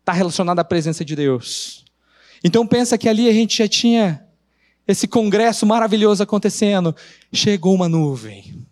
está 0.01 0.13
relacionada 0.13 0.61
à 0.61 0.65
presença 0.65 1.05
de 1.05 1.17
Deus. 1.17 1.85
Então 2.45 2.67
pensa 2.67 2.97
que 2.97 3.09
ali 3.09 3.29
a 3.29 3.33
gente 3.33 3.59
já 3.59 3.69
tinha 3.69 4.25
esse 4.87 5.09
congresso 5.09 5.67
maravilhoso 5.67 6.23
acontecendo. 6.23 6.95
Chegou 7.33 7.75
uma 7.75 7.89
nuvem 7.89 8.67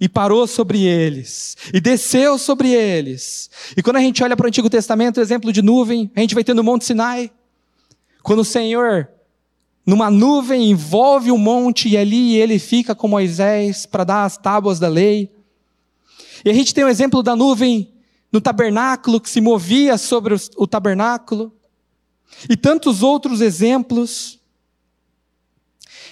e 0.00 0.08
parou 0.08 0.46
sobre 0.46 0.84
eles, 0.84 1.56
e 1.72 1.80
desceu 1.80 2.38
sobre 2.38 2.72
eles. 2.72 3.50
E 3.76 3.82
quando 3.82 3.96
a 3.96 4.00
gente 4.00 4.22
olha 4.22 4.36
para 4.36 4.44
o 4.44 4.48
Antigo 4.48 4.70
Testamento, 4.70 5.20
exemplo 5.20 5.52
de 5.52 5.62
nuvem, 5.62 6.10
a 6.14 6.20
gente 6.20 6.34
vai 6.34 6.44
ter 6.44 6.54
no 6.54 6.64
Monte 6.64 6.84
Sinai, 6.84 7.30
quando 8.22 8.40
o 8.40 8.44
Senhor, 8.44 9.08
numa 9.86 10.10
nuvem, 10.10 10.70
envolve 10.70 11.30
o 11.30 11.36
monte 11.36 11.88
e 11.88 11.96
ali 11.96 12.36
ele 12.36 12.58
fica 12.58 12.94
com 12.94 13.06
Moisés 13.06 13.84
para 13.84 14.02
dar 14.02 14.24
as 14.24 14.38
tábuas 14.38 14.78
da 14.80 14.88
lei. 14.88 15.30
E 16.44 16.50
a 16.50 16.54
gente 16.54 16.72
tem 16.72 16.84
o 16.84 16.88
exemplo 16.88 17.22
da 17.22 17.36
nuvem 17.36 17.92
no 18.32 18.40
tabernáculo, 18.40 19.20
que 19.20 19.30
se 19.30 19.40
movia 19.40 19.96
sobre 19.98 20.34
o 20.56 20.66
tabernáculo, 20.66 21.52
e 22.48 22.56
tantos 22.56 23.02
outros 23.02 23.40
exemplos. 23.40 24.40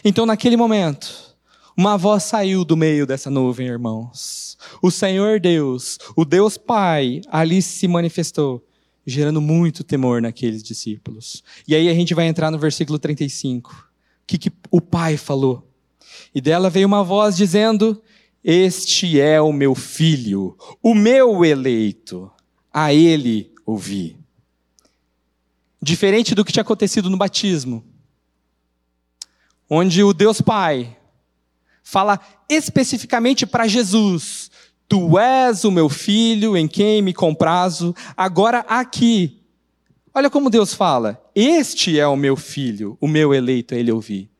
Então, 0.04 0.26
naquele 0.26 0.56
momento, 0.56 1.31
uma 1.76 1.96
voz 1.96 2.24
saiu 2.24 2.64
do 2.64 2.76
meio 2.76 3.06
dessa 3.06 3.30
nuvem, 3.30 3.66
irmãos. 3.66 4.58
O 4.82 4.90
Senhor 4.90 5.40
Deus, 5.40 5.98
o 6.14 6.24
Deus 6.24 6.58
Pai, 6.58 7.22
ali 7.28 7.62
se 7.62 7.88
manifestou, 7.88 8.64
gerando 9.06 9.40
muito 9.40 9.82
temor 9.82 10.20
naqueles 10.20 10.62
discípulos. 10.62 11.42
E 11.66 11.74
aí 11.74 11.88
a 11.88 11.94
gente 11.94 12.14
vai 12.14 12.26
entrar 12.26 12.50
no 12.50 12.58
versículo 12.58 12.98
35. 12.98 13.70
O 13.70 14.26
que, 14.26 14.38
que 14.38 14.52
o 14.70 14.80
Pai 14.80 15.16
falou? 15.16 15.66
E 16.34 16.40
dela 16.40 16.68
veio 16.68 16.86
uma 16.86 17.02
voz 17.02 17.36
dizendo: 17.36 18.02
Este 18.44 19.18
é 19.18 19.40
o 19.40 19.52
meu 19.52 19.74
filho, 19.74 20.56
o 20.82 20.94
meu 20.94 21.44
eleito. 21.44 22.30
A 22.74 22.94
ele 22.94 23.52
ouvi. 23.66 24.16
Diferente 25.80 26.34
do 26.34 26.42
que 26.42 26.52
tinha 26.52 26.62
acontecido 26.62 27.10
no 27.10 27.18
batismo, 27.18 27.84
onde 29.68 30.02
o 30.02 30.14
Deus 30.14 30.40
Pai 30.40 30.96
fala 31.82 32.20
especificamente 32.48 33.46
para 33.46 33.66
Jesus: 33.66 34.50
Tu 34.88 35.18
és 35.18 35.64
o 35.64 35.70
meu 35.70 35.88
filho 35.88 36.56
em 36.56 36.68
quem 36.68 37.00
me 37.00 37.14
comprazo. 37.14 37.94
Agora 38.16 38.60
aqui, 38.68 39.42
olha 40.14 40.28
como 40.28 40.50
Deus 40.50 40.74
fala: 40.74 41.22
Este 41.34 41.98
é 41.98 42.06
o 42.06 42.16
meu 42.16 42.36
filho, 42.36 42.96
o 43.00 43.08
meu 43.08 43.32
eleito, 43.32 43.74
a 43.74 43.78
ele 43.78 43.90
ouvir. 43.90 44.30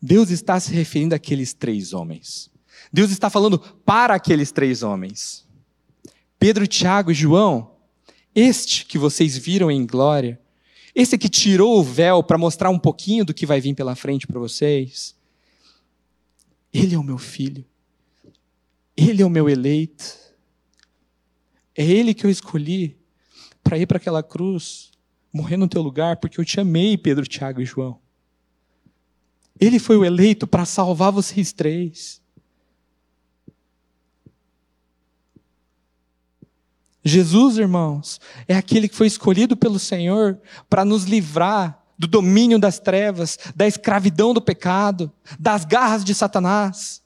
Deus 0.00 0.30
está 0.30 0.60
se 0.60 0.72
referindo 0.72 1.14
àqueles 1.14 1.54
três 1.54 1.92
homens. 1.92 2.50
Deus 2.92 3.10
está 3.10 3.28
falando 3.28 3.58
para 3.58 4.14
aqueles 4.14 4.52
três 4.52 4.82
homens. 4.82 5.44
Pedro, 6.38 6.66
Tiago 6.66 7.10
e 7.10 7.14
João, 7.14 7.70
este 8.34 8.84
que 8.84 8.98
vocês 8.98 9.36
viram 9.36 9.70
em 9.70 9.86
glória, 9.86 10.38
esse 10.94 11.16
que 11.16 11.28
tirou 11.28 11.78
o 11.78 11.82
véu 11.82 12.22
para 12.22 12.38
mostrar 12.38 12.68
um 12.68 12.78
pouquinho 12.78 13.24
do 13.24 13.32
que 13.32 13.46
vai 13.46 13.60
vir 13.60 13.74
pela 13.74 13.96
frente 13.96 14.26
para 14.26 14.38
vocês, 14.38 15.15
ele 16.76 16.94
é 16.94 16.98
o 16.98 17.02
meu 17.02 17.18
filho. 17.18 17.64
Ele 18.96 19.22
é 19.22 19.26
o 19.26 19.30
meu 19.30 19.48
eleito. 19.48 20.18
É 21.74 21.84
Ele 21.84 22.14
que 22.14 22.24
eu 22.24 22.30
escolhi 22.30 22.96
para 23.62 23.78
ir 23.78 23.86
para 23.86 23.98
aquela 23.98 24.22
cruz, 24.22 24.90
morrer 25.32 25.56
no 25.56 25.68
teu 25.68 25.82
lugar, 25.82 26.16
porque 26.16 26.40
eu 26.40 26.44
te 26.44 26.60
amei, 26.60 26.96
Pedro, 26.96 27.26
Tiago 27.26 27.60
e 27.60 27.64
João. 27.64 27.98
Ele 29.58 29.78
foi 29.78 29.96
o 29.96 30.04
eleito 30.04 30.46
para 30.46 30.64
salvar 30.64 31.10
vocês 31.12 31.52
três. 31.52 32.22
Jesus, 37.04 37.56
irmãos, 37.56 38.20
é 38.48 38.56
aquele 38.56 38.88
que 38.88 38.96
foi 38.96 39.06
escolhido 39.06 39.56
pelo 39.56 39.78
Senhor 39.78 40.40
para 40.68 40.84
nos 40.84 41.04
livrar 41.04 41.85
do 41.98 42.06
domínio 42.06 42.58
das 42.58 42.78
trevas, 42.78 43.38
da 43.54 43.66
escravidão 43.66 44.34
do 44.34 44.40
pecado, 44.40 45.10
das 45.38 45.64
garras 45.64 46.04
de 46.04 46.14
Satanás. 46.14 47.02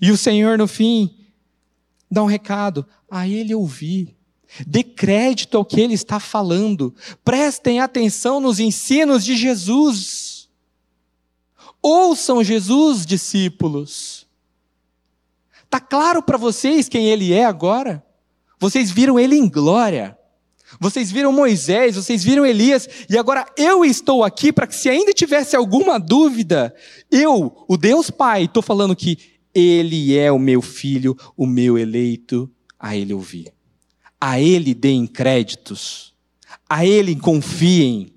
E 0.00 0.10
o 0.10 0.16
Senhor, 0.16 0.56
no 0.56 0.66
fim, 0.66 1.14
dá 2.10 2.22
um 2.22 2.26
recado: 2.26 2.86
a 3.10 3.28
ele 3.28 3.54
ouvir. 3.54 4.16
Dê 4.66 4.82
crédito 4.82 5.56
ao 5.56 5.64
que 5.64 5.80
ele 5.80 5.94
está 5.94 6.20
falando. 6.20 6.94
Prestem 7.24 7.80
atenção 7.80 8.38
nos 8.38 8.60
ensinos 8.60 9.24
de 9.24 9.34
Jesus. 9.34 10.48
Ouçam 11.80 12.44
Jesus, 12.44 13.06
discípulos. 13.06 14.26
Está 15.64 15.80
claro 15.80 16.22
para 16.22 16.36
vocês 16.36 16.86
quem 16.86 17.06
ele 17.06 17.32
é 17.32 17.46
agora? 17.46 18.04
Vocês 18.58 18.90
viram 18.90 19.18
ele 19.18 19.36
em 19.36 19.48
glória. 19.48 20.16
Vocês 20.80 21.10
viram 21.10 21.32
Moisés, 21.32 21.96
vocês 21.96 22.24
viram 22.24 22.46
Elias, 22.46 22.88
e 23.08 23.18
agora 23.18 23.44
eu 23.56 23.84
estou 23.84 24.24
aqui 24.24 24.52
para 24.52 24.66
que, 24.66 24.74
se 24.74 24.88
ainda 24.88 25.12
tivesse 25.12 25.54
alguma 25.54 25.98
dúvida, 25.98 26.74
eu, 27.10 27.64
o 27.68 27.76
Deus 27.76 28.10
Pai, 28.10 28.44
estou 28.44 28.62
falando 28.62 28.96
que 28.96 29.18
Ele 29.54 30.16
é 30.16 30.30
o 30.30 30.38
meu 30.38 30.62
filho, 30.62 31.16
o 31.36 31.46
meu 31.46 31.78
eleito, 31.78 32.50
a 32.78 32.96
Ele 32.96 33.12
ouvir. 33.12 33.52
A 34.20 34.40
Ele 34.40 34.74
deem 34.74 35.06
créditos, 35.06 36.14
a 36.68 36.86
Ele 36.86 37.14
confiem. 37.16 38.12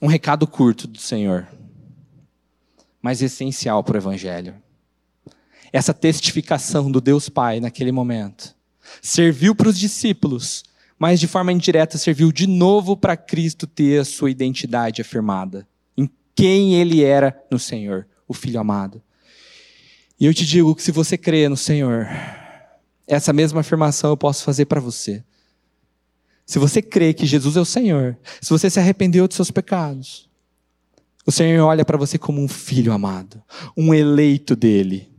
Um 0.00 0.06
recado 0.06 0.46
curto 0.46 0.86
do 0.86 0.98
Senhor, 0.98 1.48
mas 3.02 3.20
essencial 3.20 3.82
para 3.82 3.94
o 3.94 3.98
Evangelho 3.98 4.54
essa 5.72 5.94
testificação 5.94 6.90
do 6.90 7.00
Deus 7.00 7.28
Pai 7.28 7.60
naquele 7.60 7.92
momento. 7.92 8.54
Serviu 9.02 9.54
para 9.54 9.68
os 9.68 9.78
discípulos, 9.78 10.64
mas 10.98 11.20
de 11.20 11.26
forma 11.26 11.52
indireta 11.52 11.98
serviu 11.98 12.32
de 12.32 12.46
novo 12.46 12.96
para 12.96 13.16
Cristo 13.16 13.66
ter 13.66 14.00
a 14.00 14.04
sua 14.04 14.30
identidade 14.30 15.00
afirmada 15.00 15.66
em 15.96 16.10
quem 16.34 16.74
ele 16.74 17.02
era 17.02 17.38
no 17.50 17.58
Senhor, 17.58 18.06
o 18.26 18.34
Filho 18.34 18.60
amado. 18.60 19.02
E 20.18 20.26
eu 20.26 20.34
te 20.34 20.44
digo 20.44 20.74
que 20.74 20.82
se 20.82 20.90
você 20.90 21.16
crê 21.16 21.48
no 21.48 21.56
Senhor, 21.56 22.08
essa 23.06 23.32
mesma 23.32 23.60
afirmação 23.60 24.10
eu 24.10 24.16
posso 24.16 24.44
fazer 24.44 24.64
para 24.64 24.80
você. 24.80 25.22
Se 26.44 26.58
você 26.58 26.82
crê 26.82 27.12
que 27.12 27.26
Jesus 27.26 27.56
é 27.56 27.60
o 27.60 27.64
Senhor, 27.64 28.16
se 28.40 28.50
você 28.50 28.70
se 28.70 28.80
arrependeu 28.80 29.28
dos 29.28 29.36
seus 29.36 29.50
pecados, 29.50 30.28
o 31.26 31.30
Senhor 31.30 31.62
olha 31.62 31.84
para 31.84 31.98
você 31.98 32.16
como 32.16 32.42
um 32.42 32.48
filho 32.48 32.90
amado, 32.90 33.42
um 33.76 33.92
eleito 33.92 34.56
dele. 34.56 35.10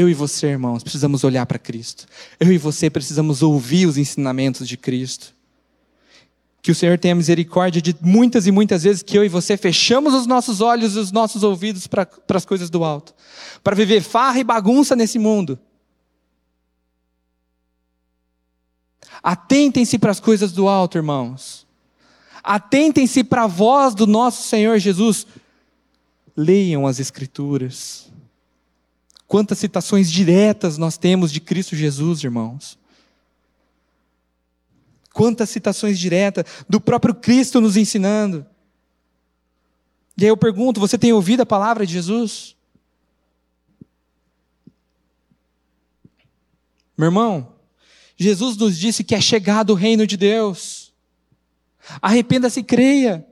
Eu 0.00 0.08
e 0.08 0.14
você, 0.14 0.46
irmãos, 0.46 0.82
precisamos 0.82 1.24
olhar 1.24 1.44
para 1.44 1.58
Cristo. 1.58 2.06
Eu 2.38 2.50
e 2.50 2.56
você 2.56 2.88
precisamos 2.88 3.42
ouvir 3.42 3.84
os 3.84 3.98
ensinamentos 3.98 4.66
de 4.66 4.78
Cristo. 4.78 5.34
Que 6.62 6.70
o 6.70 6.74
Senhor 6.74 6.98
tenha 6.98 7.14
misericórdia 7.14 7.82
de 7.82 7.94
muitas 8.00 8.46
e 8.46 8.50
muitas 8.50 8.82
vezes 8.82 9.02
que 9.02 9.18
eu 9.18 9.22
e 9.22 9.28
você 9.28 9.58
fechamos 9.58 10.14
os 10.14 10.26
nossos 10.26 10.62
olhos 10.62 10.96
e 10.96 10.98
os 10.98 11.12
nossos 11.12 11.42
ouvidos 11.42 11.86
para 11.86 12.08
as 12.30 12.46
coisas 12.46 12.70
do 12.70 12.82
alto, 12.82 13.14
para 13.62 13.76
viver 13.76 14.00
farra 14.00 14.40
e 14.40 14.44
bagunça 14.44 14.96
nesse 14.96 15.18
mundo. 15.18 15.58
Atentem-se 19.22 19.98
para 19.98 20.12
as 20.12 20.20
coisas 20.20 20.50
do 20.50 20.66
alto, 20.66 20.96
irmãos. 20.96 21.66
Atentem-se 22.42 23.22
para 23.22 23.42
a 23.42 23.46
voz 23.46 23.94
do 23.94 24.06
nosso 24.06 24.48
Senhor 24.48 24.78
Jesus. 24.78 25.26
Leiam 26.34 26.86
as 26.86 26.98
Escrituras. 26.98 28.09
Quantas 29.30 29.60
citações 29.60 30.10
diretas 30.10 30.76
nós 30.76 30.98
temos 30.98 31.30
de 31.30 31.38
Cristo 31.38 31.76
Jesus, 31.76 32.24
irmãos. 32.24 32.76
Quantas 35.12 35.50
citações 35.50 36.00
diretas 36.00 36.44
do 36.68 36.80
próprio 36.80 37.14
Cristo 37.14 37.60
nos 37.60 37.76
ensinando. 37.76 38.44
E 40.18 40.24
aí 40.24 40.28
eu 40.28 40.36
pergunto: 40.36 40.80
você 40.80 40.98
tem 40.98 41.12
ouvido 41.12 41.42
a 41.42 41.46
palavra 41.46 41.86
de 41.86 41.92
Jesus? 41.92 42.56
Meu 46.98 47.06
irmão, 47.06 47.52
Jesus 48.16 48.56
nos 48.56 48.76
disse 48.76 49.04
que 49.04 49.14
é 49.14 49.20
chegado 49.20 49.70
o 49.70 49.76
reino 49.76 50.08
de 50.08 50.16
Deus. 50.16 50.92
Arrependa-se 52.02 52.58
e 52.58 52.64
creia. 52.64 53.24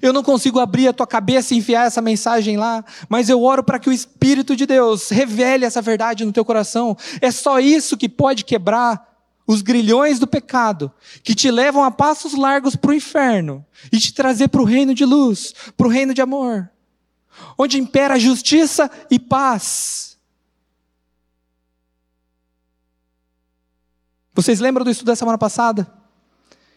Eu 0.00 0.12
não 0.12 0.22
consigo 0.22 0.58
abrir 0.58 0.88
a 0.88 0.92
tua 0.92 1.06
cabeça 1.06 1.54
e 1.54 1.58
enfiar 1.58 1.86
essa 1.86 2.00
mensagem 2.00 2.56
lá, 2.56 2.84
mas 3.08 3.28
eu 3.28 3.42
oro 3.42 3.62
para 3.62 3.78
que 3.78 3.88
o 3.88 3.92
Espírito 3.92 4.56
de 4.56 4.66
Deus 4.66 5.10
revele 5.10 5.64
essa 5.64 5.82
verdade 5.82 6.24
no 6.24 6.32
teu 6.32 6.44
coração. 6.44 6.96
É 7.20 7.30
só 7.30 7.60
isso 7.60 7.96
que 7.96 8.08
pode 8.08 8.44
quebrar 8.44 9.12
os 9.46 9.60
grilhões 9.60 10.18
do 10.18 10.26
pecado, 10.26 10.90
que 11.22 11.34
te 11.34 11.50
levam 11.50 11.84
a 11.84 11.90
passos 11.90 12.34
largos 12.34 12.76
para 12.76 12.90
o 12.90 12.94
inferno 12.94 13.64
e 13.92 13.98
te 13.98 14.14
trazer 14.14 14.48
para 14.48 14.62
o 14.62 14.64
reino 14.64 14.94
de 14.94 15.04
luz, 15.04 15.54
para 15.76 15.86
o 15.86 15.90
reino 15.90 16.14
de 16.14 16.22
amor. 16.22 16.70
onde 17.58 17.78
impera 17.78 18.18
justiça 18.18 18.90
e 19.10 19.18
paz. 19.18 20.16
Vocês 24.32 24.60
lembram 24.60 24.84
do 24.84 24.90
estudo 24.90 25.08
da 25.08 25.16
semana 25.16 25.38
passada? 25.38 25.86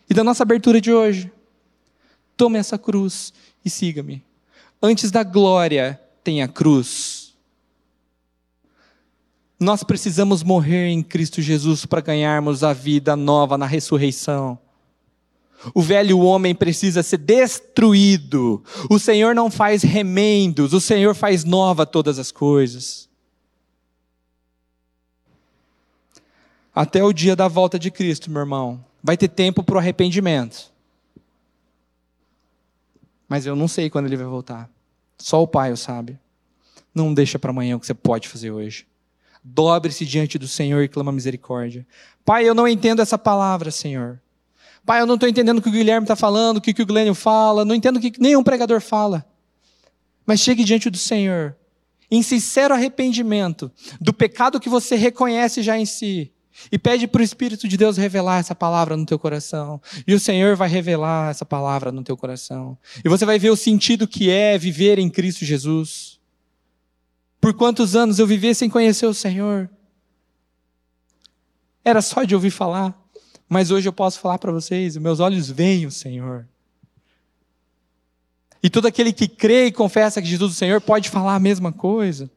E 0.09 0.13
da 0.13 0.23
nossa 0.23 0.43
abertura 0.43 0.79
de 0.79 0.93
hoje? 0.93 1.31
Tome 2.37 2.59
essa 2.59 2.77
cruz 2.77 3.33
e 3.65 3.69
siga-me. 3.69 4.23
Antes 4.81 5.09
da 5.09 5.23
glória 5.23 5.99
tem 6.23 6.43
a 6.43 6.47
cruz. 6.47 7.35
Nós 9.59 9.83
precisamos 9.83 10.43
morrer 10.43 10.87
em 10.87 11.01
Cristo 11.01 11.41
Jesus 11.41 11.83
para 11.83 11.99
ganharmos 11.99 12.63
a 12.63 12.73
vida 12.73 13.15
nova 13.15 13.57
na 13.57 13.65
ressurreição. 13.65 14.59
O 15.73 15.81
velho 15.81 16.19
homem 16.19 16.53
precisa 16.53 17.01
ser 17.01 17.17
destruído. 17.17 18.63
O 18.87 18.99
Senhor 18.99 19.33
não 19.33 19.49
faz 19.49 19.81
remendos, 19.81 20.73
o 20.73 20.79
Senhor 20.79 21.15
faz 21.15 21.43
nova 21.43 21.87
todas 21.87 22.19
as 22.19 22.31
coisas. 22.31 23.09
Até 26.75 27.03
o 27.03 27.11
dia 27.11 27.35
da 27.35 27.47
volta 27.47 27.79
de 27.79 27.89
Cristo, 27.89 28.29
meu 28.29 28.41
irmão, 28.41 28.85
vai 29.01 29.17
ter 29.17 29.29
tempo 29.29 29.63
para 29.63 29.75
o 29.75 29.79
arrependimento. 29.79 30.71
Mas 33.27 33.45
eu 33.45 33.55
não 33.55 33.67
sei 33.67 33.89
quando 33.89 34.05
ele 34.05 34.17
vai 34.17 34.25
voltar. 34.25 34.69
Só 35.17 35.41
o 35.41 35.47
Pai 35.47 35.71
o 35.71 35.77
sabe. 35.77 36.17
Não 36.93 37.13
deixa 37.13 37.37
para 37.37 37.51
amanhã 37.51 37.75
o 37.75 37.79
que 37.79 37.85
você 37.85 37.93
pode 37.93 38.27
fazer 38.27 38.51
hoje. 38.51 38.87
Dobre-se 39.43 40.05
diante 40.05 40.37
do 40.37 40.47
Senhor 40.47 40.83
e 40.83 40.87
clama 40.87 41.11
misericórdia. 41.11 41.85
Pai, 42.25 42.47
eu 42.47 42.53
não 42.53 42.67
entendo 42.67 43.01
essa 43.01 43.17
palavra, 43.17 43.71
Senhor. 43.71 44.19
Pai, 44.85 45.01
eu 45.01 45.05
não 45.05 45.15
estou 45.15 45.27
entendendo 45.27 45.59
o 45.59 45.61
que 45.61 45.69
o 45.69 45.71
Guilherme 45.71 46.05
está 46.05 46.15
falando, 46.15 46.57
o 46.57 46.61
que, 46.61 46.81
o 46.81 46.85
Glênio 46.85 47.13
fala, 47.13 47.65
não 47.65 47.75
entendo 47.75 47.97
o 47.97 47.99
que 47.99 48.13
nenhum 48.19 48.43
pregador 48.43 48.79
fala. 48.79 49.25
Mas 50.25 50.39
chegue 50.39 50.63
diante 50.63 50.89
do 50.89 50.97
Senhor, 50.97 51.55
em 52.09 52.21
sincero 52.21 52.73
arrependimento 52.73 53.71
do 53.99 54.13
pecado 54.13 54.59
que 54.59 54.69
você 54.69 54.95
reconhece 54.95 55.61
já 55.61 55.77
em 55.77 55.85
si, 55.85 56.31
e 56.71 56.77
pede 56.77 57.07
para 57.07 57.21
o 57.21 57.23
Espírito 57.23 57.67
de 57.67 57.77
Deus 57.77 57.97
revelar 57.97 58.39
essa 58.39 58.55
palavra 58.55 58.97
no 58.97 59.05
teu 59.05 59.17
coração. 59.17 59.81
E 60.05 60.13
o 60.13 60.19
Senhor 60.19 60.55
vai 60.55 60.67
revelar 60.69 61.29
essa 61.29 61.45
palavra 61.45 61.91
no 61.91 62.03
teu 62.03 62.17
coração. 62.17 62.77
E 63.03 63.09
você 63.09 63.25
vai 63.25 63.39
ver 63.39 63.49
o 63.49 63.55
sentido 63.55 64.07
que 64.07 64.29
é 64.29 64.57
viver 64.57 64.99
em 64.99 65.09
Cristo 65.09 65.45
Jesus. 65.45 66.19
Por 67.39 67.53
quantos 67.53 67.95
anos 67.95 68.19
eu 68.19 68.27
vivi 68.27 68.53
sem 68.53 68.69
conhecer 68.69 69.05
o 69.05 69.13
Senhor? 69.13 69.69
Era 71.83 72.01
só 72.01 72.23
de 72.23 72.35
ouvir 72.35 72.51
falar. 72.51 72.97
Mas 73.47 73.71
hoje 73.71 73.87
eu 73.87 73.93
posso 73.93 74.19
falar 74.19 74.37
para 74.37 74.51
vocês: 74.51 74.97
meus 74.97 75.19
olhos 75.19 75.49
veem 75.49 75.85
o 75.85 75.91
Senhor. 75.91 76.47
E 78.61 78.69
todo 78.69 78.87
aquele 78.87 79.13
que 79.13 79.27
crê 79.27 79.67
e 79.67 79.71
confessa 79.71 80.21
que 80.21 80.27
Jesus 80.27 80.51
é 80.51 80.53
o 80.53 80.57
Senhor 80.57 80.81
pode 80.81 81.09
falar 81.09 81.35
a 81.35 81.39
mesma 81.39 81.71
coisa. 81.71 82.29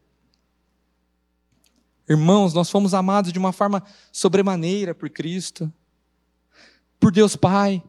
Irmãos, 2.11 2.53
nós 2.53 2.69
fomos 2.69 2.93
amados 2.93 3.33
de 3.33 3.39
uma 3.39 3.53
forma 3.53 3.85
sobremaneira 4.11 4.93
por 4.93 5.09
Cristo, 5.09 5.73
por 6.99 7.13
Deus 7.13 7.37
Pai. 7.37 7.81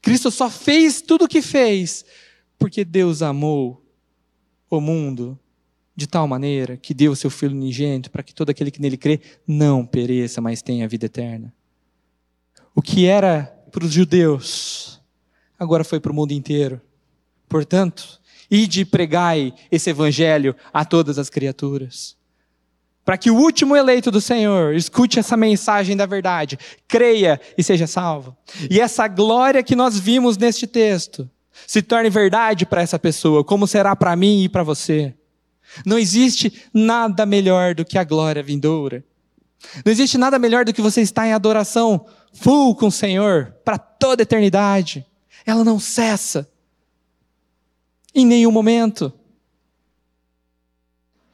Cristo 0.00 0.32
só 0.32 0.50
fez 0.50 1.00
tudo 1.00 1.26
o 1.26 1.28
que 1.28 1.40
fez 1.40 2.04
porque 2.58 2.84
Deus 2.84 3.22
amou 3.22 3.86
o 4.68 4.80
mundo 4.80 5.38
de 5.94 6.08
tal 6.08 6.26
maneira 6.26 6.76
que 6.76 6.92
deu 6.92 7.14
seu 7.14 7.30
Filho 7.30 7.54
unigênito 7.54 8.10
para 8.10 8.24
que 8.24 8.34
todo 8.34 8.50
aquele 8.50 8.72
que 8.72 8.80
nele 8.80 8.96
crê 8.96 9.20
não 9.46 9.86
pereça, 9.86 10.40
mas 10.40 10.60
tenha 10.60 10.88
vida 10.88 11.06
eterna. 11.06 11.54
O 12.74 12.82
que 12.82 13.06
era 13.06 13.44
para 13.70 13.84
os 13.84 13.92
judeus, 13.92 15.00
agora 15.56 15.84
foi 15.84 16.00
para 16.00 16.10
o 16.10 16.14
mundo 16.14 16.32
inteiro. 16.32 16.80
Portanto, 17.48 18.20
ide 18.52 18.82
e 18.82 18.84
pregai 18.84 19.54
esse 19.70 19.88
evangelho 19.88 20.54
a 20.74 20.84
todas 20.84 21.18
as 21.18 21.30
criaturas. 21.30 22.14
Para 23.02 23.16
que 23.16 23.30
o 23.30 23.36
último 23.36 23.74
eleito 23.74 24.10
do 24.10 24.20
Senhor 24.20 24.74
escute 24.74 25.18
essa 25.18 25.36
mensagem 25.36 25.96
da 25.96 26.04
verdade, 26.04 26.58
creia 26.86 27.40
e 27.56 27.62
seja 27.62 27.86
salvo. 27.86 28.36
E 28.70 28.78
essa 28.78 29.08
glória 29.08 29.62
que 29.62 29.74
nós 29.74 29.98
vimos 29.98 30.36
neste 30.36 30.66
texto 30.66 31.28
se 31.66 31.80
torne 31.80 32.10
verdade 32.10 32.66
para 32.66 32.82
essa 32.82 32.98
pessoa, 32.98 33.42
como 33.42 33.66
será 33.66 33.96
para 33.96 34.14
mim 34.14 34.44
e 34.44 34.48
para 34.48 34.62
você. 34.62 35.14
Não 35.86 35.98
existe 35.98 36.62
nada 36.72 37.24
melhor 37.24 37.74
do 37.74 37.84
que 37.84 37.96
a 37.96 38.04
glória 38.04 38.42
vindoura. 38.42 39.02
Não 39.84 39.90
existe 39.90 40.18
nada 40.18 40.38
melhor 40.38 40.64
do 40.64 40.72
que 40.72 40.82
você 40.82 41.00
estar 41.00 41.26
em 41.26 41.32
adoração 41.32 42.04
full 42.32 42.74
com 42.76 42.88
o 42.88 42.92
Senhor 42.92 43.54
para 43.64 43.78
toda 43.78 44.22
a 44.22 44.24
eternidade. 44.24 45.06
Ela 45.46 45.64
não 45.64 45.80
cessa 45.80 46.48
em 48.14 48.26
nenhum 48.26 48.50
momento. 48.50 49.12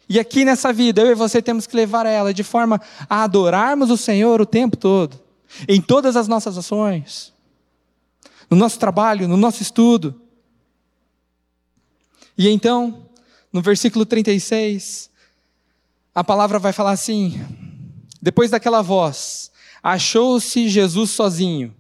E 0.09 0.19
aqui 0.19 0.45
nessa 0.45 0.73
vida, 0.73 1.03
eu 1.03 1.09
e 1.09 1.15
você 1.15 1.43
temos 1.43 1.67
que 1.67 1.77
levar 1.77 2.07
ela 2.07 2.33
de 2.33 2.43
forma 2.43 2.81
a 3.09 3.25
adorarmos 3.25 3.91
o 3.91 3.97
Senhor 3.97 4.41
o 4.41 4.47
tempo 4.47 4.77
todo, 4.77 5.21
em 5.69 5.81
todas 5.81 6.17
as 6.17 6.27
nossas 6.27 6.57
ações, 6.57 7.33
no 8.49 8.57
nosso 8.57 8.79
trabalho, 8.79 9.29
no 9.29 9.37
nosso 9.37 9.63
estudo. 9.63 10.19
E 12.39 12.49
então, 12.49 13.07
no 13.53 13.61
versículo 13.61 14.07
36, 14.07 15.11
a 16.15 16.25
palavra 16.25 16.59
vai 16.59 16.73
falar 16.73 16.93
assim: 16.93 17.39
depois 18.23 18.51
daquela 18.51 18.81
voz, 18.81 19.51
achou-se 19.83 20.69
Jesus 20.69 21.11
sozinho. 21.11 21.75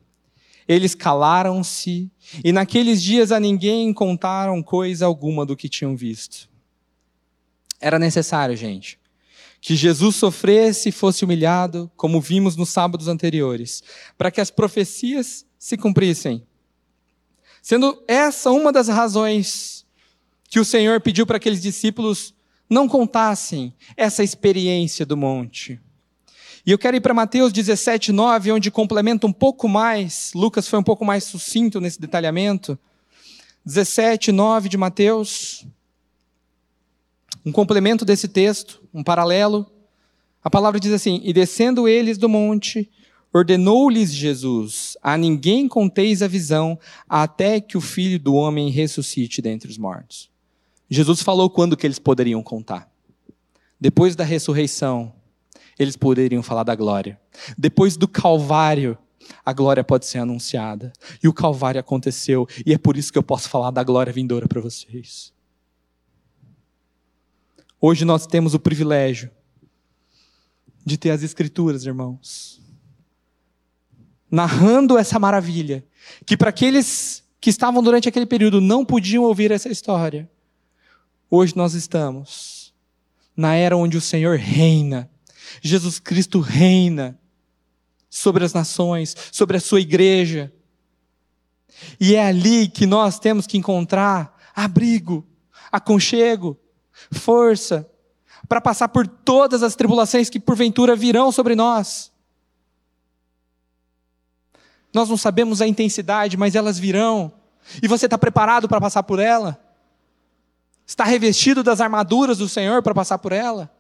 Eles 0.68 0.94
calaram-se, 0.94 2.10
e 2.44 2.52
naqueles 2.52 3.02
dias 3.02 3.32
a 3.32 3.40
ninguém 3.40 3.92
contaram 3.92 4.62
coisa 4.62 5.06
alguma 5.06 5.46
do 5.46 5.56
que 5.56 5.68
tinham 5.68 5.96
visto. 5.96 6.48
Era 7.80 7.98
necessário, 7.98 8.54
gente, 8.54 9.00
que 9.60 9.74
Jesus 9.74 10.16
sofresse 10.16 10.90
e 10.90 10.92
fosse 10.92 11.24
humilhado, 11.24 11.90
como 11.96 12.20
vimos 12.20 12.54
nos 12.54 12.68
sábados 12.68 13.08
anteriores, 13.08 13.82
para 14.18 14.30
que 14.30 14.42
as 14.42 14.50
profecias 14.50 15.46
se 15.58 15.76
cumprissem. 15.76 16.46
Sendo 17.62 18.02
essa 18.06 18.50
uma 18.50 18.70
das 18.70 18.88
razões 18.88 19.86
que 20.50 20.60
o 20.60 20.64
Senhor 20.64 21.00
pediu 21.00 21.26
para 21.26 21.38
aqueles 21.38 21.62
discípulos 21.62 22.34
não 22.68 22.86
contassem 22.86 23.74
essa 23.96 24.22
experiência 24.22 25.06
do 25.06 25.16
monte. 25.16 25.80
E 26.68 26.70
eu 26.70 26.76
quero 26.76 26.98
ir 26.98 27.00
para 27.00 27.14
Mateus 27.14 27.50
17, 27.50 28.12
9, 28.12 28.52
onde 28.52 28.70
complementa 28.70 29.26
um 29.26 29.32
pouco 29.32 29.66
mais, 29.66 30.32
Lucas 30.34 30.68
foi 30.68 30.78
um 30.78 30.82
pouco 30.82 31.02
mais 31.02 31.24
sucinto 31.24 31.80
nesse 31.80 31.98
detalhamento. 31.98 32.78
17, 33.64 34.30
9 34.30 34.68
de 34.68 34.76
Mateus, 34.76 35.64
um 37.42 37.50
complemento 37.50 38.04
desse 38.04 38.28
texto, 38.28 38.82
um 38.92 39.02
paralelo. 39.02 39.64
A 40.44 40.50
palavra 40.50 40.78
diz 40.78 40.92
assim: 40.92 41.22
E 41.24 41.32
descendo 41.32 41.88
eles 41.88 42.18
do 42.18 42.28
monte, 42.28 42.90
ordenou-lhes 43.32 44.12
Jesus: 44.12 44.94
A 45.02 45.16
ninguém 45.16 45.68
conteis 45.68 46.20
a 46.20 46.28
visão, 46.28 46.78
até 47.08 47.62
que 47.62 47.78
o 47.78 47.80
filho 47.80 48.20
do 48.20 48.34
homem 48.34 48.68
ressuscite 48.68 49.40
dentre 49.40 49.70
os 49.70 49.78
mortos. 49.78 50.28
Jesus 50.90 51.22
falou 51.22 51.48
quando 51.48 51.78
que 51.78 51.86
eles 51.86 51.98
poderiam 51.98 52.42
contar. 52.42 52.92
Depois 53.80 54.14
da 54.14 54.22
ressurreição, 54.22 55.14
eles 55.78 55.96
poderiam 55.96 56.42
falar 56.42 56.64
da 56.64 56.74
glória. 56.74 57.20
Depois 57.56 57.96
do 57.96 58.08
Calvário, 58.08 58.98
a 59.44 59.52
glória 59.52 59.84
pode 59.84 60.06
ser 60.06 60.18
anunciada. 60.18 60.92
E 61.22 61.28
o 61.28 61.32
Calvário 61.32 61.80
aconteceu, 61.80 62.46
e 62.64 62.72
é 62.72 62.78
por 62.78 62.96
isso 62.96 63.12
que 63.12 63.18
eu 63.18 63.22
posso 63.22 63.48
falar 63.48 63.70
da 63.70 63.82
glória 63.82 64.12
vindoura 64.12 64.48
para 64.48 64.60
vocês. 64.60 65.32
Hoje 67.80 68.04
nós 68.04 68.26
temos 68.26 68.54
o 68.54 68.58
privilégio 68.58 69.30
de 70.84 70.96
ter 70.96 71.10
as 71.10 71.22
Escrituras, 71.22 71.84
irmãos, 71.84 72.60
narrando 74.30 74.98
essa 74.98 75.18
maravilha, 75.18 75.84
que 76.26 76.36
para 76.36 76.50
aqueles 76.50 77.22
que 77.40 77.50
estavam 77.50 77.82
durante 77.82 78.08
aquele 78.08 78.26
período 78.26 78.60
não 78.60 78.84
podiam 78.84 79.22
ouvir 79.22 79.52
essa 79.52 79.68
história, 79.68 80.28
Hoje 81.30 81.54
nós 81.54 81.74
estamos 81.74 82.72
na 83.36 83.54
era 83.54 83.76
onde 83.76 83.98
o 83.98 84.00
Senhor 84.00 84.38
reina. 84.38 85.10
Jesus 85.61 85.99
Cristo 85.99 86.40
reina 86.40 87.18
sobre 88.11 88.44
as 88.44 88.53
nações, 88.53 89.14
sobre 89.32 89.57
a 89.57 89.61
sua 89.61 89.80
igreja. 89.80 90.53
E 92.01 92.14
é 92.14 92.26
ali 92.26 92.68
que 92.68 92.86
nós 92.86 93.18
temos 93.18 93.46
que 93.46 93.59
encontrar 93.59 94.36
abrigo, 94.55 95.26
aconchego, 95.70 96.59
força, 97.12 97.88
para 98.49 98.61
passar 98.61 98.88
por 98.88 99.07
todas 99.07 99.62
as 99.62 99.74
tribulações 99.74 100.30
que 100.30 100.40
porventura 100.40 100.96
virão 100.96 101.30
sobre 101.30 101.55
nós. 101.55 102.11
Nós 104.92 105.09
não 105.09 105.16
sabemos 105.16 105.61
a 105.61 105.66
intensidade, 105.66 106.36
mas 106.36 106.55
elas 106.55 106.78
virão. 106.78 107.32
E 107.82 107.86
você 107.86 108.07
está 108.07 108.16
preparado 108.16 108.68
para 108.68 108.80
passar 108.80 109.03
por 109.03 109.18
ela? 109.18 109.62
Está 110.86 111.05
revestido 111.05 111.62
das 111.62 111.80
armaduras 111.80 112.38
do 112.38 112.49
Senhor 112.49 112.82
para 112.82 112.94
passar 112.94 113.18
por 113.18 113.32
ela? 113.32 113.70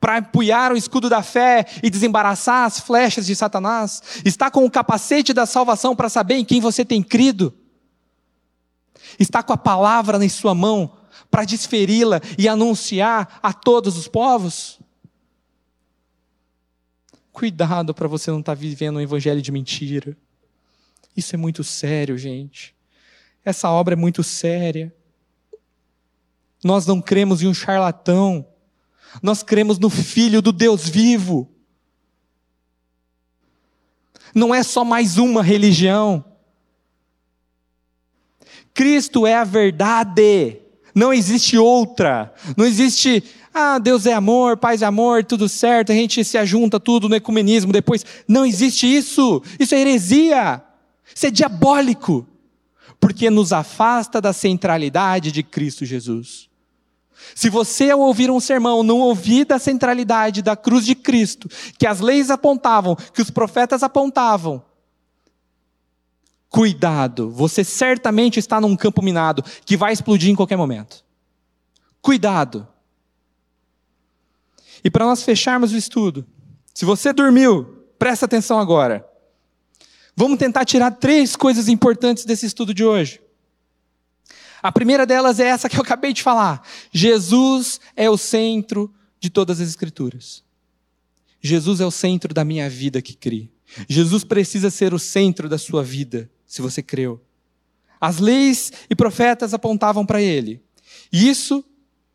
Para 0.00 0.16
apoiar 0.16 0.72
o 0.72 0.76
escudo 0.76 1.10
da 1.10 1.22
fé 1.22 1.66
e 1.82 1.90
desembaraçar 1.90 2.64
as 2.64 2.80
flechas 2.80 3.26
de 3.26 3.36
Satanás? 3.36 4.02
Está 4.24 4.50
com 4.50 4.64
o 4.64 4.70
capacete 4.70 5.34
da 5.34 5.44
salvação 5.44 5.94
para 5.94 6.08
saber 6.08 6.36
em 6.36 6.44
quem 6.44 6.60
você 6.60 6.84
tem 6.84 7.02
crido? 7.02 7.54
Está 9.18 9.42
com 9.42 9.52
a 9.52 9.58
palavra 9.58 10.24
em 10.24 10.28
sua 10.28 10.54
mão 10.54 10.96
para 11.30 11.44
desferi-la 11.44 12.20
e 12.38 12.48
anunciar 12.48 13.38
a 13.42 13.52
todos 13.52 13.98
os 13.98 14.08
povos? 14.08 14.80
Cuidado 17.30 17.94
para 17.94 18.08
você 18.08 18.30
não 18.30 18.40
estar 18.40 18.54
tá 18.54 18.60
vivendo 18.60 18.96
um 18.96 19.00
evangelho 19.00 19.42
de 19.42 19.52
mentira. 19.52 20.16
Isso 21.16 21.34
é 21.34 21.38
muito 21.38 21.62
sério, 21.62 22.16
gente. 22.16 22.74
Essa 23.44 23.70
obra 23.70 23.94
é 23.94 23.96
muito 23.96 24.22
séria. 24.22 24.94
Nós 26.62 26.86
não 26.86 27.00
cremos 27.00 27.42
em 27.42 27.46
um 27.46 27.54
charlatão. 27.54 28.46
Nós 29.22 29.42
cremos 29.42 29.78
no 29.78 29.90
Filho 29.90 30.40
do 30.40 30.52
Deus 30.52 30.88
vivo. 30.88 31.48
Não 34.34 34.54
é 34.54 34.62
só 34.62 34.84
mais 34.84 35.18
uma 35.18 35.42
religião. 35.42 36.24
Cristo 38.72 39.26
é 39.26 39.34
a 39.34 39.44
verdade. 39.44 40.58
Não 40.94 41.12
existe 41.12 41.56
outra. 41.58 42.32
Não 42.56 42.64
existe, 42.64 43.22
ah, 43.52 43.78
Deus 43.78 44.06
é 44.06 44.12
amor, 44.12 44.56
paz 44.56 44.82
é 44.82 44.86
amor, 44.86 45.24
tudo 45.24 45.48
certo, 45.48 45.92
a 45.92 45.94
gente 45.94 46.24
se 46.24 46.38
ajunta 46.38 46.78
tudo 46.78 47.08
no 47.08 47.14
ecumenismo 47.14 47.72
depois. 47.72 48.04
Não 48.26 48.44
existe 48.44 48.86
isso. 48.86 49.42
Isso 49.58 49.74
é 49.74 49.80
heresia. 49.80 50.62
Isso 51.14 51.26
é 51.26 51.30
diabólico. 51.30 52.26
Porque 52.98 53.30
nos 53.30 53.52
afasta 53.52 54.20
da 54.20 54.32
centralidade 54.32 55.32
de 55.32 55.42
Cristo 55.42 55.84
Jesus. 55.84 56.49
Se 57.34 57.48
você, 57.48 57.90
ao 57.90 58.00
ouvir 58.00 58.30
um 58.30 58.40
sermão, 58.40 58.82
não 58.82 58.98
ouvir 58.98 59.44
da 59.44 59.58
centralidade 59.58 60.42
da 60.42 60.56
cruz 60.56 60.84
de 60.84 60.94
Cristo, 60.94 61.48
que 61.78 61.86
as 61.86 62.00
leis 62.00 62.30
apontavam, 62.30 62.96
que 62.96 63.22
os 63.22 63.30
profetas 63.30 63.82
apontavam, 63.82 64.62
cuidado, 66.48 67.30
você 67.30 67.62
certamente 67.62 68.38
está 68.38 68.60
num 68.60 68.76
campo 68.76 69.02
minado 69.02 69.44
que 69.64 69.76
vai 69.76 69.92
explodir 69.92 70.30
em 70.30 70.34
qualquer 70.34 70.56
momento. 70.56 71.04
Cuidado. 72.02 72.66
E 74.82 74.90
para 74.90 75.04
nós 75.04 75.22
fecharmos 75.22 75.72
o 75.72 75.76
estudo, 75.76 76.26
se 76.74 76.84
você 76.84 77.12
dormiu, 77.12 77.84
presta 77.98 78.24
atenção 78.24 78.58
agora. 78.58 79.06
Vamos 80.16 80.38
tentar 80.38 80.64
tirar 80.64 80.90
três 80.92 81.36
coisas 81.36 81.68
importantes 81.68 82.24
desse 82.24 82.46
estudo 82.46 82.74
de 82.74 82.84
hoje. 82.84 83.20
A 84.62 84.70
primeira 84.70 85.06
delas 85.06 85.40
é 85.40 85.46
essa 85.46 85.68
que 85.68 85.76
eu 85.76 85.82
acabei 85.82 86.12
de 86.12 86.22
falar. 86.22 86.66
Jesus 86.92 87.80
é 87.96 88.10
o 88.10 88.16
centro 88.16 88.92
de 89.18 89.30
todas 89.30 89.60
as 89.60 89.68
Escrituras. 89.68 90.42
Jesus 91.40 91.80
é 91.80 91.86
o 91.86 91.90
centro 91.90 92.34
da 92.34 92.44
minha 92.44 92.68
vida 92.68 93.00
que 93.00 93.14
crê. 93.14 93.48
Jesus 93.88 94.24
precisa 94.24 94.70
ser 94.70 94.92
o 94.92 94.98
centro 94.98 95.48
da 95.48 95.56
sua 95.56 95.82
vida, 95.82 96.30
se 96.46 96.60
você 96.60 96.82
creu. 96.82 97.20
As 98.00 98.18
leis 98.18 98.72
e 98.90 98.96
profetas 98.96 99.54
apontavam 99.54 100.04
para 100.04 100.20
ele. 100.20 100.62
E 101.12 101.28
isso 101.28 101.64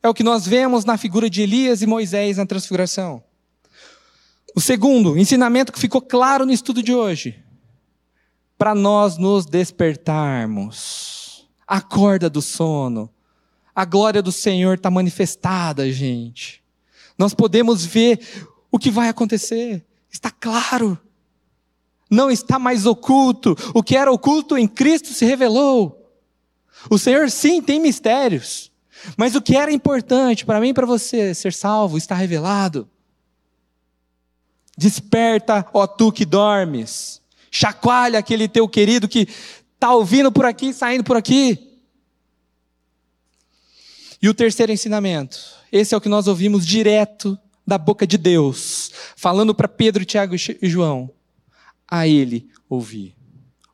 é 0.03 0.09
o 0.09 0.13
que 0.13 0.23
nós 0.23 0.45
vemos 0.45 0.85
na 0.85 0.97
figura 0.97 1.29
de 1.29 1.41
Elias 1.41 1.81
e 1.81 1.87
Moisés 1.87 2.37
na 2.37 2.45
transfiguração. 2.45 3.23
O 4.55 4.61
segundo, 4.61 5.17
ensinamento 5.17 5.71
que 5.71 5.79
ficou 5.79 6.01
claro 6.01 6.45
no 6.45 6.51
estudo 6.51 6.83
de 6.83 6.93
hoje, 6.93 7.43
para 8.57 8.75
nós 8.75 9.17
nos 9.17 9.45
despertarmos 9.45 11.14
Acorda 11.67 12.29
do 12.29 12.41
sono. 12.41 13.09
A 13.73 13.83
glória 13.83 14.21
do 14.21 14.31
Senhor 14.31 14.75
está 14.75 14.89
manifestada, 14.89 15.91
gente. 15.91 16.63
Nós 17.17 17.33
podemos 17.33 17.85
ver 17.85 18.19
o 18.71 18.79
que 18.79 18.91
vai 18.91 19.09
acontecer. 19.09 19.85
Está 20.11 20.31
claro. 20.31 20.97
Não 22.09 22.29
está 22.29 22.57
mais 22.57 22.85
oculto. 22.85 23.55
O 23.73 23.83
que 23.83 23.97
era 23.97 24.11
oculto 24.11 24.57
em 24.57 24.67
Cristo 24.67 25.09
se 25.09 25.25
revelou. 25.25 26.01
O 26.89 26.97
Senhor, 26.97 27.29
sim, 27.29 27.61
tem 27.61 27.79
mistérios. 27.79 28.71
Mas 29.17 29.35
o 29.35 29.41
que 29.41 29.55
era 29.55 29.71
importante 29.71 30.45
para 30.45 30.59
mim 30.59 30.69
e 30.69 30.73
para 30.73 30.85
você 30.85 31.33
ser 31.33 31.53
salvo 31.53 31.97
está 31.97 32.15
revelado. 32.15 32.89
Desperta, 34.77 35.65
ó 35.73 35.87
tu 35.87 36.11
que 36.11 36.25
dormes. 36.25 37.21
Chacoalha 37.49 38.19
aquele 38.19 38.47
teu 38.47 38.67
querido 38.67 39.07
que 39.07 39.27
Está 39.75 39.93
ouvindo 39.93 40.31
por 40.31 40.45
aqui, 40.45 40.73
saindo 40.73 41.03
por 41.03 41.15
aqui. 41.15 41.79
E 44.21 44.27
o 44.27 44.33
terceiro 44.33 44.71
ensinamento, 44.71 45.39
esse 45.71 45.93
é 45.93 45.97
o 45.97 46.01
que 46.01 46.09
nós 46.09 46.27
ouvimos 46.27 46.65
direto 46.65 47.37
da 47.67 47.77
boca 47.77 48.07
de 48.07 48.17
Deus, 48.17 48.91
falando 49.15 49.53
para 49.53 49.67
Pedro, 49.67 50.05
Tiago 50.05 50.35
e 50.35 50.69
João. 50.69 51.11
A 51.87 52.07
ele 52.07 52.49
ouvir. 52.67 53.15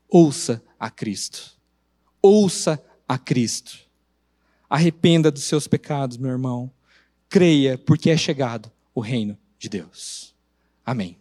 Ouça 0.10 0.62
a 0.80 0.90
Cristo. 0.90 1.52
Ouça 2.22 2.84
a 3.08 3.18
Cristo. 3.18 3.80
Arrependa 4.70 5.32
dos 5.32 5.44
seus 5.44 5.68
pecados, 5.68 6.18
meu 6.18 6.32
irmão. 6.32 6.72
Creia, 7.30 7.78
porque 7.78 8.10
é 8.10 8.18
chegado 8.18 8.70
o 8.94 9.00
reino 9.00 9.38
de 9.58 9.70
Deus. 9.70 10.34
Amém. 10.86 11.18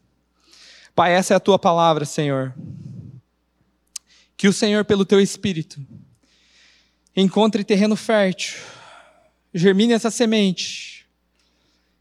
Pai, 0.95 1.13
essa 1.13 1.35
é 1.35 1.37
a 1.37 1.41
tua 1.41 1.59
palavra, 1.59 2.05
Senhor. 2.05 2.55
Que 4.41 4.49
o 4.49 4.55
Senhor, 4.55 4.87
pelo 4.87 5.05
teu 5.05 5.21
espírito, 5.21 5.79
encontre 7.15 7.63
terreno 7.63 7.95
fértil, 7.95 8.59
germine 9.53 9.93
essa 9.93 10.11
semente, 10.11 11.07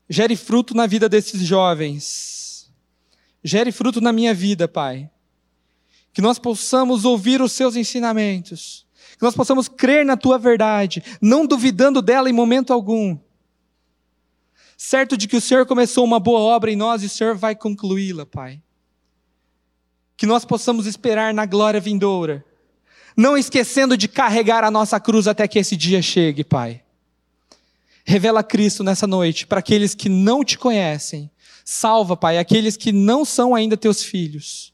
gere 0.10 0.38
fruto 0.38 0.74
na 0.74 0.88
vida 0.88 1.10
desses 1.10 1.42
jovens, 1.42 2.72
gere 3.44 3.74
fruto 3.74 4.00
na 4.00 4.14
minha 4.14 4.34
vida, 4.34 4.70
Pai. 4.70 5.12
Que 6.14 6.22
nós 6.22 6.40
possamos 6.40 7.04
ouvir 7.04 7.42
os 7.42 7.52
seus 7.52 7.76
ensinamentos, 7.76 8.86
que 9.18 9.24
nós 9.24 9.36
possamos 9.36 9.68
crer 9.68 10.06
na 10.06 10.16
tua 10.16 10.40
verdade, 10.40 11.04
não 11.22 11.46
duvidando 11.46 12.02
dela 12.02 12.30
em 12.30 12.34
momento 12.34 12.72
algum. 12.72 13.20
Certo 14.78 15.18
de 15.18 15.28
que 15.28 15.36
o 15.36 15.42
Senhor 15.42 15.66
começou 15.66 16.06
uma 16.06 16.22
boa 16.22 16.40
obra 16.40 16.72
em 16.72 16.78
nós 16.78 17.04
e 17.04 17.08
o 17.08 17.10
Senhor 17.10 17.36
vai 17.36 17.54
concluí-la, 17.54 18.26
Pai 18.26 18.62
que 20.20 20.26
nós 20.26 20.44
possamos 20.44 20.86
esperar 20.86 21.34
na 21.34 21.46
glória 21.46 21.80
vindoura, 21.80 22.44
não 23.16 23.38
esquecendo 23.38 23.96
de 23.96 24.10
carregar 24.10 24.66
a 24.66 24.70
nossa 24.70 25.00
cruz 25.00 25.30
até 25.30 25.48
que 25.48 25.58
esse 25.58 25.78
dia 25.78 26.02
chegue, 26.02 26.44
Pai. 26.44 26.84
Revela 28.04 28.44
Cristo 28.44 28.84
nessa 28.84 29.08
noite 29.08 29.48
para 29.48 29.60
aqueles 29.60 29.96
que 29.96 30.10
não 30.10 30.44
te 30.44 30.58
conhecem. 30.58 31.32
Salva, 31.64 32.18
Pai, 32.18 32.38
aqueles 32.38 32.76
que 32.76 32.92
não 32.92 33.24
são 33.24 33.56
ainda 33.56 33.78
teus 33.78 34.04
filhos. 34.04 34.74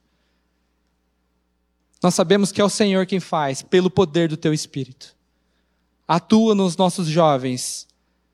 Nós 2.02 2.16
sabemos 2.16 2.52
que 2.52 2.60
é 2.60 2.66
o 2.66 2.70
Senhor 2.70 3.06
quem 3.06 3.20
faz, 3.20 3.62
pelo 3.62 3.91
poder 3.91 4.28
do 4.28 4.38
teu 4.38 4.52
Espírito. 4.52 5.16
Atua 6.08 6.56
nos 6.56 6.76
nossos 6.76 7.06
jovens, 7.06 7.88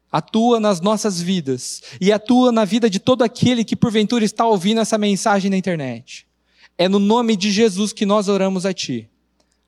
atua 0.10 0.62
nas 0.62 0.80
nossas 0.80 1.20
vidas 1.20 1.84
e 2.00 2.10
atua 2.10 2.54
na 2.54 2.64
vida 2.64 2.90
de 2.90 3.00
todo 3.00 3.22
aquele 3.22 3.66
que 3.66 3.76
porventura 3.76 4.24
está 4.24 4.48
ouvindo 4.48 4.80
essa 4.80 4.98
mensagem 4.98 5.52
na 5.52 5.58
internet. 5.58 6.31
É 6.82 6.90
no 6.90 6.98
nome 6.98 7.36
de 7.36 7.52
Jesus 7.52 7.94
que 7.94 8.08
nós 8.08 8.28
oramos 8.28 8.66
a 8.66 8.74
Ti. 8.74 9.08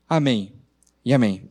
Amém 0.08 0.52
e 1.04 1.14
amém. 1.14 1.48